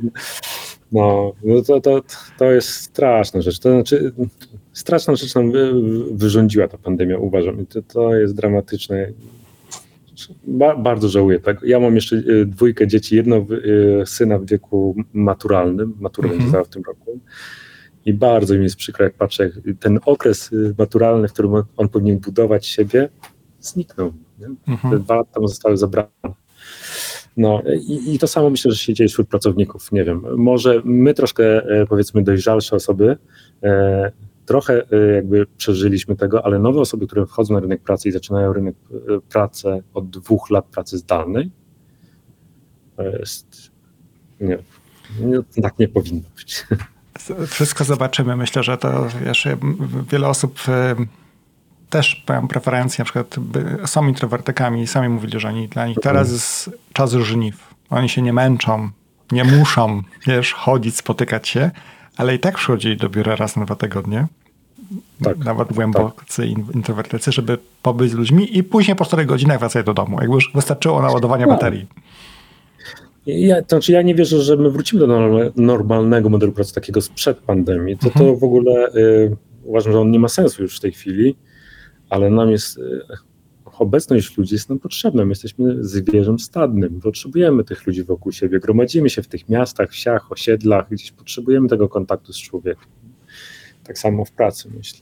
no, 0.93 1.33
no 1.45 1.62
to, 1.62 1.81
to, 1.81 2.03
to 2.38 2.45
jest 2.45 2.69
straszna 2.69 3.43
rzecz. 3.43 3.59
To 3.59 3.71
znaczy, 3.71 4.12
straszna 4.73 5.16
rzecz 5.16 5.35
nam 5.35 5.53
wyrządziła 6.12 6.69
ta 6.69 6.79
pandemia, 6.79 7.19
uważam. 7.19 7.61
I 7.61 7.66
to, 7.66 7.83
to 7.83 8.14
jest 8.14 8.35
dramatyczne. 8.35 9.07
Ba, 10.44 10.76
bardzo 10.76 11.09
żałuję 11.09 11.40
tego. 11.40 11.66
Ja 11.66 11.80
mam 11.80 11.94
jeszcze 11.94 12.16
y, 12.16 12.46
dwójkę 12.46 12.87
dzieci, 12.87 13.16
jedno 13.16 13.37
y, 13.37 14.02
syna 14.06 14.38
w 14.38 14.46
wieku 14.46 14.96
maturalnym, 15.12 15.94
maturę 16.00 16.28
mm 16.28 16.40
-hmm. 16.40 16.52
będzie 16.52 16.64
w 16.64 16.68
tym 16.68 16.83
roku. 16.83 17.20
I 18.04 18.14
bardzo 18.14 18.54
mi 18.54 18.62
jest 18.62 18.76
przykro, 18.76 19.04
jak 19.04 19.14
patrzę, 19.14 19.44
jak 19.44 19.52
ten 19.80 20.00
okres 20.04 20.52
y, 20.52 20.74
maturalny, 20.78 21.28
w 21.28 21.33
którym 21.33 21.52
on 21.76 21.88
powinien 21.88 22.18
budować 22.18 22.66
siebie, 22.66 23.09
zniknął. 23.61 24.12
Mhm. 24.68 24.94
Te 24.94 25.04
dwa 25.04 25.14
lata 25.14 25.33
temu 25.35 25.48
zostały 25.48 25.76
zabrane. 25.76 26.11
No 27.37 27.62
i, 27.88 28.14
i, 28.14 28.18
to 28.18 28.28
samo 28.28 28.50
myślę, 28.50 28.70
że 28.70 28.78
się 28.78 28.94
dzieje 28.94 29.09
wśród 29.09 29.28
pracowników. 29.28 29.92
Nie 29.92 30.04
wiem, 30.04 30.22
może 30.37 30.83
my 30.85 31.14
troszkę, 31.14 31.44
e, 31.64 31.87
powiedzmy, 31.87 32.22
dojrzalsze 32.22 32.76
osoby, 32.76 33.16
e, 33.62 34.12
trochę 34.46 34.83
e, 34.92 35.14
jakby 35.14 35.46
przeżyliśmy 35.57 36.16
tego, 36.16 36.44
ale 36.44 36.59
nowe 36.59 36.81
osoby, 36.81 37.07
które 37.07 37.26
wchodzą 37.26 37.55
na 37.55 37.61
rynek 37.61 37.83
pracy 37.83 38.09
i 38.09 38.12
zaczynają 38.12 38.53
rynek 38.53 38.74
pracy 39.29 39.83
od 39.94 40.11
dwóch 40.11 40.50
lat 40.50 40.66
pracy 40.66 40.98
zdalnej, 40.98 41.50
to 42.96 43.03
jest. 43.03 43.70
Nie, 44.40 44.59
nie, 45.20 45.62
tak 45.62 45.79
nie 45.79 45.88
powinno 45.88 46.29
być. 46.37 46.66
Wszystko 47.46 47.85
zobaczymy. 47.85 48.37
Myślę, 48.37 48.62
że 48.62 48.79
to 48.79 49.09
wiesz, 49.24 49.48
wiele 50.11 50.29
osób 50.29 50.59
też 51.90 52.24
mają 52.29 52.48
preferencje, 52.48 53.03
na 53.03 53.05
przykład 53.05 53.37
są 53.87 54.09
introwertykami 54.09 54.83
i 54.83 54.87
sami 54.87 55.09
mówili, 55.09 55.40
że 55.40 55.48
oni, 55.48 55.68
dla 55.68 55.87
nich 55.87 55.98
teraz 56.03 56.33
jest 56.33 56.70
czas 56.92 57.12
żniw. 57.12 57.74
Oni 57.90 58.09
się 58.09 58.22
nie 58.22 58.33
męczą, 58.33 58.90
nie 59.33 59.44
muszą, 59.44 60.03
wiesz, 60.26 60.53
chodzić, 60.53 60.96
spotykać 60.96 61.48
się, 61.48 61.70
ale 62.20 62.35
i 62.35 62.38
tak 62.38 62.54
przychodzili 62.54 62.96
do 62.96 63.09
biura 63.09 63.37
raz 63.37 63.56
na 63.56 63.64
dwa 63.64 63.76
tygodnie. 63.76 64.26
Tak, 65.22 65.38
nawet 65.38 65.72
głębocy 65.72 66.54
tak. 66.56 66.74
introwertycy, 66.74 67.33
żeby 67.33 67.59
pobyć 67.83 68.11
z 68.11 68.14
ludźmi 68.14 68.59
i 68.59 68.64
później 68.64 68.96
po 68.96 69.04
4 69.04 69.26
godzinach 69.26 69.59
wracać 69.61 69.87
do 69.87 69.94
domu. 69.94 70.16
Jakby 70.20 70.35
już 70.35 70.50
wystarczyło 70.54 71.02
naładowania 71.02 71.46
no. 71.46 71.52
baterii. 71.52 71.87
Ja, 73.26 73.62
to 73.62 73.68
znaczy 73.68 73.92
ja 73.92 74.02
nie 74.02 74.14
wierzę, 74.14 74.42
że 74.42 74.56
my 74.56 74.70
wrócimy 74.70 75.06
do 75.06 75.30
normalnego 75.56 76.28
modelu 76.28 76.52
pracy 76.52 76.74
takiego 76.74 77.00
sprzed 77.00 77.38
pandemii. 77.38 77.96
To, 77.98 78.06
mhm. 78.06 78.26
to 78.26 78.37
w 78.37 78.44
ogóle 78.44 78.88
y, 78.94 79.37
uważam, 79.64 79.92
że 79.92 80.00
on 80.00 80.11
nie 80.11 80.18
ma 80.18 80.28
sensu 80.28 80.62
już 80.62 80.76
w 80.76 80.80
tej 80.80 80.92
chwili 80.92 81.37
ale 82.11 82.30
nam 82.30 82.50
jest, 82.50 82.78
e, 82.78 83.16
obecność 83.81 84.37
ludzi 84.37 84.55
jest 84.55 84.69
nam 84.69 84.79
potrzebna. 84.79 85.25
My 85.25 85.29
jesteśmy 85.29 85.85
zwierzem 85.85 86.38
stadnym, 86.38 87.01
potrzebujemy 87.01 87.64
tych 87.64 87.87
ludzi 87.87 88.05
wokół 88.05 88.33
siebie, 88.33 88.61
gromadzimy 88.61 89.11
się 89.11 89.23
w 89.23 89.29
tych 89.29 89.49
miastach, 89.49 89.90
wsiach, 89.90 90.33
osiedlach, 90.33 90.87
gdzieś 90.90 91.12
potrzebujemy 91.12 91.69
tego 91.69 91.88
kontaktu 91.88 92.33
z 92.33 92.38
człowiekiem. 92.38 92.88
Tak 93.85 93.99
samo 93.99 94.25
w 94.25 94.31
pracy, 94.31 94.71
myślę. 94.77 95.01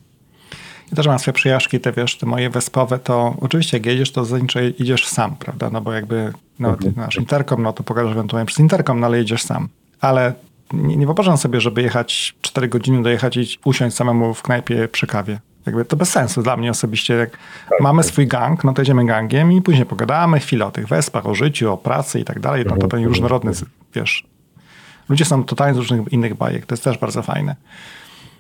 Ja 0.91 0.97
też 0.97 1.07
mam 1.07 1.19
swoje 1.19 1.33
przyjaźnie, 1.33 1.81
te 1.81 1.93
wiesz, 1.93 2.19
te 2.19 2.27
moje 2.27 2.51
wespowe, 2.51 2.99
to 2.99 3.37
oczywiście 3.41 3.77
jak 3.77 3.87
jedziesz, 3.87 4.13
to 4.13 4.25
zazwyczaj 4.25 4.75
idziesz 4.79 5.07
sam, 5.07 5.37
prawda, 5.37 5.71
no 5.71 5.81
bo 5.81 5.93
jakby 5.93 6.33
no, 6.59 6.69
mhm. 6.69 6.95
masz 6.97 7.17
interkom, 7.17 7.63
no 7.63 7.73
to 7.73 7.83
pokażesz 7.83 8.13
ewentualnie 8.13 8.47
przez 8.47 8.59
interkom, 8.59 9.01
no 9.01 9.07
ale 9.07 9.19
jedziesz 9.19 9.43
sam. 9.43 9.69
Ale 10.01 10.33
nie, 10.73 10.97
nie 10.97 11.07
wyobrażam 11.07 11.37
sobie, 11.37 11.61
żeby 11.61 11.83
jechać 11.83 12.35
4 12.41 12.69
godziny, 12.69 13.03
dojechać 13.03 13.37
i 13.37 13.59
usiąść 13.65 13.97
samemu 13.97 14.35
w 14.35 14.43
knajpie 14.43 14.89
przy 14.89 15.07
kawie. 15.07 15.39
Jakby 15.69 15.85
to 15.85 15.97
bez 15.97 16.11
sensu 16.11 16.43
dla 16.43 16.57
mnie 16.57 16.71
osobiście. 16.71 17.15
Jak 17.15 17.31
tak, 17.31 17.81
mamy 17.81 18.03
tak. 18.03 18.13
swój 18.13 18.27
gang, 18.27 18.65
no 18.65 18.73
to 18.73 18.83
jedziemy 18.83 19.07
gangiem 19.07 19.53
i 19.53 19.63
później 19.63 19.87
pogadamy 19.87 20.41
chwilę 20.41 20.67
o 20.67 20.71
tych 20.71 20.89
wespach, 20.89 21.27
o 21.27 21.35
życiu, 21.35 21.73
o 21.73 21.77
pracy 21.77 22.21
i 22.21 22.25
tak 22.25 22.41
dalej. 22.41 22.61
No 22.65 22.69
to 22.69 22.75
mhm. 22.75 22.91
pewnie 22.91 23.07
różnorodny, 23.07 23.53
wiesz. 23.95 24.25
Ludzie 25.09 25.25
są 25.25 25.45
totalnie 25.45 25.75
z 25.75 25.77
różnych 25.77 26.13
innych 26.13 26.35
bajek. 26.35 26.67
To 26.67 26.75
jest 26.75 26.85
też 26.85 26.99
bardzo 26.99 27.23
fajne. 27.23 27.57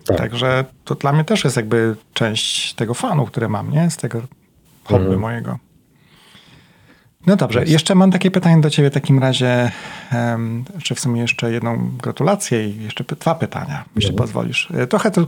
Tak. 0.05 0.17
Także 0.17 0.65
to 0.85 0.95
dla 0.95 1.13
mnie 1.13 1.25
też 1.25 1.45
jest 1.45 1.57
jakby 1.57 1.97
część 2.15 2.75
tego 2.75 2.95
fanu, 2.95 3.27
który 3.27 3.49
mam, 3.49 3.71
nie? 3.71 3.91
Z 3.91 3.97
tego 3.97 4.23
hobby 4.85 5.05
mhm. 5.05 5.21
mojego. 5.21 5.59
No 7.27 7.37
dobrze, 7.37 7.65
jeszcze 7.65 7.95
mam 7.95 8.11
takie 8.11 8.31
pytanie 8.31 8.61
do 8.61 8.71
ciebie 8.71 8.91
w 8.91 8.95
takim 8.95 9.19
razie, 9.19 9.71
um, 10.13 10.65
czy 10.83 10.95
w 10.95 11.01
sumie 11.01 11.21
jeszcze 11.21 11.53
jedną 11.53 11.91
gratulację 12.03 12.69
i 12.69 12.83
jeszcze 12.83 13.05
dwa 13.05 13.35
pytania, 13.35 13.85
jeśli 13.97 14.11
mhm. 14.11 14.27
pozwolisz. 14.27 14.69
E, 14.75 14.87
trochę 14.87 15.11
to 15.11 15.27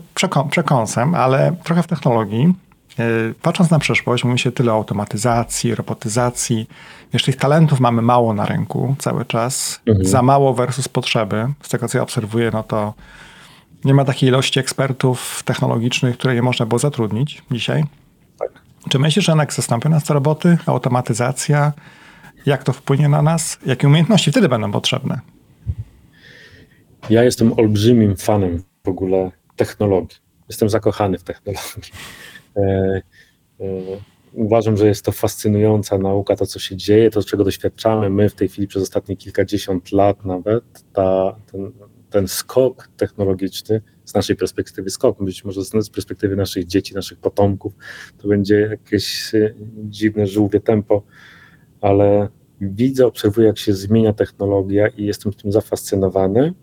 przekąsem, 0.51 1.14
ale 1.14 1.57
trochę 1.64 1.82
w 1.82 1.86
technologii. 1.86 2.55
patrząc 3.43 3.70
na 3.70 3.78
przyszłość, 3.78 4.24
mówi 4.24 4.38
się 4.38 4.53
tyle 4.53 4.72
o 4.72 4.74
automatyzacji, 4.74 5.74
robotyzacji. 5.74 6.66
Wiesz, 7.12 7.24
tych 7.24 7.36
talentów 7.36 7.80
mamy 7.80 8.03
mało 8.03 8.34
na 8.34 8.47
rynku 8.47 8.97
cały 8.99 9.24
czas. 9.24 9.80
Mhm. 9.86 10.07
Za 10.07 10.22
mało 10.22 10.55
versus 10.55 10.88
potrzeby. 10.88 11.47
Z 11.62 11.68
tego, 11.68 11.88
co 11.88 11.99
ja 11.99 12.03
obserwuję, 12.03 12.51
no 12.53 12.62
to 12.62 12.95
nie 13.84 13.95
ma 13.95 14.05
takiej 14.05 14.28
ilości 14.28 14.61
ekspertów 14.61 15.43
technologicznych, 15.45 16.18
które 16.18 16.34
nie 16.34 16.43
można 16.43 16.66
było 16.66 16.78
zatrudnić 16.78 17.43
dzisiaj. 17.51 17.84
Czy 18.89 18.99
myślisz, 18.99 19.24
że 19.24 19.33
jednak 19.33 19.53
zastąpi 19.53 19.89
nas 19.89 20.05
te 20.05 20.14
roboty, 20.14 20.59
automatyzacja? 20.66 21.72
Jak 22.47 22.64
to 22.64 22.72
wpłynie 22.72 23.09
na 23.09 23.22
nas? 23.22 23.59
Jakie 23.66 23.87
umiejętności 23.87 24.31
wtedy 24.31 24.49
będą 24.49 24.72
potrzebne? 24.72 25.20
Ja 27.11 27.22
jestem 27.24 27.53
olbrzymim 27.53 28.16
fanem 28.16 28.62
w 28.85 28.89
ogóle 28.89 29.31
technologii. 29.57 30.18
Jestem 30.49 30.70
zakochany 30.70 31.18
w 31.18 31.22
technologii. 31.22 31.93
E, 32.57 32.62
e, 33.61 33.64
uważam, 34.33 34.76
że 34.76 34.87
jest 34.87 35.05
to 35.05 35.12
fascynująca 35.12 35.99
nauka, 35.99 36.37
to 36.37 36.47
co 36.47 36.59
się 36.59 36.76
dzieje, 36.76 37.11
to 37.11 37.22
czego 37.22 37.45
doświadczamy 37.45 38.11
my 38.11 38.28
w 38.28 38.35
tej 38.35 38.49
chwili 38.49 38.66
przez 38.66 38.83
ostatnie 38.83 39.16
kilkadziesiąt 39.16 39.93
lat 39.93 40.24
nawet. 40.24 40.64
Ta, 40.93 41.37
ten, 41.53 41.72
ten 42.11 42.28
skok 42.28 42.89
technologiczny, 42.97 43.83
z 44.11 44.14
naszej 44.14 44.36
perspektywy 44.36 44.90
skok, 44.90 45.24
być 45.24 45.44
może 45.44 45.64
z 45.64 45.90
perspektywy 45.90 46.36
naszych 46.36 46.66
dzieci, 46.66 46.94
naszych 46.94 47.18
potomków, 47.18 47.72
to 48.18 48.28
będzie 48.28 48.61
jakieś 48.61 49.34
e, 49.34 49.54
dziwne, 49.76 50.26
żółwie 50.26 50.61
tempo, 50.61 51.02
ale 51.80 52.28
widzę, 52.61 53.06
obserwuję, 53.06 53.46
jak 53.46 53.58
się 53.58 53.72
zmienia 53.72 54.12
technologia 54.12 54.88
i 54.88 55.04
jestem 55.04 55.32
tym 55.32 55.52
zafascynowany 55.52 56.54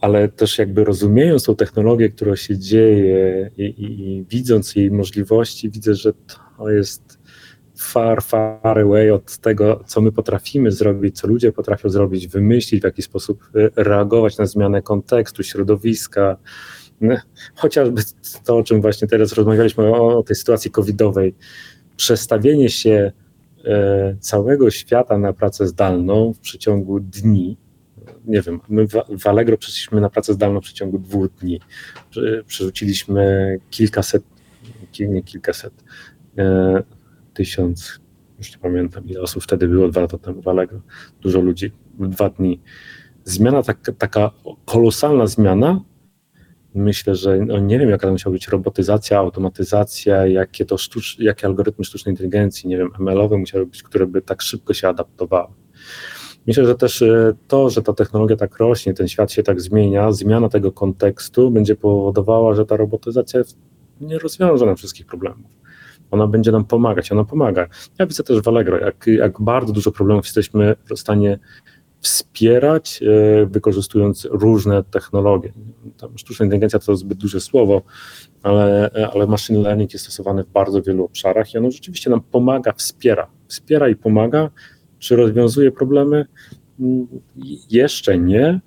ale 0.00 0.28
też 0.28 0.58
jakby 0.58 0.84
rozumiejąc 0.84 1.44
tą 1.44 1.56
technologię, 1.56 2.08
która 2.08 2.36
się 2.36 2.58
dzieje 2.58 3.50
i, 3.56 3.62
i, 3.62 4.10
i, 4.10 4.24
widząc 4.24 4.76
jej 4.76 4.90
możliwości, 4.90 5.70
widzę, 5.70 5.94
że 5.94 6.12
to 6.58 6.70
jest 6.70 7.07
far, 7.78 8.22
far 8.22 8.78
away 8.78 9.10
od 9.10 9.38
tego, 9.38 9.84
co 9.86 10.00
my 10.00 10.12
potrafimy 10.12 10.72
zrobić, 10.72 11.20
co 11.20 11.26
ludzie 11.28 11.52
potrafią 11.52 11.88
zrobić, 11.88 12.28
wymyślić, 12.28 12.80
w 12.80 12.84
jaki 12.84 13.02
sposób 13.02 13.50
e, 13.54 13.82
reagować 13.84 14.38
na 14.38 14.46
zmianę 14.46 14.82
kontekstu, 14.82 15.42
środowiska. 15.42 16.36
No, 17.00 17.16
chociażby 17.54 18.02
to, 18.44 18.56
o 18.56 18.62
czym 18.62 18.80
właśnie 18.80 19.08
teraz 19.08 19.32
rozmawialiśmy, 19.32 19.94
o, 19.94 20.22
tej 20.22 20.36
sytuacji 20.36 20.70
covidowej. 20.70 21.34
Przestawienie 21.96 22.68
się 22.68 23.12
e, 23.64 24.16
całego 24.20 24.70
świata 24.70 25.18
na 25.18 25.32
pracę 25.32 25.66
zdalną 25.66 26.32
w 26.32 26.38
przeciągu 26.38 27.00
dni, 27.00 27.56
nie 28.24 28.42
wiem, 28.42 28.60
my 28.68 28.86
w 29.18 29.26
Allegro 29.26 29.58
przeszliśmy 29.58 30.00
na 30.00 30.10
pracę 30.10 30.34
zdalną 30.34 30.60
w 30.60 30.64
przeciągu 30.64 30.98
dwóch 30.98 31.28
dni. 31.40 31.60
Przerzuciliśmy 32.46 33.58
kilkaset, 33.70 34.22
nie 35.00 35.22
kilkaset, 35.22 35.72
e, 36.38 36.82
tysiąc, 37.38 38.00
już 38.38 38.52
nie 38.52 38.58
pamiętam 38.58 39.06
ile 39.06 39.20
osób 39.20 39.42
wtedy 39.42 39.68
było 39.68 39.88
dwa 39.88 40.00
lata 40.00 40.18
temu 40.18 40.42
w 40.42 41.20
dużo 41.20 41.40
ludzi, 41.40 41.72
dwa 41.98 42.30
dni. 42.30 42.60
Zmiana, 43.24 43.62
tak, 43.62 43.78
taka 43.98 44.30
kolosalna 44.64 45.26
zmiana, 45.26 45.80
myślę, 46.74 47.14
że 47.14 47.38
no 47.38 47.58
nie 47.58 47.78
wiem, 47.78 47.90
jaka 47.90 48.06
to 48.06 48.12
musiała 48.12 48.32
być 48.32 48.48
robotyzacja, 48.48 49.18
automatyzacja, 49.18 50.26
jakie 50.26 50.64
to 50.64 50.78
sztucz, 50.78 51.18
jakie 51.18 51.46
algorytmy 51.46 51.84
sztucznej 51.84 52.12
inteligencji, 52.12 52.68
nie 52.68 52.78
wiem, 52.78 52.90
ML-owe 52.98 53.38
musiały 53.38 53.66
być, 53.66 53.82
które 53.82 54.06
by 54.06 54.22
tak 54.22 54.42
szybko 54.42 54.74
się 54.74 54.88
adaptowały. 54.88 55.54
Myślę, 56.46 56.66
że 56.66 56.74
też 56.74 57.02
e, 57.02 57.34
to, 57.48 57.70
że 57.70 57.82
ta 57.82 57.92
technologia 57.92 58.36
tak 58.36 58.56
rośnie, 58.56 58.94
ten 58.94 59.08
świat 59.08 59.32
się 59.32 59.42
tak 59.42 59.60
zmienia, 59.60 60.12
zmiana 60.12 60.48
tego 60.48 60.72
kontekstu 60.72 61.50
będzie 61.50 61.76
powodowała, 61.76 62.54
że 62.54 62.66
ta 62.66 62.76
robotyzacja 62.76 63.40
nie 64.00 64.18
rozwiąże 64.18 64.66
nam 64.66 64.76
wszystkich 64.76 65.06
problemów. 65.06 65.50
Ona 66.10 66.26
będzie 66.26 66.52
nam 66.52 66.64
pomagać, 66.64 67.12
ona 67.12 67.24
pomaga. 67.24 67.66
Ja 67.98 68.06
widzę 68.06 68.22
też 68.22 68.40
w 68.40 68.48
Allegro, 68.48 68.78
jak, 68.78 69.06
jak 69.06 69.40
bardzo 69.40 69.72
dużo 69.72 69.92
problemów 69.92 70.24
jesteśmy 70.24 70.76
w 70.94 70.98
stanie 70.98 71.38
wspierać, 72.00 73.00
e, 73.02 73.46
wykorzystując 73.46 74.28
różne 74.30 74.84
technologie. 74.84 75.52
Tam 75.96 76.18
sztuczna 76.18 76.44
inteligencja 76.44 76.78
to 76.78 76.96
zbyt 76.96 77.18
duże 77.18 77.40
słowo, 77.40 77.82
ale, 78.42 78.90
ale 79.12 79.26
machine 79.26 79.58
learning 79.58 79.92
jest 79.92 80.04
stosowany 80.04 80.44
w 80.44 80.48
bardzo 80.48 80.82
wielu 80.82 81.04
obszarach 81.04 81.54
i 81.54 81.58
ono 81.58 81.70
rzeczywiście 81.70 82.10
nam 82.10 82.20
pomaga, 82.20 82.72
wspiera. 82.72 83.26
Wspiera 83.48 83.88
i 83.88 83.96
pomaga, 83.96 84.50
czy 84.98 85.16
rozwiązuje 85.16 85.72
problemy? 85.72 86.26
Mm, 86.80 87.06
jeszcze 87.70 88.18
nie, 88.18 88.60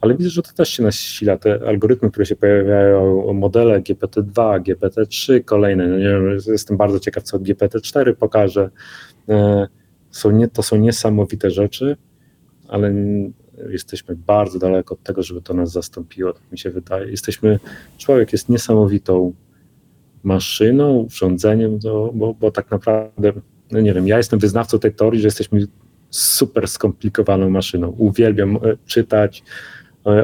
ale 0.00 0.16
widzę, 0.16 0.30
że 0.30 0.42
to 0.42 0.52
też 0.52 0.68
się 0.68 0.82
nasila. 0.82 1.36
Te 1.36 1.68
algorytmy, 1.68 2.10
które 2.10 2.26
się 2.26 2.36
pojawiają, 2.36 3.32
modele 3.32 3.80
GPT-2, 3.80 4.62
GPT-3, 4.62 5.44
kolejne. 5.44 5.88
No 5.88 5.98
nie 5.98 6.04
wiem, 6.04 6.38
jestem 6.46 6.76
bardzo 6.76 7.00
ciekaw, 7.00 7.24
co 7.24 7.38
GPT-4 7.38 8.14
pokaże. 8.14 8.70
E, 9.28 9.68
są 10.10 10.30
nie, 10.30 10.48
to 10.48 10.62
są 10.62 10.76
niesamowite 10.76 11.50
rzeczy, 11.50 11.96
ale 12.68 12.94
jesteśmy 13.68 14.16
bardzo 14.16 14.58
daleko 14.58 14.94
od 14.94 15.02
tego, 15.02 15.22
żeby 15.22 15.42
to 15.42 15.54
nas 15.54 15.72
zastąpiło, 15.72 16.32
tak 16.32 16.52
mi 16.52 16.58
się 16.58 16.70
wydaje. 16.70 17.10
Jesteśmy, 17.10 17.58
człowiek 17.98 18.32
jest 18.32 18.48
niesamowitą 18.48 19.32
maszyną, 20.22 20.96
urządzeniem, 20.96 21.78
bo, 22.14 22.34
bo 22.40 22.50
tak 22.50 22.70
naprawdę 22.70 23.32
no 23.70 23.80
nie 23.80 23.94
wiem, 23.94 24.08
ja 24.08 24.16
jestem 24.16 24.38
wyznawcą 24.38 24.78
tej 24.78 24.94
teorii, 24.94 25.20
że 25.20 25.26
jesteśmy 25.26 25.66
super 26.10 26.68
skomplikowaną 26.68 27.50
maszyną. 27.50 27.88
Uwielbiam 27.98 28.56
e, 28.56 28.60
czytać, 28.86 29.42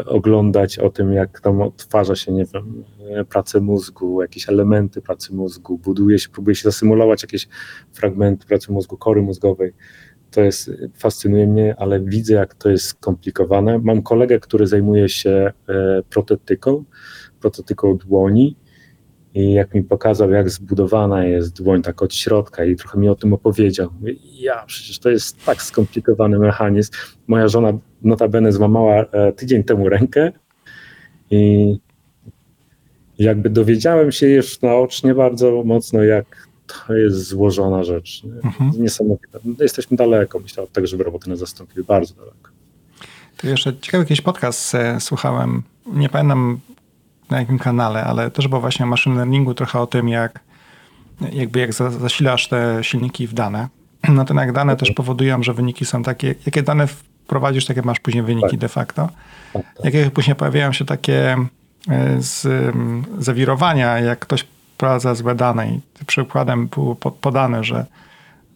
oglądać 0.07 0.79
o 0.79 0.91
tym, 0.91 1.13
jak 1.13 1.41
tam 1.41 1.63
odtwarza 1.63 2.17
się, 2.17 2.33
nie 2.33 2.45
wiem, 2.45 2.85
e, 3.11 3.25
pracę 3.25 3.61
mózgu, 3.61 4.23
jakieś 4.23 4.49
elementy 4.49 5.03
pracy 5.03 5.35
mózgu, 5.35 5.79
buduje 5.79 6.19
się, 6.19 6.29
próbuje 6.29 6.55
się 6.55 6.63
zasymulować 6.63 7.23
jakieś 7.23 7.49
fragmenty 7.93 8.47
pracy 8.47 8.73
mózgu, 8.73 8.97
kory 8.97 9.23
mózgowej. 9.23 9.73
To 10.31 10.41
jest, 10.41 10.71
fascynuje 10.99 11.47
mnie, 11.47 11.75
ale 11.79 12.01
widzę, 12.01 12.35
jak 12.35 12.55
to 12.55 12.71
jest 12.71 12.87
skomplikowane. 12.87 13.79
Mam 13.79 14.03
kolegę, 14.03 14.41
który 14.41 14.67
zajmuje 14.67 15.09
się 15.09 15.53
protetyką, 16.11 16.85
protetyką 17.41 17.97
dłoni 17.97 18.57
i 19.35 19.53
jak 19.53 19.75
mi 19.75 19.83
pokazał, 19.83 20.31
jak 20.31 20.51
zbudowana 20.51 21.25
jest 21.25 21.63
dłoń 21.63 21.83
tak 21.83 22.03
od 22.03 22.15
środka 22.15 22.65
i 22.65 22.77
trochę 22.77 22.99
mi 22.99 23.09
o 23.09 23.15
tym 23.15 23.33
opowiedział. 23.33 23.91
Mówię, 24.01 24.15
ja, 24.41 24.65
przecież 24.67 24.99
to 24.99 25.11
jest 25.11 25.45
tak 25.45 25.63
skomplikowany 25.63 26.39
mechanizm. 26.39 26.93
Moja 27.27 27.49
żona 27.49 27.73
notabene 28.03 28.53
złamała 28.53 28.95
e, 28.95 29.33
tydzień 29.33 29.65
temu 29.65 29.89
rękę 29.89 30.33
i 31.31 31.77
jakby 33.19 33.51
dowiedziałem 33.51 34.13
się 34.13 34.29
już 34.29 34.61
naocznie 34.61 35.15
bardzo 35.15 35.63
mocno, 35.65 36.03
jak 36.03 36.49
to 36.67 36.95
jest 36.95 37.17
złożona 37.29 37.85
rzecz. 37.85 38.23
Mhm. 38.45 38.71
Niesamowite. 38.79 39.39
Jesteśmy 39.61 39.97
daleko, 39.97 40.39
myślę, 40.39 40.63
od 40.63 40.73
tego, 40.73 40.87
żeby 40.87 41.05
roboty 41.05 41.31
nas 41.31 41.39
zastąpiły. 41.39 41.85
Bardzo 41.85 42.15
daleko. 42.15 42.51
To 43.37 43.49
jeszcze 43.49 43.77
ciekawy 43.81 44.05
jakiś 44.05 44.21
podcast 44.21 44.75
e, 44.75 45.01
słuchałem. 45.01 45.63
Nie 45.87 46.09
pamiętam 46.09 46.61
na 47.33 47.41
jakim 47.41 47.59
kanale, 47.59 48.05
ale 48.05 48.31
też 48.31 48.49
było 48.49 48.61
właśnie 48.61 48.85
o 48.85 48.89
machine 48.89 49.17
learningu 49.17 49.55
trochę 49.55 49.81
o 49.81 49.87
tym, 49.87 50.09
jak 50.09 50.41
jakby 51.33 51.59
jak 51.59 51.73
zasilasz 51.73 52.49
te 52.49 52.85
silniki 52.85 53.27
w 53.27 53.35
dane, 53.35 53.69
no 54.09 54.25
to 54.25 54.35
jak 54.35 54.53
dane 54.53 54.77
też 54.77 54.91
powodują, 54.91 55.43
że 55.43 55.55
wyniki 55.55 55.85
są 55.85 56.03
takie, 56.03 56.35
jakie 56.47 56.63
dane 56.63 56.87
wprowadzisz, 56.87 57.67
takie 57.67 57.83
masz 57.83 58.01
później 58.01 58.23
wyniki 58.23 58.51
tak. 58.51 58.61
de 58.61 58.69
facto. 58.69 59.09
Tak, 59.53 59.63
tak. 59.77 59.85
Jakie 59.85 60.11
później 60.11 60.37
pojawiają 60.37 60.73
się 60.73 60.85
takie 60.85 61.37
e, 61.89 62.17
z, 62.19 62.47
zawirowania, 63.19 63.99
jak 63.99 64.19
ktoś 64.19 64.47
wprowadza 64.75 65.15
złe 65.15 65.35
dane 65.35 65.69
i 65.69 65.81
przykładem 66.07 66.69
było 66.69 66.95
podane, 66.95 67.65
że 67.65 67.87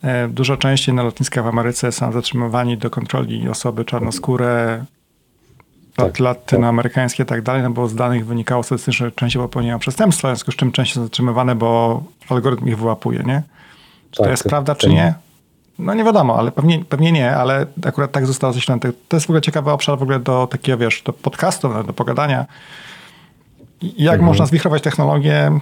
e, 0.02 0.28
dużo 0.28 0.56
częściej 0.56 0.94
na 0.94 1.02
lotniskach 1.02 1.44
w 1.44 1.46
Ameryce 1.46 1.92
są 1.92 2.12
zatrzymywani 2.12 2.78
do 2.78 2.90
kontroli 2.90 3.48
osoby 3.48 3.84
czarnoskóre, 3.84 4.84
tak, 5.96 6.20
latynoamerykańskie 6.20 7.22
i 7.22 7.26
tak 7.26 7.42
dalej, 7.42 7.62
no 7.62 7.70
bo 7.70 7.88
z 7.88 7.94
danych 7.94 8.26
wynikało 8.26 8.62
statystycznie, 8.62 9.06
że 9.06 9.12
częściej 9.12 9.42
popełniają 9.42 9.78
przestępstwa, 9.78 10.28
w 10.28 10.30
związku 10.30 10.52
z 10.52 10.56
czym 10.56 10.72
częściej 10.72 10.94
są 10.94 11.02
zatrzymywane, 11.02 11.54
bo 11.54 12.02
algorytm 12.28 12.68
ich 12.68 12.78
wyłapuje, 12.78 13.18
nie? 13.18 13.42
Czy 14.10 14.18
tak, 14.18 14.26
to 14.26 14.30
jest 14.30 14.42
tak, 14.42 14.50
prawda, 14.50 14.74
czy 14.74 14.88
nie? 14.88 15.14
No 15.78 15.94
nie 15.94 16.04
wiadomo, 16.04 16.38
ale 16.38 16.52
pewnie, 16.52 16.84
pewnie 16.84 17.12
nie, 17.12 17.36
ale 17.36 17.66
akurat 17.84 18.12
tak 18.12 18.26
zostało 18.26 18.52
zaślęte. 18.52 18.92
To 19.08 19.16
jest 19.16 19.26
w 19.26 19.30
ogóle 19.30 19.40
ciekawy 19.40 19.70
obszar 19.70 19.98
w 19.98 20.02
ogóle 20.02 20.20
do 20.20 20.46
takiego, 20.46 20.78
wiesz, 20.78 21.02
do 21.02 21.12
podcastu, 21.12 21.84
do 21.84 21.92
pogadania. 21.92 22.46
Jak 23.82 24.14
mhm. 24.14 24.24
można 24.24 24.46
zwichrować 24.46 24.82
technologię, 24.82 25.60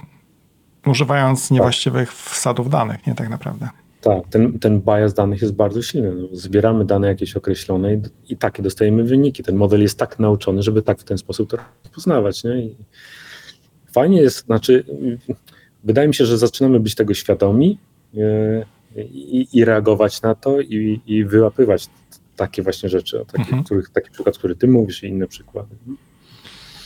używając 0.85 1.51
niewłaściwych 1.51 2.13
wsadów 2.13 2.69
danych, 2.69 3.07
nie 3.07 3.15
tak 3.15 3.29
naprawdę. 3.29 3.69
Tak, 4.05 4.27
ten, 4.29 4.59
ten 4.59 4.81
bias 4.81 5.13
danych 5.13 5.41
jest 5.41 5.53
bardzo 5.53 5.81
silny. 5.81 6.27
Zbieramy 6.31 6.85
dane 6.85 7.07
jakieś 7.07 7.37
określone 7.37 7.93
i, 7.93 8.01
i 8.29 8.37
takie 8.37 8.63
dostajemy 8.63 9.03
wyniki. 9.03 9.43
Ten 9.43 9.55
model 9.55 9.81
jest 9.81 9.99
tak 9.99 10.19
nauczony, 10.19 10.63
żeby 10.63 10.81
tak 10.81 10.99
w 10.99 11.03
ten 11.03 11.17
sposób 11.17 11.49
to 11.49 11.57
rozpoznawać. 11.83 12.43
Nie? 12.43 12.59
I 12.59 12.75
fajnie 13.93 14.21
jest, 14.21 14.45
znaczy, 14.45 14.83
wydaje 15.83 16.07
mi 16.07 16.15
się, 16.15 16.25
że 16.25 16.37
zaczynamy 16.37 16.79
być 16.79 16.95
tego 16.95 17.13
świadomi 17.13 17.77
e, 18.17 18.65
i, 19.05 19.47
i 19.53 19.65
reagować 19.65 20.21
na 20.21 20.35
to 20.35 20.61
i, 20.61 21.01
i 21.07 21.25
wyłapywać 21.25 21.87
takie 22.35 22.63
właśnie 22.63 22.89
rzeczy, 22.89 23.21
o 23.21 23.25
takich, 23.25 23.47
mhm. 23.47 23.63
których, 23.63 23.89
taki 23.89 24.11
przykład, 24.11 24.37
który 24.37 24.55
ty 24.55 24.67
mówisz 24.67 25.03
i 25.03 25.07
inne 25.07 25.27
przykłady. 25.27 25.75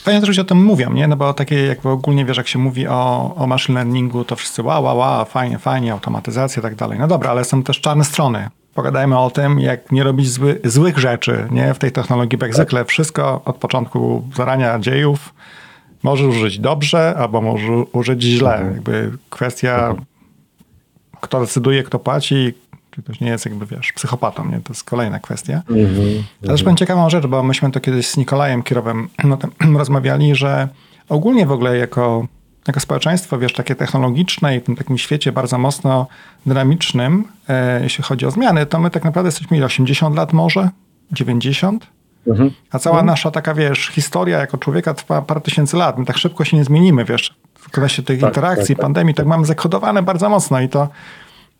Fajnie 0.02 0.20
też, 0.20 0.36
że 0.36 0.42
o 0.42 0.44
tym 0.44 0.64
mówią, 0.64 0.92
nie? 0.92 1.08
No 1.08 1.16
bo 1.16 1.34
takie 1.34 1.66
jakby 1.66 1.88
ogólnie 1.88 2.24
wiesz, 2.24 2.36
jak 2.36 2.48
się 2.48 2.58
mówi 2.58 2.88
o, 2.88 3.34
o 3.36 3.46
machine 3.46 3.74
learningu, 3.74 4.24
to 4.24 4.36
wszyscy 4.36 4.62
wow, 4.62 4.84
wow, 4.84 4.98
wow, 4.98 5.24
fajnie, 5.24 5.58
fajnie, 5.58 5.92
automatyzacja 5.92 6.60
i 6.60 6.62
tak 6.62 6.74
dalej. 6.74 6.98
No 6.98 7.08
dobra, 7.08 7.30
ale 7.30 7.44
są 7.44 7.62
też 7.62 7.80
czarne 7.80 8.04
strony. 8.04 8.48
Pogadajmy 8.74 9.18
o 9.18 9.30
tym, 9.30 9.60
jak 9.60 9.92
nie 9.92 10.04
robić 10.04 10.30
zły, 10.30 10.60
złych 10.64 10.98
rzeczy, 10.98 11.48
nie? 11.50 11.74
W 11.74 11.78
tej 11.78 11.92
technologii, 11.92 12.38
bo 12.38 12.46
jak 12.46 12.54
zwykle 12.54 12.84
wszystko 12.84 13.42
od 13.44 13.56
początku 13.56 14.24
zarania 14.36 14.78
dziejów 14.78 15.34
może 16.02 16.28
użyć 16.28 16.58
dobrze, 16.58 17.14
albo 17.18 17.40
może 17.40 17.72
użyć 17.92 18.22
źle. 18.22 18.70
Jakby 18.74 19.12
kwestia, 19.30 19.94
kto 21.20 21.40
decyduje, 21.40 21.82
kto 21.82 21.98
płaci, 21.98 22.54
czy 23.00 23.04
ktoś 23.04 23.20
nie 23.20 23.28
jest 23.28 23.44
jakby, 23.46 23.66
wiesz, 23.66 23.92
psychopatą, 23.92 24.44
nie? 24.44 24.60
To 24.60 24.72
jest 24.72 24.84
kolejna 24.84 25.18
kwestia. 25.18 25.62
Mhm, 25.68 26.24
Ale 26.42 26.52
też 26.52 26.62
powiem 26.62 26.76
ciekawą 26.76 27.10
rzecz, 27.10 27.26
bo 27.26 27.42
myśmy 27.42 27.70
to 27.70 27.80
kiedyś 27.80 28.06
z 28.06 28.16
Nikolajem 28.16 28.62
Kirowem 28.62 29.08
no, 29.24 29.36
tym, 29.36 29.50
rozmawiali, 29.78 30.34
że 30.34 30.68
ogólnie 31.08 31.46
w 31.46 31.52
ogóle 31.52 31.76
jako, 31.76 32.26
jako 32.66 32.80
społeczeństwo, 32.80 33.38
wiesz, 33.38 33.52
takie 33.52 33.74
technologiczne 33.74 34.56
i 34.56 34.60
w 34.60 34.64
tym 34.64 34.76
takim 34.76 34.98
świecie 34.98 35.32
bardzo 35.32 35.58
mocno 35.58 36.06
dynamicznym, 36.46 37.24
e, 37.48 37.82
jeśli 37.82 38.04
chodzi 38.04 38.26
o 38.26 38.30
zmiany, 38.30 38.66
to 38.66 38.78
my 38.78 38.90
tak 38.90 39.04
naprawdę 39.04 39.28
jesteśmy 39.28 39.56
ile, 39.56 39.66
80 39.66 40.16
lat 40.16 40.32
może? 40.32 40.68
90? 41.12 41.86
Mhm. 42.26 42.50
A 42.70 42.78
cała 42.78 43.02
nasza 43.02 43.30
taka, 43.30 43.54
wiesz, 43.54 43.88
historia 43.88 44.38
jako 44.38 44.58
człowieka 44.58 44.94
trwa 44.94 45.22
parę 45.22 45.40
tysięcy 45.40 45.76
lat. 45.76 45.98
My 45.98 46.04
tak 46.04 46.18
szybko 46.18 46.44
się 46.44 46.56
nie 46.56 46.64
zmienimy, 46.64 47.04
wiesz. 47.04 47.34
W 47.54 47.70
kwestii 47.70 48.02
tych 48.02 48.20
Tak, 48.20 48.30
interakcji, 48.30 48.66
tak, 48.66 48.76
tak. 48.76 48.82
pandemii, 48.82 49.14
tak 49.14 49.26
mamy 49.26 49.46
zakodowane 49.46 50.02
bardzo 50.02 50.28
mocno 50.28 50.60
i 50.60 50.68
to 50.68 50.88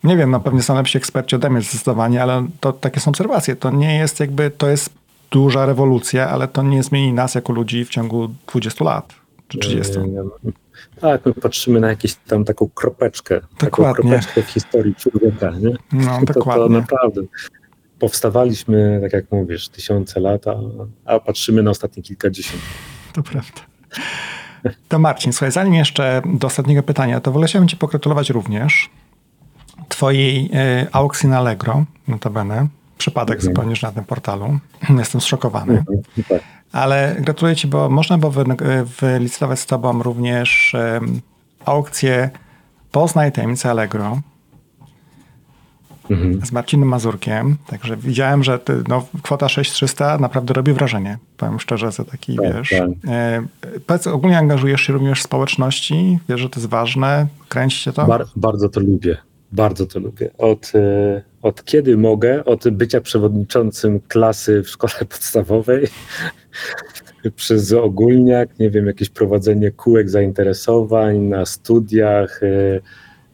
nie 0.04 0.16
wiem, 0.16 0.30
no 0.30 0.40
pewnie 0.40 0.62
są 0.62 0.74
lepsi 0.74 0.98
eksperci 0.98 1.36
ode 1.36 1.50
mnie 1.50 1.60
zdecydowanie, 1.62 2.22
ale 2.22 2.46
to 2.60 2.72
takie 2.72 3.00
są 3.00 3.08
obserwacje. 3.08 3.56
To 3.56 3.70
nie 3.70 3.98
jest 3.98 4.20
jakby, 4.20 4.50
to 4.50 4.68
jest 4.68 4.90
duża 5.30 5.66
rewolucja, 5.66 6.28
ale 6.28 6.48
to 6.48 6.62
nie 6.62 6.82
zmieni 6.82 7.12
nas 7.12 7.34
jako 7.34 7.52
ludzi 7.52 7.84
w 7.84 7.88
ciągu 7.88 8.28
20 8.52 8.84
lat 8.84 9.14
czy 9.48 9.58
30. 9.58 9.98
Nie, 9.98 10.04
nie, 10.06 10.12
nie. 10.44 10.52
Tak, 11.00 11.26
my 11.26 11.32
patrzymy 11.34 11.80
na 11.80 11.88
jakąś 11.88 12.14
tam 12.14 12.44
taką 12.44 12.68
kropeczkę, 12.74 13.40
taką 13.40 13.66
Dokładnie. 13.82 14.10
kropeczkę 14.10 14.42
w 14.42 14.46
historii 14.50 14.94
człowieka, 14.94 15.50
nie? 15.50 15.74
No, 15.92 16.18
To, 16.20 16.26
to 16.26 16.32
dokładnie. 16.34 16.78
naprawdę. 16.78 17.22
Powstawaliśmy, 17.98 18.98
tak 19.02 19.12
jak 19.12 19.24
mówisz, 19.32 19.68
tysiące 19.68 20.20
lat, 20.20 20.46
a, 20.48 20.54
a 21.04 21.20
patrzymy 21.20 21.62
na 21.62 21.70
ostatnie 21.70 22.02
kilkadziesiąt. 22.02 22.62
To 23.12 23.22
prawda. 23.22 23.60
To 24.88 24.98
Marcin, 24.98 25.32
słuchaj, 25.32 25.52
zanim 25.52 25.74
jeszcze 25.74 26.22
do 26.34 26.46
ostatniego 26.46 26.82
pytania, 26.82 27.20
to 27.20 27.32
wolę 27.32 27.46
chciałbym 27.46 27.68
Ci 27.68 27.76
pogratulować 27.76 28.30
również 28.30 28.90
Twojej 29.90 30.50
e, 30.54 30.86
aukcji 30.92 31.28
na 31.28 31.38
Allegro, 31.38 31.84
notabene. 32.08 32.66
Przypadek 32.98 33.36
Mhm. 33.38 33.54
zupełnie, 33.54 33.76
że 33.76 33.86
na 33.86 33.92
tym 33.92 34.04
portalu. 34.04 34.58
Jestem 34.98 35.20
zszokowany. 35.20 35.78
Mhm, 35.78 35.98
tak. 36.28 36.42
Ale 36.72 37.16
gratuluję 37.20 37.56
Ci, 37.56 37.66
bo 37.68 37.88
można 37.88 38.18
było 38.18 38.32
wy, 38.32 38.44
wylicytować 39.00 39.60
z 39.60 39.66
Tobą 39.66 40.02
również 40.02 40.74
em, 40.74 41.20
aukcję 41.64 42.30
Poznaj 42.92 43.32
tajemnicę 43.32 43.70
Allegro 43.70 44.20
Mhm. 46.10 46.46
z 46.46 46.52
Marcinem 46.52 46.88
Mazurkiem. 46.88 47.56
Także 47.66 47.96
widziałem, 47.96 48.44
że 48.44 48.58
ty, 48.58 48.82
no, 48.88 49.06
kwota 49.22 49.48
6300 49.48 50.18
naprawdę 50.18 50.54
robi 50.54 50.72
wrażenie. 50.72 51.18
Powiem 51.36 51.60
szczerze, 51.60 51.92
za 51.92 52.04
taki, 52.04 52.36
Tak, 52.36 52.54
wiesz... 52.56 52.68
tak. 52.70 52.88
E, 53.08 53.42
powiedz, 53.86 54.06
ogólnie 54.06 54.38
angażujesz 54.38 54.80
się 54.80 54.92
również 54.92 55.20
w 55.20 55.22
społeczności? 55.22 56.18
Wiesz, 56.28 56.40
że 56.40 56.50
to 56.50 56.60
jest 56.60 56.70
ważne? 56.70 57.26
Kręcicie 57.48 57.92
to? 57.92 58.06
Bar, 58.06 58.26
bardzo 58.36 58.68
to 58.68 58.80
lubię. 58.80 59.16
Bardzo 59.52 59.86
to 59.86 59.98
lubię. 59.98 60.30
Od, 60.38 60.72
e, 60.74 61.22
od 61.42 61.64
kiedy 61.64 61.96
mogę, 61.96 62.44
od 62.44 62.68
bycia 62.68 63.00
przewodniczącym 63.00 64.00
klasy 64.00 64.62
w 64.62 64.68
szkole 64.68 64.92
podstawowej, 65.08 65.86
przez 67.36 67.72
ogólniak, 67.72 68.58
nie 68.58 68.70
wiem, 68.70 68.86
jakieś 68.86 69.10
prowadzenie 69.10 69.70
kółek 69.70 70.10
zainteresowań 70.10 71.18
na 71.18 71.46
studiach, 71.46 72.42
e, 72.42 72.80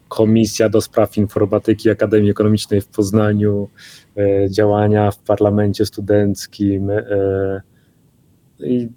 komisja 0.09 0.69
do 0.69 0.81
spraw 0.81 1.17
informatyki 1.17 1.91
Akademii 1.91 2.31
Ekonomicznej 2.31 2.81
w 2.81 2.89
Poznaniu, 2.89 3.69
e, 4.17 4.51
działania 4.51 5.11
w 5.11 5.19
parlamencie 5.19 5.87
studenckim, 5.87 6.91
i 8.61 8.89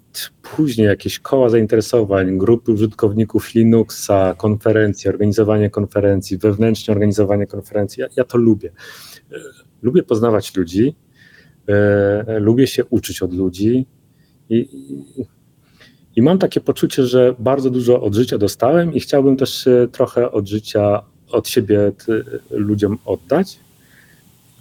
później 0.42 0.86
jakieś 0.86 1.18
koła 1.18 1.48
zainteresowań, 1.48 2.38
grupy 2.38 2.72
użytkowników 2.72 3.54
Linuxa, 3.54 4.34
konferencje, 4.36 5.10
organizowanie 5.10 5.70
konferencji, 5.70 6.38
wewnętrzne 6.38 6.92
organizowanie 6.92 7.46
konferencji. 7.46 8.00
Ja, 8.00 8.06
ja 8.16 8.24
to 8.24 8.38
lubię. 8.38 8.72
E, 9.32 9.36
Lubię 9.82 10.02
poznawać 10.02 10.56
ludzi, 10.56 10.94
e, 11.68 12.38
lubię 12.38 12.66
się 12.66 12.84
uczyć 12.84 13.22
od 13.22 13.34
ludzi 13.34 13.86
i, 14.50 14.68
i, 16.16 16.22
mam 16.22 16.38
takie 16.38 16.60
poczucie, 16.60 17.02
że 17.06 17.34
bardzo 17.38 17.70
dużo 17.70 18.02
od 18.02 18.14
życia 18.14 18.38
dostałem 18.38 18.94
i 18.94 19.00
chciałbym 19.00 19.36
też 19.36 19.66
e, 19.66 19.88
trochę 19.92 20.30
od 20.32 20.48
życia, 20.48 21.02
od 21.30 21.48
siebie 21.48 21.92
ludziom 22.50 22.98
oddać. 23.04 23.60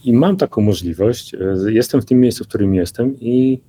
I 0.03 0.13
mam 0.13 0.37
taką 0.37 0.61
możliwość. 0.61 1.33
e, 1.33 1.55
Jestem 1.67 2.01
w 2.01 2.05
tym 2.05 2.19
miejscu, 2.19 2.43
w 2.43 2.47
którym 2.47 2.75
jestem 2.75 3.19
i 3.19 3.59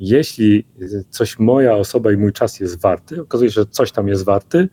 jeśli 0.00 0.64
coś 1.10 1.38
moja 1.38 1.76
osoba 1.76 2.12
i 2.12 2.16
mój 2.16 2.32
czas 2.32 2.60
jest 2.60 2.80
warty, 2.80 3.20
okazuje 3.20 3.50
się, 3.50 3.54
że 3.54 3.66
coś 3.66 3.92
tam 3.92 4.08
jest 4.08 4.24
warty, 4.24 4.68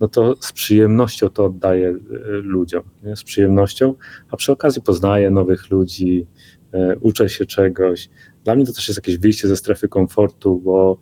no 0.00 0.08
to 0.08 0.34
z 0.40 0.52
przyjemnością 0.52 1.28
to 1.28 1.44
oddaję 1.44 1.88
e, 1.88 1.96
ludziom, 2.28 2.82
nie? 3.02 3.16
z 3.16 3.24
przyjemnością, 3.24 3.94
a 4.30 4.36
przy 4.36 4.52
okazji 4.52 4.82
poznaję 4.82 5.30
nowych 5.30 5.70
ludzi, 5.70 6.26
e, 6.72 6.96
uczę 7.00 7.28
się 7.28 7.46
czegoś. 7.46 8.08
Dla 8.44 8.54
mnie 8.54 8.66
to 8.66 8.72
też 8.72 8.88
jest 8.88 8.98
jakieś 8.98 9.18
wyjście 9.18 9.48
ze 9.48 9.56
strefy 9.56 9.88
komfortu, 9.88 10.60
bo 10.64 10.98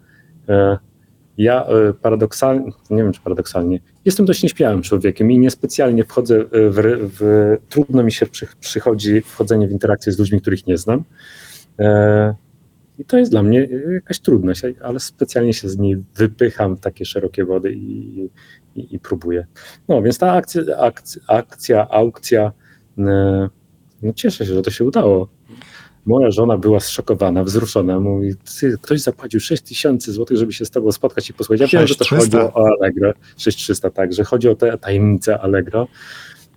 e, 0.48 0.78
ja 1.38 1.66
paradoksalnie, 2.02 2.72
nie 2.90 3.02
wiem 3.02 3.12
czy 3.12 3.20
paradoksalnie, 3.20 3.80
jestem 4.04 4.26
dość 4.26 4.42
nieśmiałym 4.42 4.82
człowiekiem 4.82 5.30
i 5.30 5.38
niespecjalnie 5.38 6.04
wchodzę 6.04 6.44
w, 6.52 7.10
w 7.18 7.56
trudno 7.68 8.02
mi 8.02 8.12
się 8.12 8.26
przy, 8.26 8.46
przychodzi 8.60 9.20
wchodzenie 9.20 9.68
w 9.68 9.72
interakcję 9.72 10.12
z 10.12 10.18
ludźmi, 10.18 10.40
których 10.40 10.66
nie 10.66 10.78
znam. 10.78 11.04
E, 11.78 12.34
i 12.98 13.04
to 13.04 13.18
jest 13.18 13.30
dla 13.30 13.42
mnie 13.42 13.68
jakaś 13.94 14.20
trudność, 14.20 14.62
ale 14.82 15.00
specjalnie 15.00 15.52
się 15.52 15.68
z 15.68 15.78
niej 15.78 15.96
wypycham 16.14 16.76
w 16.76 16.80
takie 16.80 17.04
szerokie 17.04 17.44
wody 17.44 17.72
i, 17.72 18.24
i, 18.74 18.94
i 18.94 18.98
próbuję. 18.98 19.46
No 19.88 20.02
więc 20.02 20.18
ta 20.18 20.32
akcja, 20.32 20.62
akcja, 20.78 21.22
akcja 21.26 21.88
aukcja, 21.88 22.52
e, 22.98 23.48
no 24.02 24.12
cieszę 24.12 24.46
się, 24.46 24.54
że 24.54 24.62
to 24.62 24.70
się 24.70 24.84
udało. 24.84 25.28
Moja 26.06 26.30
żona 26.30 26.58
była 26.58 26.80
zszokowana, 26.80 27.44
wzruszona. 27.44 28.00
Mówi, 28.00 28.34
ktoś 28.82 29.00
zapłacił 29.00 29.40
6 29.40 29.62
tysięcy 29.62 30.12
złotych, 30.12 30.36
żeby 30.36 30.52
się 30.52 30.64
z 30.64 30.70
tobą 30.70 30.92
spotkać 30.92 31.30
i 31.30 31.34
posłuchać. 31.34 31.60
Ja 31.60 31.78
wiem, 31.78 31.86
że 31.86 31.94
to 31.94 32.04
6300. 32.04 32.40
chodzi 32.40 32.54
o 32.54 32.66
Allegro. 32.66 33.12
6300, 33.36 33.90
tak, 33.90 34.12
że 34.12 34.24
chodzi 34.24 34.48
o 34.48 34.54
te 34.54 34.78
tajemnice 34.78 35.40
Allegro. 35.40 35.88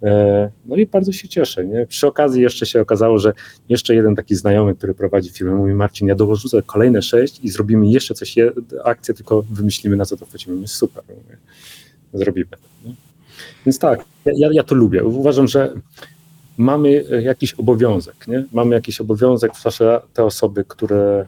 E, 0.04 0.50
No 0.66 0.76
i 0.76 0.86
bardzo 0.86 1.12
się 1.12 1.28
cieszę. 1.28 1.66
Nie? 1.66 1.86
Przy 1.86 2.08
okazji 2.08 2.42
jeszcze 2.42 2.66
się 2.66 2.82
okazało, 2.82 3.20
że 3.20 3.34
jeszcze 3.70 3.96
jeden 3.96 4.16
taki 4.16 4.36
znajomy, 4.36 4.76
który 4.76 4.94
prowadzi 4.94 5.30
firmę, 5.30 5.56
mówi 5.56 5.74
Marcin, 5.74 6.08
ja 6.08 6.16
dołożę 6.16 6.62
kolejne 6.66 7.02
sześć 7.02 7.40
i 7.44 7.50
zrobimy 7.50 7.88
jeszcze 7.88 8.14
coś, 8.14 8.36
akcję, 8.84 9.14
tylko 9.14 9.42
wymyślimy 9.42 9.96
na 9.98 10.06
co 10.06 10.18
to 10.18 10.26
wpłacimy. 10.26 10.56
Mówię, 10.56 10.68
super, 10.68 11.04
mówię, 11.10 11.38
zrobimy. 12.14 12.48
Nie? 12.86 12.94
Więc 13.66 13.80
tak, 13.80 14.00
ja- 14.26 14.34
ja, 14.36 14.50
ja 14.54 14.64
to 14.64 14.76
lubię. 14.76 15.04
Uważam, 15.04 15.48
że 15.48 15.74
mamy 16.58 17.04
e, 17.12 17.22
jakiś 17.22 17.54
obowiązek, 17.54 18.28
nie? 18.28 18.46
Mamy 18.52 18.76
jakiś 18.76 19.02
obowiązek, 19.02 19.52
zwłaszcza 19.56 20.02
te 20.14 20.24
osoby, 20.24 20.64
które 20.68 21.26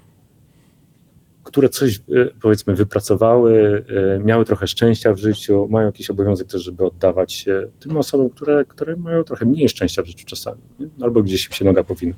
które 1.49 1.69
coś 1.69 1.95
e, 1.95 2.01
powiedzmy 2.41 2.75
wypracowały, 2.75 3.83
e, 4.15 4.19
miały 4.19 4.45
trochę 4.45 4.67
szczęścia 4.67 5.13
w 5.13 5.17
życiu, 5.17 5.67
mają 5.71 5.85
jakiś 5.85 6.09
obowiązek 6.09 6.47
też, 6.47 6.63
żeby 6.63 6.85
oddawać 6.85 7.33
się 7.33 7.67
tym 7.79 7.97
osobom, 7.97 8.29
które, 8.29 8.65
które 8.65 8.95
mają 8.95 9.23
trochę 9.23 9.45
mniej 9.45 9.69
szczęścia 9.69 10.01
w 10.03 10.05
życiu 10.05 10.25
czasami, 10.25 10.61
nie? 10.79 10.87
albo 11.01 11.23
gdzieś 11.23 11.49
się 11.51 11.65
noga 11.65 11.83
powinna. 11.83 12.15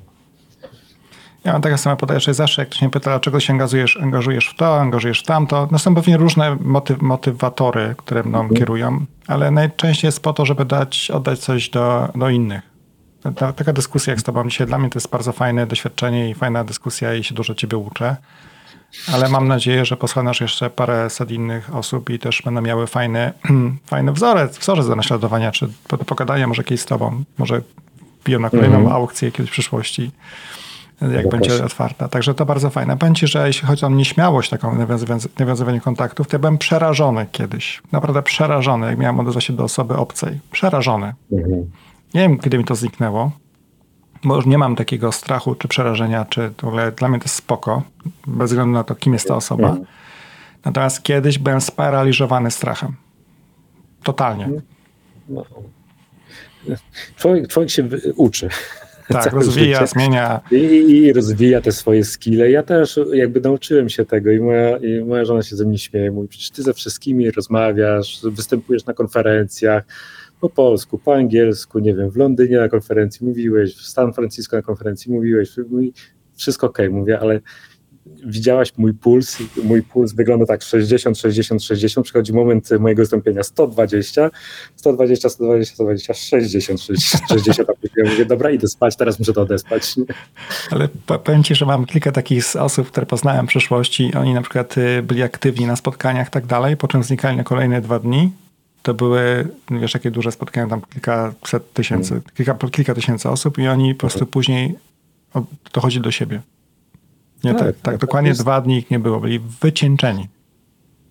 Ja 1.44 1.52
mam 1.52 1.62
taka 1.62 1.76
sama 1.76 1.96
podejście, 1.96 2.34
zawsze 2.34 2.62
jak 2.62 2.68
ktoś 2.68 2.80
mnie 2.82 2.90
pyta, 2.90 3.10
dlaczego 3.10 3.40
się 3.40 3.52
angażujesz, 3.52 3.96
angażujesz 3.96 4.48
w 4.48 4.56
to, 4.56 4.80
angażujesz 4.80 5.20
w 5.20 5.26
tamto, 5.26 5.68
no 5.70 5.78
są 5.78 5.94
pewnie 5.94 6.16
różne 6.16 6.56
motyw, 6.60 7.02
motywatory, 7.02 7.94
które 7.98 8.22
mną 8.22 8.40
Mhm. 8.40 8.58
kierują, 8.58 9.06
ale 9.26 9.50
najczęściej 9.50 10.08
jest 10.08 10.20
po 10.20 10.32
to, 10.32 10.46
żeby 10.46 10.64
dać, 10.64 11.10
oddać 11.10 11.38
coś 11.38 11.70
do, 11.70 12.08
do 12.14 12.28
innych. 12.28 12.62
Ta, 13.22 13.32
ta, 13.32 13.52
taka 13.52 13.72
dyskusja 13.72 14.12
jak 14.12 14.20
z 14.20 14.22
tobą 14.22 14.48
dzisiaj 14.48 14.66
dla 14.66 14.78
mnie 14.78 14.90
to 14.90 14.96
jest 14.96 15.10
bardzo 15.10 15.32
fajne 15.32 15.66
doświadczenie 15.66 16.30
i 16.30 16.34
fajna 16.34 16.64
dyskusja 16.64 17.14
i 17.14 17.24
się 17.24 17.34
dużo 17.34 17.54
ciebie 17.54 17.76
uczę. 17.76 18.16
Ale 19.14 19.28
mam 19.28 19.48
nadzieję, 19.48 19.84
że 19.84 19.96
posłuchasz 19.96 20.40
jeszcze 20.40 20.70
parę 20.70 21.10
set 21.10 21.30
innych 21.30 21.74
osób 21.76 22.10
i 22.10 22.18
też 22.18 22.42
będą 22.44 22.60
miały 22.60 22.86
fajny, 22.86 23.32
fajny 23.86 24.12
wzorzec, 24.12 24.58
wzorzec 24.58 24.88
do 24.88 24.96
naśladowania, 24.96 25.52
czy 25.52 25.68
do 25.88 25.98
pogadania 25.98 26.46
może 26.46 26.64
kiedyś 26.64 26.80
z 26.80 26.86
tobą. 26.86 27.24
Może 27.38 27.60
piją 28.24 28.40
na 28.40 28.50
kolejną 28.50 28.76
Mhm. 28.76 28.96
aukcję 28.96 29.32
kiedyś 29.32 29.50
w 29.50 29.52
przyszłości 29.52 30.10
jak 31.12 31.24
No 31.24 31.30
będzie 31.30 31.48
proszę. 31.50 31.64
otwarta. 31.64 32.08
Także 32.08 32.34
to 32.34 32.46
bardzo 32.46 32.70
fajne. 32.70 32.96
Powiem 32.98 33.14
ci, 33.14 33.26
że 33.26 33.46
jeśli 33.46 33.68
chodzi 33.68 33.84
o 33.84 33.90
nieśmiałość 33.90 34.50
taką 34.50 34.86
nawiązywania 35.38 35.80
kontaktów, 35.80 36.28
to 36.28 36.34
ja 36.36 36.38
byłem 36.38 36.58
przerażony 36.58 37.26
kiedyś. 37.32 37.82
Naprawdę 37.92 38.22
przerażony, 38.22 38.86
jak 38.86 38.98
miałem 38.98 39.20
odezwać 39.20 39.44
się 39.44 39.52
do 39.52 39.64
osoby 39.64 39.96
obcej. 39.96 40.40
Przerażony. 40.52 41.14
Mhm. 41.32 41.70
Nie 42.14 42.20
wiem, 42.20 42.38
kiedy 42.38 42.58
mi 42.58 42.64
to 42.64 42.74
zniknęło, 42.74 43.30
bo 44.24 44.36
już 44.36 44.46
nie 44.46 44.58
mam 44.58 44.76
takiego 44.76 45.12
strachu 45.12 45.54
czy 45.54 45.68
przerażenia, 45.68 46.24
czy 46.24 46.50
w 46.60 46.64
ogóle 46.64 46.92
dla 46.92 47.08
mnie 47.08 47.18
to 47.18 47.24
jest 47.24 47.34
spoko, 47.34 47.82
bez 48.26 48.50
względu 48.50 48.72
na 48.72 48.84
to, 48.84 48.94
kim 48.94 49.12
jest 49.12 49.28
ta 49.28 49.36
osoba. 49.36 49.68
Mhm. 49.68 49.86
Natomiast 50.64 51.02
kiedyś 51.02 51.38
byłem 51.38 51.60
sparaliżowany 51.60 52.50
strachem. 52.50 52.96
Totalnie. 54.02 54.48
No. 55.28 55.44
Człowiek, 57.16 57.48
człowiek 57.48 57.70
się 57.70 57.88
uczy. 58.16 58.48
Tak, 59.08 59.32
rozwija, 59.42 59.78
życie. 59.78 59.86
zmienia. 59.86 60.40
I, 60.50 60.56
I 60.56 61.12
rozwija 61.12 61.60
te 61.60 61.72
swoje 61.72 62.04
skille. 62.04 62.50
Ja 62.50 62.62
też 62.62 63.00
jakby 63.12 63.40
nauczyłem 63.40 63.88
się 63.88 64.04
tego 64.04 64.30
i 64.30 64.40
moja, 64.40 64.76
i 64.76 65.04
moja 65.04 65.24
żona 65.24 65.42
się 65.42 65.56
ze 65.56 65.64
mnie 65.64 65.78
śmieje. 65.78 66.10
Mówi, 66.10 66.28
przecież 66.28 66.50
ty 66.50 66.62
ze 66.62 66.74
wszystkimi 66.74 67.30
rozmawiasz, 67.30 68.20
występujesz 68.24 68.86
na 68.86 68.94
konferencjach 68.94 69.84
po 70.42 70.50
polsku, 70.50 70.98
po 70.98 71.14
angielsku, 71.14 71.78
nie 71.78 71.94
wiem, 71.94 72.10
w 72.10 72.16
Londynie 72.16 72.58
na 72.58 72.68
konferencji 72.68 73.26
mówiłeś, 73.26 73.76
w 73.76 73.88
San 73.88 74.12
Francisco 74.12 74.56
na 74.56 74.62
konferencji 74.62 75.12
mówiłeś, 75.12 75.56
mówi, 75.70 75.92
wszystko 76.36 76.66
okej, 76.66 76.90
mówię, 76.90 77.20
ale 77.20 77.40
widziałaś 78.26 78.72
mój 78.76 78.94
puls, 78.94 79.38
mój 79.64 79.82
puls 79.82 80.12
wygląda 80.12 80.46
tak 80.46 80.62
60, 80.62 81.18
60, 81.18 81.62
60, 81.62 82.04
przychodzi 82.04 82.32
moment 82.32 82.70
mojego 82.80 83.02
wystąpienia 83.02 83.42
120, 83.42 84.30
120, 84.76 85.28
120, 85.28 85.74
120, 85.74 86.14
60, 86.14 86.80
60, 86.80 87.28
60, 87.28 87.70
a 87.70 87.72
później 87.72 88.04
ja 88.04 88.10
mówię, 88.10 88.24
dobra, 88.24 88.50
idę 88.50 88.68
spać, 88.68 88.96
teraz 88.96 89.18
muszę 89.18 89.32
to 89.32 89.42
odespać. 89.42 89.94
Ale 90.70 90.88
po- 91.06 91.18
powiem 91.18 91.42
ci, 91.42 91.54
że 91.54 91.66
mam 91.66 91.86
kilka 91.86 92.12
takich 92.12 92.44
osób, 92.58 92.90
które 92.90 93.06
poznałem 93.06 93.46
w 93.46 93.48
przeszłości. 93.48 94.14
Oni 94.14 94.34
na 94.34 94.42
przykład 94.42 94.78
y, 94.78 95.02
byli 95.02 95.22
aktywni 95.22 95.66
na 95.66 95.76
spotkaniach 95.76 96.28
i 96.28 96.30
tak 96.30 96.46
dalej, 96.46 96.76
po 96.76 96.88
czym 96.88 97.02
znikali 97.02 97.36
na 97.36 97.44
kolejne 97.44 97.80
dwa 97.80 97.98
dni. 97.98 98.32
To 98.82 98.94
były, 98.94 99.48
wiesz, 99.70 99.92
takie 99.92 100.10
duże 100.10 100.32
spotkania, 100.32 100.66
tam 100.66 100.80
kilkaset 100.92 101.72
tysięcy, 101.72 102.20
kilka, 102.36 102.54
kilka 102.72 102.94
tysięcy 102.94 103.28
osób 103.28 103.58
i 103.58 103.68
oni 103.68 103.94
po 103.94 104.00
prostu 104.00 104.26
później 104.26 104.74
od- 105.34 105.44
dochodzi 105.74 106.00
do 106.00 106.10
siebie. 106.10 106.40
Nie, 107.44 107.50
tak, 107.54 107.58
Tak, 107.60 107.74
tak, 107.74 107.82
tak, 107.82 107.98
dokładnie 108.00 108.28
jest- 108.28 108.40
dwa 108.42 108.60
dni 108.60 108.78
ich 108.78 108.90
nie 108.90 108.98
było, 108.98 109.20
byli 109.20 109.38
wycieńczeni. 109.60 110.28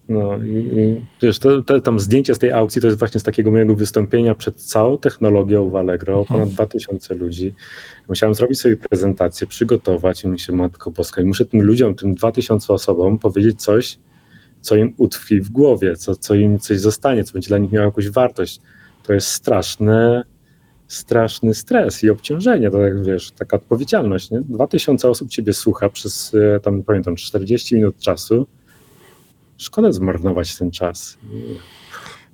No 0.10 0.38
i, 0.38 0.50
i 0.50 1.06
wiesz, 1.22 1.40
to, 1.40 1.62
to, 1.62 1.82
tam 1.82 2.00
zdjęcie 2.00 2.36
z 2.36 2.40
tej 2.40 2.52
aukcji 2.52 2.82
to 2.82 2.88
jest 2.88 3.00
właśnie 3.00 3.20
z 3.20 3.24
takiego 3.24 3.52
mojego 3.52 3.76
wystąpienia 3.76 4.36
przed 4.36 4.56
całą 4.56 4.98
technologią 4.98 5.70
w 5.70 5.76
Allegro, 5.76 6.26
ponad 6.26 6.50
2000 6.50 7.16
ludzi. 7.16 7.54
Musiałem 8.10 8.36
zrobić 8.36 8.60
sobie 8.62 8.78
prezentację, 8.78 9.48
przygotować 9.48 10.24
i 10.24 10.28
myślę, 10.28 10.56
Matko 10.56 10.92
Boska, 10.92 11.22
i 11.22 11.26
muszę 11.26 11.46
tym 11.46 11.62
ludziom, 11.62 11.96
tym 11.96 12.16
2000 12.16 12.74
osobom 12.74 13.20
powiedzieć 13.20 13.62
coś, 13.62 13.98
co 14.62 14.76
im 14.76 14.94
utkwi 14.98 15.42
w 15.42 15.50
głowie, 15.50 15.96
co, 15.96 16.16
co 16.16 16.36
im 16.36 16.60
coś 16.60 16.80
zostanie, 16.80 17.24
co 17.24 17.34
będzie 17.34 17.48
dla 17.48 17.58
nich 17.58 17.72
miało 17.72 17.86
jakąś 17.86 18.10
wartość. 18.10 18.62
To 19.04 19.14
jest 19.14 19.28
straszne, 19.28 20.24
straszny 20.88 21.54
stres 21.54 22.04
i 22.04 22.10
obciążenie, 22.10 22.72
to 22.72 22.78
jak 22.78 23.06
wiesz, 23.06 23.32
taka 23.32 23.58
odpowiedzialność, 23.58 24.32
nie? 24.32 24.42
2000 24.42 25.10
osób 25.10 25.30
ciebie 25.30 25.54
słucha 25.54 25.90
przez, 25.90 26.36
e, 26.56 26.60
tam 26.60 26.84
pamiętam, 26.84 27.16
40 27.16 27.76
minut 27.76 28.00
czasu, 28.00 28.48
szkoda 29.58 29.92
zmarnować 29.92 30.58
ten 30.58 30.72
czas. 30.72 31.18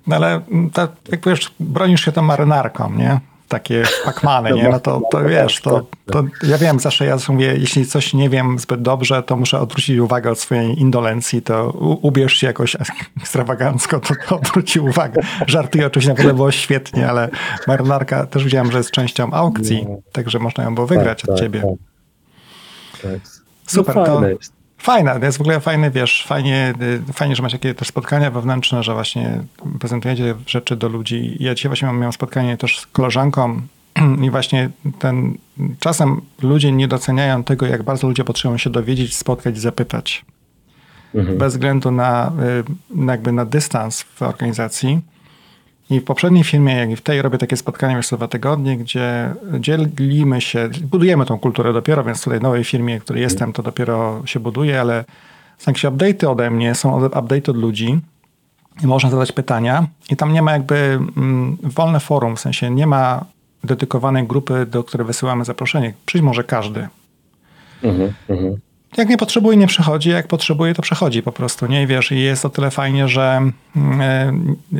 No 0.06 0.16
ale 0.16 0.34
mm, 0.50 0.70
ta, 0.70 0.88
jak 1.10 1.26
wiesz, 1.26 1.54
bronisz 1.60 2.04
się 2.04 2.12
tą 2.12 2.22
marynarką, 2.22 2.94
nie? 2.94 3.20
Takie 3.48 3.82
pakmany, 4.04 4.52
nie? 4.52 4.68
No 4.68 4.80
to, 4.80 5.00
to 5.10 5.24
wiesz, 5.24 5.60
to, 5.60 5.86
to 6.06 6.24
ja 6.42 6.58
wiem, 6.58 6.80
zawsze 6.80 7.06
ja 7.06 7.16
mówię, 7.28 7.54
jeśli 7.56 7.86
coś 7.86 8.14
nie 8.14 8.30
wiem 8.30 8.58
zbyt 8.58 8.82
dobrze, 8.82 9.22
to 9.22 9.36
muszę 9.36 9.60
odwrócić 9.60 9.98
uwagę 9.98 10.30
od 10.30 10.38
swojej 10.40 10.80
indolencji, 10.80 11.42
to 11.42 11.70
ubierz 12.02 12.32
się 12.36 12.46
jakoś 12.46 12.76
ekstrawagancko, 13.20 14.00
to, 14.00 14.14
to 14.28 14.36
odwróci 14.36 14.80
uwagę. 14.80 15.22
Żartuję 15.46 15.86
oczywiście, 15.86 16.10
naprawdę 16.10 16.34
było 16.34 16.50
świetnie, 16.50 17.08
ale 17.10 17.28
marynarka 17.66 18.26
też 18.26 18.44
widziałem, 18.44 18.72
że 18.72 18.78
jest 18.78 18.90
częścią 18.90 19.32
aukcji, 19.32 19.86
No. 19.88 19.96
także 20.12 20.38
można 20.38 20.64
ją 20.64 20.74
było 20.74 20.86
wygrać 20.86 21.20
Tak, 21.20 21.30
od 21.30 21.36
tak, 21.36 21.44
ciebie. 21.44 21.60
Tak, 22.92 23.12
tak. 23.12 23.20
Super, 23.66 23.96
no, 23.96 24.04
to- 24.06 24.28
jest. 24.28 24.57
Fajne, 24.78 25.20
to 25.20 25.26
jest 25.26 25.38
w 25.38 25.40
ogóle 25.40 25.60
fajne, 25.60 25.90
wiesz, 25.90 26.24
fajnie, 26.26 26.74
y, 27.08 27.12
fajnie, 27.12 27.36
że 27.36 27.42
macie 27.42 27.58
takie 27.58 27.74
też 27.74 27.88
spotkania 27.88 28.30
wewnętrzne, 28.30 28.82
że 28.82 28.94
właśnie 28.94 29.44
prezentujecie 29.80 30.34
rzeczy 30.46 30.76
do 30.76 30.88
ludzi. 30.88 31.36
Ja 31.40 31.54
dzisiaj 31.54 31.70
właśnie 31.70 31.88
miałem 31.92 32.12
spotkanie 32.12 32.56
też 32.56 32.78
z 32.78 32.86
koleżanką 32.86 33.60
i 34.24 34.30
właśnie 34.30 34.70
ten, 34.98 35.38
czasem 35.78 36.20
ludzie 36.42 36.72
nie 36.72 36.88
doceniają 36.88 37.44
tego, 37.44 37.66
jak 37.66 37.82
bardzo 37.82 38.08
ludzie 38.08 38.24
potrzebują 38.24 38.58
się 38.58 38.70
dowiedzieć, 38.70 39.16
spotkać 39.16 39.56
i 39.56 39.60
zapytać. 39.60 40.24
Mhm. 41.14 41.38
Bez 41.38 41.52
względu 41.52 41.90
na, 41.90 42.32
y, 42.90 42.96
na 42.96 43.12
jakby 43.12 43.32
na 43.32 43.44
dystans 43.44 44.02
w 44.02 44.22
organizacji. 44.22 45.00
I 45.90 46.00
w 46.00 46.04
poprzedniej 46.04 46.44
filmie, 46.44 46.74
jak 46.74 46.90
i 46.90 46.96
w 46.96 47.00
tej, 47.00 47.22
robię 47.22 47.38
takie 47.38 47.56
spotkania 47.56 47.96
już 47.96 48.08
co 48.08 48.16
dwa 48.16 48.28
tygodnie, 48.28 48.76
gdzie 48.76 49.34
dzielimy 49.60 50.40
się, 50.40 50.68
budujemy 50.82 51.26
tą 51.26 51.38
kulturę 51.38 51.72
dopiero, 51.72 52.04
więc 52.04 52.24
tutaj 52.24 52.40
nowej 52.40 52.64
firmie, 52.64 53.00
w 53.00 53.04
której 53.04 53.22
jestem, 53.22 53.52
to 53.52 53.62
dopiero 53.62 54.22
się 54.26 54.40
buduje, 54.40 54.80
ale 54.80 55.04
są 55.58 55.70
jakieś 55.70 55.84
update'y 55.84 56.30
ode 56.30 56.50
mnie, 56.50 56.74
są 56.74 57.00
update'y 57.00 57.50
od 57.50 57.56
ludzi 57.56 58.00
i 58.82 58.86
można 58.86 59.10
zadać 59.10 59.32
pytania 59.32 59.86
i 60.10 60.16
tam 60.16 60.32
nie 60.32 60.42
ma 60.42 60.52
jakby 60.52 60.76
mm, 61.16 61.56
wolne 61.62 62.00
forum, 62.00 62.36
w 62.36 62.40
sensie 62.40 62.70
nie 62.70 62.86
ma 62.86 63.24
dedykowanej 63.64 64.26
grupy, 64.26 64.66
do 64.66 64.84
której 64.84 65.06
wysyłamy 65.06 65.44
zaproszenie. 65.44 65.94
Przyjść 66.06 66.24
może 66.24 66.44
każdy. 66.44 66.88
Mhm, 67.82 68.12
mhm. 68.28 68.56
Jak 68.96 69.08
nie 69.08 69.16
potrzebuje, 69.16 69.56
nie 69.56 69.66
przychodzi, 69.66 70.10
jak 70.10 70.28
potrzebuje, 70.28 70.74
to 70.74 70.82
przechodzi 70.82 71.22
po 71.22 71.32
prostu, 71.32 71.66
nie? 71.66 71.82
I 71.82 71.86
wiesz, 71.86 72.12
i 72.12 72.20
jest 72.20 72.44
o 72.44 72.50
tyle 72.50 72.70
fajnie, 72.70 73.08
że 73.08 73.50
mm, 73.76 74.00
e, 74.00 74.32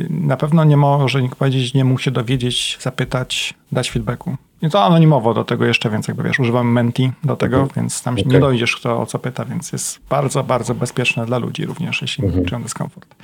na 0.09 0.37
pewno 0.37 0.63
nie 0.63 0.77
może 0.77 1.21
nikt 1.21 1.35
powiedzieć, 1.35 1.73
nie 1.73 1.85
mógł 1.85 2.01
się 2.01 2.11
dowiedzieć, 2.11 2.77
zapytać, 2.81 3.53
dać 3.71 3.91
feedbacku. 3.91 4.35
I 4.61 4.69
to 4.69 4.83
anonimowo 4.83 5.33
do 5.33 5.43
tego 5.43 5.65
jeszcze, 5.65 5.89
więc 5.89 6.07
jakby 6.07 6.23
wiesz, 6.23 6.39
używam 6.39 6.71
Menti 6.71 7.11
do 7.23 7.35
tego, 7.35 7.67
więc 7.75 8.03
tam 8.03 8.17
się 8.17 8.23
nie 8.23 8.39
dojdziesz, 8.39 8.75
kto 8.75 9.01
o 9.01 9.05
co 9.05 9.19
pyta, 9.19 9.45
więc 9.45 9.71
jest 9.71 9.99
bardzo, 10.09 10.43
bardzo 10.43 10.75
bezpieczne 10.75 11.25
dla 11.25 11.37
ludzi 11.37 11.65
również, 11.65 12.01
jeśli 12.01 12.23
czują 12.45 12.63
dyskomfort. 12.63 13.15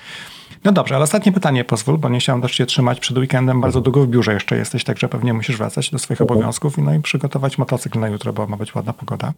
No 0.66 0.72
dobrze, 0.72 0.95
ale 0.95 1.03
ostatnie 1.03 1.32
pytanie 1.32 1.63
pozwól, 1.63 1.97
bo 1.97 2.09
nie 2.09 2.20
chciałem 2.20 2.41
też 2.41 2.55
cię 2.55 2.66
trzymać 2.66 2.99
przed 2.99 3.18
weekendem. 3.18 3.61
Bardzo 3.61 3.82
długo 3.82 4.03
w 4.03 4.07
biurze 4.07 4.34
jeszcze 4.34 4.57
jesteś, 4.57 4.84
także 4.84 5.09
pewnie 5.09 5.34
musisz 5.34 5.57
wracać 5.57 5.91
do 5.91 5.99
swoich 5.99 6.22
obowiązków 6.22 6.78
i 6.78 6.82
no 6.82 6.93
i 6.93 6.99
przygotować 7.01 7.57
motocykl 7.57 7.99
na 7.99 8.07
jutro, 8.07 8.34
bo 8.34 8.47
ma 8.47 8.57
być 8.57 8.76
ładna 8.76 8.93
pogoda. 8.93 9.34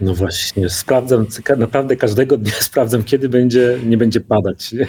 No 0.00 0.14
właśnie, 0.14 0.68
sprawdzam, 0.68 1.26
naprawdę 1.56 1.96
każdego 1.96 2.36
dnia 2.36 2.52
sprawdzam, 2.70 3.02
kiedy 3.02 3.28
będzie, 3.28 3.78
nie 3.84 3.96
będzie 3.96 4.20
padać. 4.20 4.72
Nie? 4.72 4.86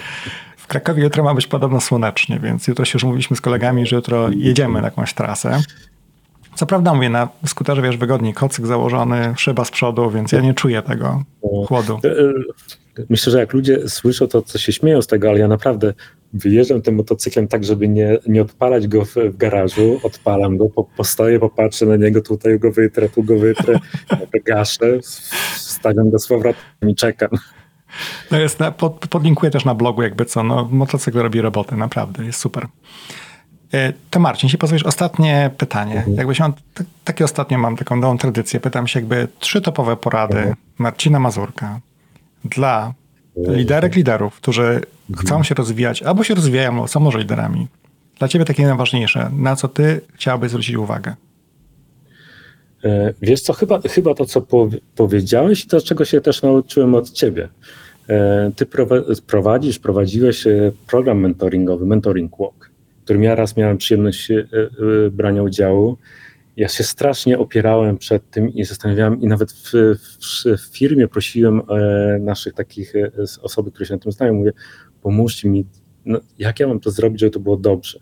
W 0.58 0.68
Krakowie 0.68 1.04
jutro 1.04 1.24
ma 1.24 1.34
być 1.34 1.48
podobno 1.48 1.82
słonecznie, 1.82 2.40
więc 2.40 2.68
jutro 2.68 2.86
się 2.86 2.92
już 2.94 3.04
mówiliśmy 3.04 3.36
z 3.38 3.42
kolegami, 3.42 3.86
że 3.86 3.96
jutro 3.96 4.30
jedziemy 4.30 4.82
na 4.82 4.88
jakąś 4.88 5.14
trasę. 5.14 5.62
Co 6.56 6.66
prawda 6.66 6.94
mówię, 6.94 7.10
na 7.10 7.30
skuterze 7.46 7.82
wiesz 7.82 7.98
wygodniej, 7.98 8.34
kocyk 8.34 8.66
założony, 8.68 9.34
szyba 9.38 9.66
z 9.66 9.72
przodu, 9.72 10.12
więc 10.12 10.32
ja 10.32 10.42
nie 10.42 10.54
czuję 10.54 10.82
tego 10.82 11.24
chłodu. 11.68 12.00
Myślę, 13.10 13.32
że 13.32 13.40
jak 13.40 13.54
ludzie 13.54 13.90
słyszą 13.90 14.28
to, 14.28 14.42
co 14.42 14.58
się 14.58 14.72
śmieją 14.74 15.02
z 15.02 15.08
tego, 15.08 15.30
ale 15.30 15.40
ja 15.40 15.48
naprawdę 15.48 15.94
wyjeżdżam 16.34 16.82
tym 16.82 16.96
motocyklem 16.96 17.48
tak, 17.48 17.64
żeby 17.64 17.88
nie, 17.88 18.18
nie 18.28 18.42
odpalać 18.42 18.88
go 18.88 19.06
w, 19.06 19.16
w 19.16 19.38
garażu, 19.38 20.00
odpalam 20.04 20.58
go, 20.58 20.70
po, 20.70 20.84
postoję, 20.84 21.40
popatrzę 21.40 21.86
na 21.86 21.96
niego, 21.96 22.22
tutaj 22.22 22.60
go 22.60 22.72
wytrę, 22.72 23.10
tu 23.10 23.24
go 23.24 23.40
wytrę, 23.40 23.80
gaszę, 24.46 25.00
stawiam 25.56 26.10
go 26.10 26.20
z 26.20 26.28
powrotem 26.28 26.90
i 26.90 26.96
czekam. 26.96 27.30
To 28.30 28.40
jest 28.40 28.60
na, 28.60 28.72
pod, 28.72 29.08
podlinkuję 29.08 29.52
też 29.52 29.66
na 29.66 29.76
blogu 29.76 30.02
jakby 30.02 30.26
co, 30.26 30.44
no 30.44 30.68
motocykl 30.72 31.20
robi 31.20 31.42
roboty, 31.42 31.76
naprawdę, 31.76 32.26
jest 32.26 32.40
super. 32.40 32.68
E, 33.74 33.94
To 34.10 34.20
Marcin, 34.20 34.48
jeśli 34.48 34.58
pozwolisz, 34.60 34.84
ostatnie 34.84 35.50
pytanie. 35.58 36.04
Jakbyś 36.16 36.40
mam, 36.40 36.54
t- 36.54 36.84
takie 37.04 37.24
ostatnie 37.26 37.58
mam 37.58 37.78
taką 37.78 37.96
nową 37.96 38.18
tradycję. 38.18 38.60
Pytam 38.60 38.88
się 38.88 39.00
jakby 39.00 39.28
trzy 39.40 39.62
topowe 39.62 39.98
porady 39.98 40.54
Marcina 40.78 41.20
Mazurka 41.20 41.80
dla 42.46 42.94
liderek, 43.38 43.96
liderów, 43.96 44.36
którzy 44.36 44.82
chcą 45.18 45.44
się 45.44 45.56
rozwijać 45.56 46.04
albo 46.04 46.24
się 46.24 46.36
rozwijają, 46.36 46.70
albo 46.72 46.88
są 46.88 47.00
może 47.00 47.20
liderami. 47.20 47.68
Dla 48.20 48.28
ciebie 48.28 48.46
takie 48.46 48.64
najważniejsze. 48.66 49.30
Na 49.38 49.56
co 49.56 49.68
ty 49.68 50.02
chciałbyś 50.14 50.50
zwrócić 50.50 50.76
uwagę? 50.76 51.16
E, 52.84 53.14
Wiesz 53.22 53.42
co, 53.42 53.54
chyba, 53.54 53.82
chyba 53.82 54.14
to, 54.14 54.26
co 54.26 54.42
powie- 54.42 54.80
powiedziałeś 54.96 55.64
i 55.64 55.68
to, 55.68 55.82
czego 55.82 56.06
się 56.06 56.22
też 56.22 56.42
nauczyłem 56.42 56.96
od 56.96 57.12
ciebie. 57.12 57.50
E, 58.10 58.52
Ty 58.56 58.66
prowa- 58.66 59.22
prowadzisz, 59.28 59.80
prowadziłeś 59.80 60.48
e, 60.48 60.72
program 60.88 61.20
mentoringowy, 61.20 61.86
Mentoring 61.86 62.32
Walk, 62.40 62.72
w 63.02 63.04
którym 63.04 63.24
ja 63.24 63.36
raz 63.36 63.58
miałem 63.58 63.78
przyjemność 63.78 64.32
brania 65.12 65.44
udziału. 65.44 65.98
Ja 66.62 66.68
się 66.68 66.84
strasznie 66.84 67.40
opierałem 67.40 67.98
przed 67.98 68.30
tym 68.30 68.50
i 68.54 68.64
zastanawiałem, 68.64 69.22
i 69.22 69.28
nawet 69.28 69.52
w, 69.52 69.72
w, 69.74 70.58
w 70.58 70.78
firmie 70.78 71.08
prosiłem 71.08 71.62
e, 71.70 72.20
naszych 72.20 72.54
takich 72.54 72.96
e, 72.96 73.12
osoby, 73.42 73.72
które 73.72 73.86
się 73.86 73.94
na 73.94 74.00
tym 74.00 74.12
znają, 74.12 74.34
mówię, 74.34 74.54
pomóżcie 75.02 75.50
mi, 75.50 75.66
no, 76.06 76.20
jak 76.40 76.60
ja 76.60 76.68
mam 76.68 76.80
to 76.80 76.92
zrobić, 76.92 77.20
żeby 77.20 77.32
to 77.32 77.40
było 77.40 77.58
dobrze. 77.58 78.00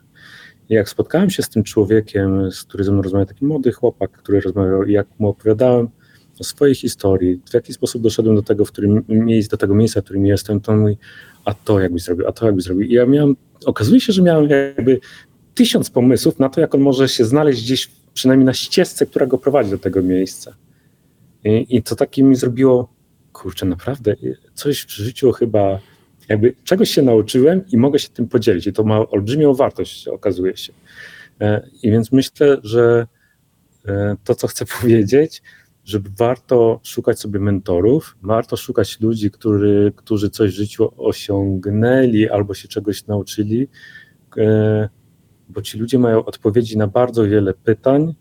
I 0.69 0.73
jak 0.73 0.89
spotkałem 0.89 1.29
się 1.29 1.43
z 1.43 1.49
tym 1.49 1.63
człowiekiem, 1.63 2.51
z 2.51 2.63
którym 2.63 2.85
ze 2.85 2.91
mną 2.91 3.01
rozmawiał, 3.01 3.25
taki 3.25 3.45
młody 3.45 3.71
chłopak, 3.71 4.11
który 4.11 4.41
rozmawiał, 4.41 4.83
i 4.83 4.93
jak 4.93 5.07
mu 5.19 5.29
opowiadałem 5.29 5.89
o 6.39 6.43
swojej 6.43 6.75
historii, 6.75 7.41
w 7.49 7.53
jaki 7.53 7.73
sposób 7.73 8.01
doszedłem 8.01 8.35
do 8.35 8.43
tego, 8.43 8.65
w 8.65 8.71
którym 8.71 9.03
do 9.51 9.57
tego 9.57 9.75
miejsca, 9.75 10.01
w 10.01 10.03
którym 10.03 10.25
jestem, 10.25 10.61
to 10.61 10.71
on 10.71 10.79
mówi, 10.79 10.97
a 11.45 11.53
to 11.53 11.79
jakbyś 11.79 12.03
zrobił, 12.03 12.27
a 12.27 12.31
to 12.31 12.45
jakbyś 12.45 12.63
zrobił. 12.63 12.87
I 12.87 12.93
ja 12.93 13.05
miałem, 13.05 13.35
okazuje 13.65 14.01
się, 14.01 14.13
że 14.13 14.21
miałem 14.21 14.49
jakby 14.49 14.99
tysiąc 15.53 15.89
pomysłów 15.89 16.39
na 16.39 16.49
to, 16.49 16.61
jak 16.61 16.75
on 16.75 16.81
może 16.81 17.09
się 17.09 17.25
znaleźć 17.25 17.63
gdzieś, 17.63 17.91
przynajmniej 18.13 18.45
na 18.45 18.53
ścieżce, 18.53 19.05
która 19.05 19.25
go 19.25 19.37
prowadzi 19.37 19.69
do 19.69 19.77
tego 19.77 20.01
miejsca. 20.01 20.55
I, 21.43 21.65
i 21.69 21.83
to 21.83 21.95
takie 21.95 22.23
mi 22.23 22.35
zrobiło, 22.35 22.93
kurczę, 23.33 23.65
naprawdę, 23.65 24.15
coś 24.53 24.85
w 24.85 24.89
życiu 24.89 25.31
chyba 25.31 25.79
jakby 26.29 26.55
czegoś 26.63 26.89
się 26.89 27.01
nauczyłem 27.01 27.61
i 27.71 27.77
mogę 27.77 27.99
się 27.99 28.09
tym 28.09 28.27
podzielić. 28.27 28.67
I 28.67 28.73
to 28.73 28.83
ma 28.83 28.99
olbrzymią 29.09 29.53
wartość, 29.53 30.07
okazuje 30.07 30.57
się. 30.57 30.73
E, 31.41 31.69
I 31.83 31.91
więc 31.91 32.11
myślę, 32.11 32.57
że 32.63 33.07
e, 33.87 34.15
to, 34.23 34.35
co 34.35 34.47
chcę 34.47 34.65
powiedzieć, 34.81 35.41
że 35.85 35.99
warto 36.17 36.79
szukać 36.83 37.19
sobie 37.19 37.39
mentorów, 37.39 38.17
warto 38.21 38.57
szukać 38.57 38.99
ludzi, 38.99 39.31
który, 39.31 39.93
którzy 39.95 40.29
coś 40.29 40.51
w 40.51 40.55
życiu 40.55 40.91
osiągnęli 40.97 42.29
albo 42.29 42.53
się 42.53 42.67
czegoś 42.67 43.07
nauczyli, 43.07 43.67
e, 44.37 44.89
bo 45.49 45.61
ci 45.61 45.79
ludzie 45.79 45.99
mają 45.99 46.25
odpowiedzi 46.25 46.77
na 46.77 46.87
bardzo 46.87 47.23
wiele 47.23 47.53
pytań, 47.53 48.13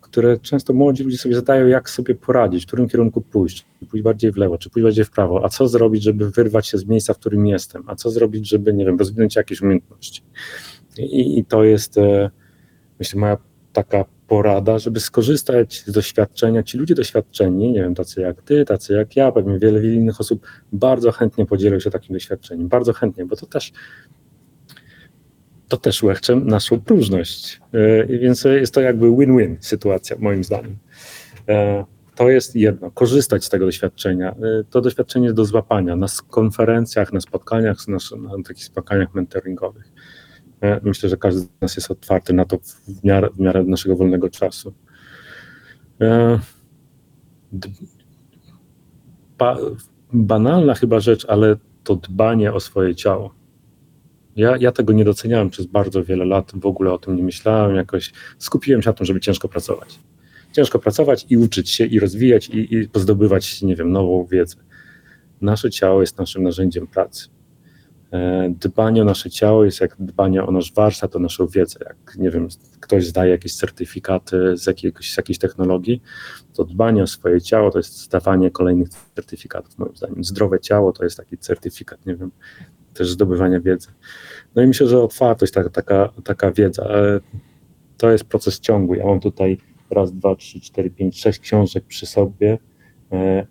które 0.00 0.38
często 0.38 0.72
młodzi 0.72 1.04
ludzie 1.04 1.18
sobie 1.18 1.34
zadają, 1.34 1.66
jak 1.66 1.90
sobie 1.90 2.14
poradzić, 2.14 2.64
w 2.64 2.66
którym 2.66 2.88
kierunku 2.88 3.20
pójść, 3.20 3.66
czy 3.80 3.86
pójść 3.86 4.04
bardziej 4.04 4.32
w 4.32 4.36
lewo, 4.36 4.58
czy 4.58 4.70
pójść 4.70 4.84
bardziej 4.84 5.04
w 5.04 5.10
prawo, 5.10 5.44
a 5.44 5.48
co 5.48 5.68
zrobić, 5.68 6.02
żeby 6.02 6.30
wyrwać 6.30 6.66
się 6.66 6.78
z 6.78 6.86
miejsca, 6.86 7.14
w 7.14 7.18
którym 7.18 7.46
jestem, 7.46 7.82
a 7.86 7.94
co 7.94 8.10
zrobić, 8.10 8.48
żeby, 8.48 8.74
nie 8.74 8.84
wiem, 8.84 8.98
rozwinąć 8.98 9.36
jakieś 9.36 9.62
umiejętności. 9.62 10.22
I, 10.98 11.38
i 11.38 11.44
to 11.44 11.64
jest, 11.64 11.98
e, 11.98 12.30
myślę, 12.98 13.20
moja 13.20 13.36
taka 13.72 14.04
porada, 14.28 14.78
żeby 14.78 15.00
skorzystać 15.00 15.84
z 15.86 15.92
doświadczenia. 15.92 16.62
Ci 16.62 16.78
ludzie 16.78 16.94
doświadczeni, 16.94 17.72
nie 17.72 17.80
wiem, 17.82 17.94
tacy 17.94 18.20
jak 18.20 18.42
ty, 18.42 18.64
tacy 18.64 18.92
jak 18.92 19.16
ja, 19.16 19.32
pewnie 19.32 19.58
wiele, 19.58 19.80
wiele 19.80 19.94
innych 19.94 20.20
osób, 20.20 20.46
bardzo 20.72 21.12
chętnie 21.12 21.46
podzielą 21.46 21.80
się 21.80 21.90
takim 21.90 22.14
doświadczeniem. 22.14 22.68
Bardzo 22.68 22.92
chętnie, 22.92 23.26
bo 23.26 23.36
to 23.36 23.46
też 23.46 23.72
to 25.68 25.76
też 25.76 26.02
łechcze 26.02 26.36
naszą 26.36 26.80
próżność. 26.80 27.60
E, 27.72 28.06
więc 28.06 28.44
jest 28.44 28.74
to 28.74 28.80
jakby 28.80 29.16
win-win 29.16 29.56
sytuacja, 29.60 30.16
moim 30.18 30.44
zdaniem. 30.44 30.76
E, 31.48 31.84
to 32.14 32.30
jest 32.30 32.56
jedno, 32.56 32.90
korzystać 32.90 33.44
z 33.44 33.48
tego 33.48 33.66
doświadczenia. 33.66 34.30
E, 34.30 34.64
to 34.70 34.80
doświadczenie 34.80 35.24
jest 35.24 35.36
do 35.36 35.44
złapania 35.44 35.96
na 35.96 36.06
konferencjach, 36.28 37.12
na 37.12 37.20
spotkaniach, 37.20 37.88
na, 37.88 37.98
na 38.16 38.42
takich 38.44 38.64
spotkaniach 38.64 39.14
mentoringowych. 39.14 39.92
Myślę, 40.82 41.08
że 41.08 41.16
każdy 41.16 41.40
z 41.40 41.48
nas 41.60 41.76
jest 41.76 41.90
otwarty 41.90 42.32
na 42.32 42.44
to 42.44 42.58
w 42.58 43.04
miarę, 43.04 43.28
w 43.30 43.40
miarę 43.40 43.64
naszego 43.64 43.96
wolnego 43.96 44.30
czasu. 44.30 44.74
Ba, 49.38 49.56
banalna 50.12 50.74
chyba 50.74 51.00
rzecz, 51.00 51.26
ale 51.28 51.56
to 51.84 51.96
dbanie 51.96 52.52
o 52.52 52.60
swoje 52.60 52.94
ciało 52.94 53.37
ja, 54.38 54.56
ja 54.56 54.72
tego 54.72 54.92
nie 54.92 55.04
doceniałem 55.04 55.50
przez 55.50 55.66
bardzo 55.66 56.04
wiele 56.04 56.24
lat, 56.24 56.52
w 56.54 56.66
ogóle 56.66 56.92
o 56.92 56.98
tym 56.98 57.16
nie 57.16 57.22
myślałem, 57.22 57.76
jakoś 57.76 58.12
skupiłem 58.38 58.82
się 58.82 58.88
na 58.88 58.92
tym, 58.92 59.06
żeby 59.06 59.20
ciężko 59.20 59.48
pracować. 59.48 59.98
Ciężko 60.52 60.78
pracować 60.78 61.26
i 61.30 61.36
uczyć 61.36 61.70
się, 61.70 61.84
i 61.84 62.00
rozwijać, 62.00 62.48
i, 62.48 62.74
i 62.74 62.88
pozdobywać, 62.88 63.62
nie 63.62 63.76
wiem, 63.76 63.92
nową 63.92 64.26
wiedzę. 64.26 64.56
Nasze 65.40 65.70
ciało 65.70 66.00
jest 66.00 66.18
naszym 66.18 66.42
narzędziem 66.42 66.86
pracy. 66.86 67.28
E, 68.12 68.50
dbanie 68.60 69.02
o 69.02 69.04
nasze 69.04 69.30
ciało 69.30 69.64
jest 69.64 69.80
jak 69.80 69.96
dbanie 69.98 70.42
o 70.42 70.50
nasz 70.50 70.72
warsztat, 70.72 71.16
o 71.16 71.18
naszą 71.18 71.46
wiedzę. 71.46 71.78
Jak, 71.84 72.16
nie 72.18 72.30
wiem, 72.30 72.48
ktoś 72.80 73.06
zdaje 73.06 73.30
jakieś 73.30 73.54
certyfikaty 73.54 74.56
z, 74.56 74.66
jakiegoś, 74.66 75.12
z 75.12 75.16
jakiejś 75.16 75.38
technologii, 75.38 76.02
to 76.54 76.64
dbanie 76.64 77.02
o 77.02 77.06
swoje 77.06 77.40
ciało 77.40 77.70
to 77.70 77.78
jest 77.78 77.98
zdawanie 77.98 78.50
kolejnych 78.50 78.88
certyfikatów, 79.14 79.78
moim 79.78 79.96
zdaniem. 79.96 80.24
Zdrowe 80.24 80.60
ciało 80.60 80.92
to 80.92 81.04
jest 81.04 81.16
taki 81.16 81.38
certyfikat, 81.38 82.06
nie 82.06 82.16
wiem, 82.16 82.30
też 82.98 83.10
zdobywania 83.10 83.60
wiedzy. 83.60 83.88
No 84.54 84.62
i 84.62 84.66
myślę, 84.66 84.86
że 84.86 85.02
otwartość, 85.02 85.52
taka, 85.52 85.70
taka, 85.70 86.08
taka 86.24 86.52
wiedza, 86.52 86.82
e, 86.82 87.20
to 87.96 88.10
jest 88.10 88.24
proces 88.24 88.60
ciągły. 88.60 88.96
Ja 88.96 89.06
mam 89.06 89.20
tutaj 89.20 89.58
raz, 89.90 90.12
dwa, 90.12 90.36
trzy, 90.36 90.60
cztery, 90.60 90.90
pięć, 90.90 91.20
sześć 91.20 91.38
książek 91.38 91.84
przy 91.84 92.06
sobie 92.06 92.58
e, 93.12 93.46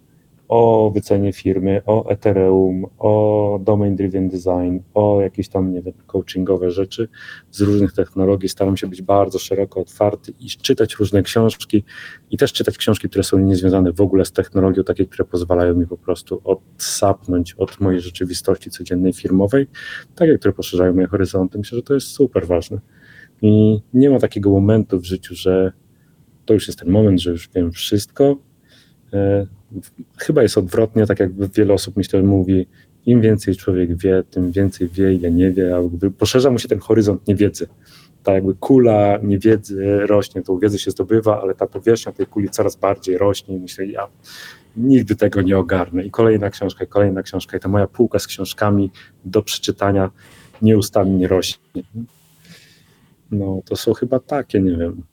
o 0.48 0.92
wycenie 0.96 1.34
firmy, 1.34 1.82
o 1.86 2.10
Ethereum, 2.10 2.86
o 2.98 3.60
domain 3.64 3.96
driven 3.96 4.30
design, 4.30 4.80
o 4.94 5.22
jakieś 5.22 5.50
tam, 5.50 5.74
nie 5.74 5.82
wiem, 5.82 5.94
coachingowe 6.08 6.72
rzeczy 6.72 7.08
z 7.52 7.62
różnych 7.62 7.94
technologii. 7.94 8.50
Staram 8.50 8.78
się 8.78 8.88
być 8.88 9.02
bardzo 9.02 9.40
szeroko 9.40 9.82
otwarty 9.82 10.34
i 10.40 10.48
czytać 10.48 10.96
różne 10.96 11.24
książki 11.24 11.84
i 12.32 12.38
też 12.38 12.54
czytać 12.54 12.78
książki, 12.78 13.10
które 13.10 13.24
są 13.24 13.40
niezwiązane 13.40 13.94
w 13.94 14.02
ogóle 14.02 14.26
z 14.26 14.32
technologią, 14.32 14.84
takie, 14.84 15.06
które 15.06 15.26
pozwalają 15.26 15.76
mi 15.76 15.88
po 15.88 15.98
prostu 15.98 16.42
odsapnąć 16.44 17.54
od 17.54 17.80
mojej 17.80 18.02
rzeczywistości 18.02 18.70
codziennej 18.70 19.14
firmowej, 19.14 19.68
takie, 20.16 20.38
które 20.38 20.54
poszerzają 20.54 20.94
moje 20.94 21.08
horyzonty. 21.08 21.58
Myślę, 21.58 21.76
że 21.76 21.84
to 21.84 21.94
jest 21.94 22.08
super 22.08 22.48
ważne. 22.48 22.80
I 23.42 23.82
nie 23.94 24.10
ma 24.10 24.20
takiego 24.20 24.50
momentu 24.50 25.00
w 25.00 25.06
życiu, 25.06 25.36
że 25.36 25.72
to 26.46 26.54
już 26.54 26.68
jest 26.68 26.80
ten 26.80 26.90
moment, 26.90 27.22
że 27.22 27.32
już 27.32 27.50
wiem 27.56 27.72
wszystko, 27.72 28.38
chyba 30.18 30.44
jest 30.44 30.58
odwrotnie, 30.58 31.06
tak 31.06 31.20
jak 31.20 31.52
wiele 31.52 31.74
osób 31.74 31.98
myślę 31.98 32.24
mówi, 32.24 32.68
im 33.06 33.22
więcej 33.22 33.56
człowiek 33.56 33.98
wie, 33.98 34.24
tym 34.32 34.52
więcej 34.52 34.90
wie, 34.90 35.14
ile 35.14 35.32
nie 35.32 35.52
wie, 35.52 35.76
a 35.76 35.80
poszerza 36.18 36.52
mu 36.52 36.60
się 36.60 36.68
ten 36.68 36.80
horyzont 36.80 37.28
niewiedzy. 37.28 37.68
Ta 38.24 38.34
jakby 38.34 38.56
kula 38.56 39.20
niewiedzy 39.24 40.00
rośnie, 40.08 40.42
tą 40.42 40.60
wiedzę 40.60 40.80
się 40.80 40.92
zdobywa, 40.92 41.42
ale 41.42 41.56
ta 41.56 41.68
powierzchnia 41.68 42.12
tej 42.12 42.26
kuli 42.26 42.50
coraz 42.50 42.76
bardziej 42.76 43.18
rośnie 43.18 43.56
i 43.56 43.60
myślę, 43.60 43.86
ja 43.86 44.08
nigdy 44.78 45.16
tego 45.16 45.42
nie 45.42 45.58
ogarnę. 45.58 46.04
I 46.04 46.12
kolejna 46.12 46.50
książka, 46.50 46.84
i 46.84 46.88
kolejna 46.88 47.24
książka, 47.24 47.58
i 47.58 47.60
ta 47.60 47.70
moja 47.70 47.88
półka 47.88 48.20
z 48.20 48.28
książkami 48.28 48.92
do 49.26 49.42
przeczytania 49.42 50.12
nieustannie 50.62 51.28
rośnie. 51.28 51.84
No, 53.32 53.62
to 53.66 53.76
są 53.76 53.94
chyba 53.94 54.20
takie, 54.20 54.60
nie 54.60 54.78
wiem, 54.78 55.04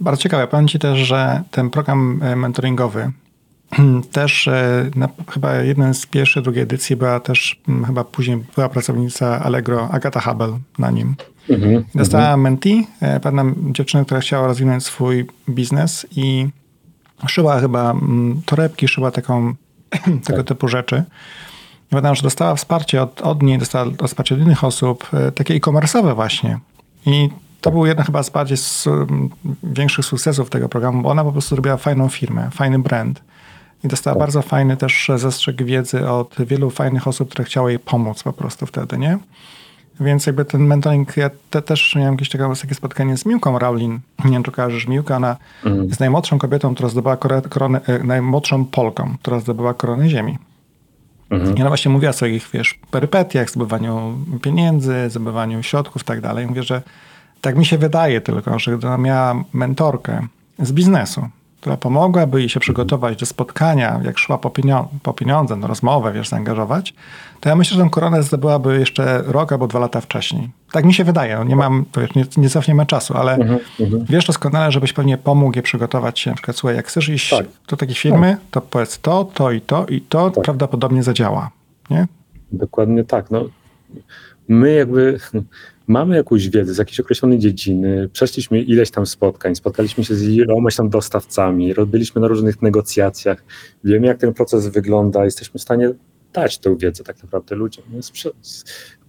bardzo 0.00 0.22
ciekawe. 0.22 0.46
Powiem 0.46 0.68
Ci 0.68 0.78
też, 0.78 0.98
że 0.98 1.42
ten 1.50 1.70
program 1.70 2.20
e, 2.22 2.36
mentoringowy 2.36 3.12
też 4.12 4.48
e, 4.48 4.90
na, 4.96 5.08
chyba 5.30 5.54
jeden 5.54 5.94
z 5.94 6.06
pierwszych, 6.06 6.42
drugiej 6.42 6.62
edycji 6.62 6.96
była 6.96 7.20
też 7.20 7.60
chyba 7.86 8.04
później 8.04 8.44
była 8.54 8.68
pracownica 8.68 9.40
Allegro, 9.40 9.88
Agata 9.90 10.20
Habel 10.20 10.52
na 10.78 10.90
nim. 10.90 11.14
Mhm, 11.48 11.84
Dostała 11.94 12.24
mhm. 12.24 12.40
mentee, 12.40 12.86
pewna 13.22 13.44
dziewczyna, 13.70 14.04
która 14.04 14.20
chciała 14.20 14.46
rozwinąć 14.46 14.84
swój 14.84 15.26
biznes 15.48 16.06
i 16.16 16.48
szyła 17.28 17.60
chyba 17.60 17.94
torebki, 18.46 18.88
szyła 18.88 19.10
taką, 19.10 19.54
tego 20.26 20.38
tak. 20.38 20.46
typu 20.46 20.68
rzeczy. 20.68 21.04
Pamiętam, 21.90 22.14
że 22.14 22.22
dostała 22.22 22.54
wsparcie 22.54 23.02
od, 23.02 23.20
od 23.20 23.42
niej, 23.42 23.58
dostała 23.58 23.86
wsparcie 24.06 24.34
od 24.34 24.40
innych 24.40 24.64
osób, 24.64 25.08
e, 25.12 25.32
takie 25.32 25.54
e-commerce'owe 25.54 26.14
właśnie. 26.14 26.58
I 27.06 27.28
to 27.60 27.70
był 27.70 27.86
jeden 27.86 28.04
chyba 28.04 28.22
z 28.22 28.30
bardziej 28.30 28.56
z, 28.56 28.88
większych 29.62 30.04
sukcesów 30.04 30.50
tego 30.50 30.68
programu, 30.68 31.02
bo 31.02 31.08
ona 31.08 31.24
po 31.24 31.32
prostu 31.32 31.54
zrobiła 31.54 31.76
fajną 31.76 32.08
firmę, 32.08 32.50
fajny 32.50 32.78
brand. 32.78 33.22
I 33.84 33.88
dostała 33.88 34.14
tak. 34.14 34.20
bardzo 34.20 34.42
fajny 34.42 34.76
też 34.76 35.10
zastrzyk 35.16 35.62
wiedzy 35.62 36.08
od 36.08 36.34
wielu 36.38 36.70
fajnych 36.70 37.08
osób, 37.08 37.30
które 37.30 37.44
chciały 37.44 37.70
jej 37.70 37.78
pomóc 37.78 38.22
po 38.22 38.32
prostu 38.32 38.66
wtedy, 38.66 38.98
nie? 38.98 39.18
Więc 40.00 40.26
jakby 40.26 40.44
ten 40.44 40.66
mentoring, 40.66 41.16
ja 41.16 41.30
te, 41.50 41.62
też 41.62 41.94
miałem 41.96 42.14
jakieś 42.14 42.28
takie, 42.28 42.44
takie 42.62 42.74
spotkanie 42.74 43.16
z 43.16 43.26
Miłką 43.26 43.58
Raulin. 43.58 44.00
Nie 44.24 44.30
wiem, 44.30 44.42
czy 44.42 44.50
kojarzysz 44.50 44.86
Miłkę, 44.86 45.16
ona 45.16 45.36
mm. 45.64 45.88
jest 45.88 46.00
najmłodszą 46.00 46.38
kobietą, 46.38 46.74
która 46.74 46.88
zdobyła 46.88 47.16
koronę, 47.48 47.80
e, 47.86 47.98
najmłodszą 47.98 48.64
Polką, 48.64 49.16
która 49.22 49.40
zdobyła 49.40 49.74
koronę 49.74 50.08
ziemi. 50.08 50.38
Mhm. 51.30 51.56
I 51.56 51.60
ona 51.60 51.70
właśnie 51.70 51.90
mówiła 51.90 52.10
o 52.10 52.12
swoich, 52.12 52.48
wiesz, 52.52 52.78
perypetiach, 52.90 53.50
zdobywaniu 53.50 54.18
pieniędzy, 54.42 55.10
zdobywaniu 55.10 55.62
środków 55.62 56.02
i 56.02 56.04
tak 56.04 56.20
dalej. 56.20 56.46
Mówię, 56.46 56.62
że 56.62 56.82
tak 57.40 57.56
mi 57.56 57.64
się 57.64 57.78
wydaje 57.78 58.20
tylko, 58.20 58.58
że 58.58 58.78
gdyby 58.78 58.98
miała 58.98 59.44
mentorkę 59.52 60.26
z 60.58 60.72
biznesu, 60.72 61.28
która 61.60 61.76
pomogłaby 61.76 62.40
jej 62.40 62.48
się 62.48 62.60
przygotować 62.60 63.20
do 63.20 63.26
spotkania, 63.26 64.00
jak 64.04 64.18
szła 64.18 64.38
po, 64.38 64.50
pienio 64.50 64.88
po 65.02 65.12
pieniądze, 65.12 65.56
no 65.56 65.66
rozmowę, 65.66 66.12
wiesz, 66.12 66.28
zaangażować, 66.28 66.94
to 67.40 67.48
ja 67.48 67.56
myślę, 67.56 67.76
że 67.76 67.82
tę 67.82 67.90
koronę 67.90 68.22
zdobyłaby 68.22 68.78
jeszcze 68.78 69.22
rok 69.26 69.52
albo 69.52 69.66
dwa 69.66 69.78
lata 69.78 70.00
wcześniej. 70.00 70.50
Tak 70.72 70.84
mi 70.84 70.94
się 70.94 71.04
wydaje. 71.04 71.44
Nie 71.46 71.56
mam, 71.56 71.84
wiesz, 71.96 72.14
nie, 72.14 72.24
nie 72.36 72.48
cofniemy 72.48 72.86
czasu, 72.86 73.16
ale 73.16 73.38
uh 73.38 73.46
-huh. 73.46 74.04
wiesz 74.08 74.26
doskonale, 74.26 74.72
żebyś 74.72 74.92
pewnie 74.92 75.18
pomógł 75.18 75.56
jej 75.56 75.62
przygotować 75.62 76.18
się. 76.18 76.30
Na 76.30 76.36
przykład, 76.36 76.56
słuchaj, 76.56 76.76
jak 76.76 76.86
chcesz 76.86 77.08
iść 77.08 77.30
tak. 77.30 77.46
do 77.68 77.76
takiej 77.76 77.94
firmy, 77.94 78.30
tak. 78.30 78.40
to 78.50 78.60
powiedz 78.60 78.98
to, 78.98 79.24
to 79.24 79.50
i 79.50 79.60
to 79.60 79.86
i 79.86 80.00
to 80.00 80.30
tak. 80.30 80.44
prawdopodobnie 80.44 81.02
zadziała. 81.02 81.50
Nie? 81.90 82.06
Dokładnie 82.52 83.04
tak. 83.04 83.30
No, 83.30 83.44
my 84.48 84.72
jakby 84.72 85.18
mamy 85.90 86.16
jakąś 86.16 86.48
wiedzę 86.48 86.74
z 86.74 86.78
jakiejś 86.78 87.00
określonej 87.00 87.38
dziedziny, 87.38 88.08
przeszliśmy 88.12 88.60
ileś 88.62 88.90
tam 88.90 89.06
spotkań, 89.06 89.54
spotkaliśmy 89.54 90.04
się 90.04 90.14
z 90.14 90.22
ilomaś 90.22 90.76
tam 90.76 90.88
dostawcami, 90.88 91.74
robiliśmy 91.74 92.20
na 92.20 92.28
różnych 92.28 92.62
negocjacjach, 92.62 93.44
wiemy 93.84 94.06
jak 94.06 94.18
ten 94.18 94.34
proces 94.34 94.68
wygląda, 94.68 95.24
jesteśmy 95.24 95.58
w 95.58 95.62
stanie 95.62 95.90
dać 96.32 96.58
tę 96.58 96.76
wiedzę 96.76 97.04
tak 97.04 97.22
naprawdę 97.22 97.56
ludziom, 97.56 97.84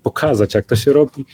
pokazać 0.03 0.53
jak 0.53 0.65
to 0.65 0.75
się 0.75 0.93
robi, 0.93 1.25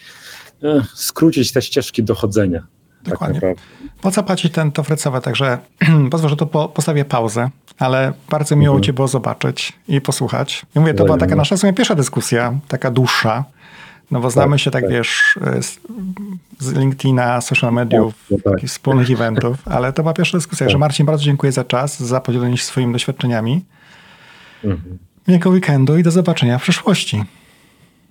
e, 0.64 0.84
skrócić 0.96 1.52
te 1.52 1.62
ścieżki 1.62 2.04
dochodzenia. 2.04 2.68
Tak 3.04 3.14
Dokładnie. 3.14 3.42
Tak 3.42 3.58
po 4.02 4.12
co 4.12 4.24
płacić 4.24 4.54
ten 4.54 4.72
to 4.72 4.84
frecowe? 4.84 5.22
Także 5.22 5.58
pozwól, 6.12 6.30
że 6.30 6.36
tu 6.36 6.48
po, 6.48 6.70
postawię 6.70 7.06
pauzę, 7.06 7.50
ale 7.80 8.14
bardzo 8.30 8.56
miło 8.56 8.74
mhm. 8.74 8.84
Cię 8.84 8.94
było 8.94 9.08
zobaczyć 9.08 9.74
i 9.88 10.02
posłuchać. 10.02 10.66
I 10.76 10.80
mówię, 10.80 10.94
to 10.94 11.06
była 11.06 11.18
taka 11.18 11.36
nasza 11.36 11.56
w 11.56 11.60
sumie 11.60 11.74
pierwsza 11.74 11.96
dyskusja, 11.96 12.60
taka 12.68 12.92
dłuższa. 12.92 13.46
No 14.12 14.20
bo 14.20 14.30
znamy 14.30 14.52
tak, 14.52 14.60
się 14.60 14.72
tak, 14.72 14.84
tak, 14.84 14.92
wiesz, 14.92 15.40
z, 15.62 15.80
z 16.60 16.74
LinkedIna, 16.74 17.42
social 17.42 17.74
mediów, 17.74 18.14
tak, 18.30 18.46
no 18.46 18.52
tak. 18.52 18.62
wspólnych 18.62 19.12
eventów, 19.12 19.58
ale 19.66 19.94
to 19.94 20.04
była 20.04 20.14
pierwsza 20.14 20.38
dyskusja. 20.38 20.66
Tak. 20.66 20.72
Że 20.72 20.78
Marcin, 20.78 21.06
bardzo 21.06 21.24
dziękuję 21.24 21.52
za 21.52 21.64
czas, 21.64 22.00
za 22.00 22.22
podzielenie 22.22 22.58
się 22.58 22.64
swoimi 22.64 22.94
doświadczeniami. 22.94 23.66
Mhm. 24.64 24.98
Miłego 25.28 25.50
weekendu 25.50 25.98
i 25.98 26.04
do 26.04 26.12
zobaczenia 26.12 26.58
w 26.60 26.62
przyszłości. 26.62 27.24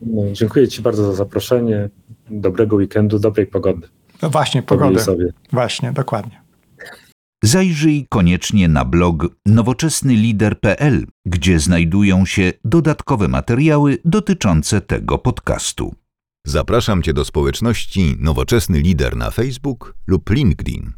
No, 0.03 0.22
dziękuję 0.32 0.68
Ci 0.68 0.82
bardzo 0.82 1.05
za 1.05 1.12
zaproszenie. 1.12 1.88
Dobrego 2.30 2.76
weekendu, 2.76 3.18
dobrej 3.18 3.47
pogody. 3.47 3.88
No 4.22 4.30
właśnie, 4.30 4.62
Pogody 4.62 4.88
pogody. 4.88 5.05
sobie. 5.05 5.32
Właśnie, 5.53 5.92
dokładnie. 5.92 6.45
Zajrzyj 7.47 8.07
koniecznie 8.09 8.68
na 8.68 8.84
blog 8.84 9.26
nowoczesnylider.pl, 9.47 11.07
gdzie 11.26 11.61
znajdują 11.61 12.26
się 12.26 12.53
dodatkowe 12.64 13.28
materiały 13.28 13.99
dotyczące 14.05 14.80
tego 14.80 15.18
podcastu. 15.18 15.94
Zapraszam 16.47 17.03
Cię 17.03 17.12
do 17.12 17.24
społeczności 17.24 18.16
Nowoczesny 18.18 18.80
Lider 18.80 19.16
na 19.16 19.30
Facebook 19.30 19.94
lub 20.07 20.30
LinkedIn. 20.30 20.92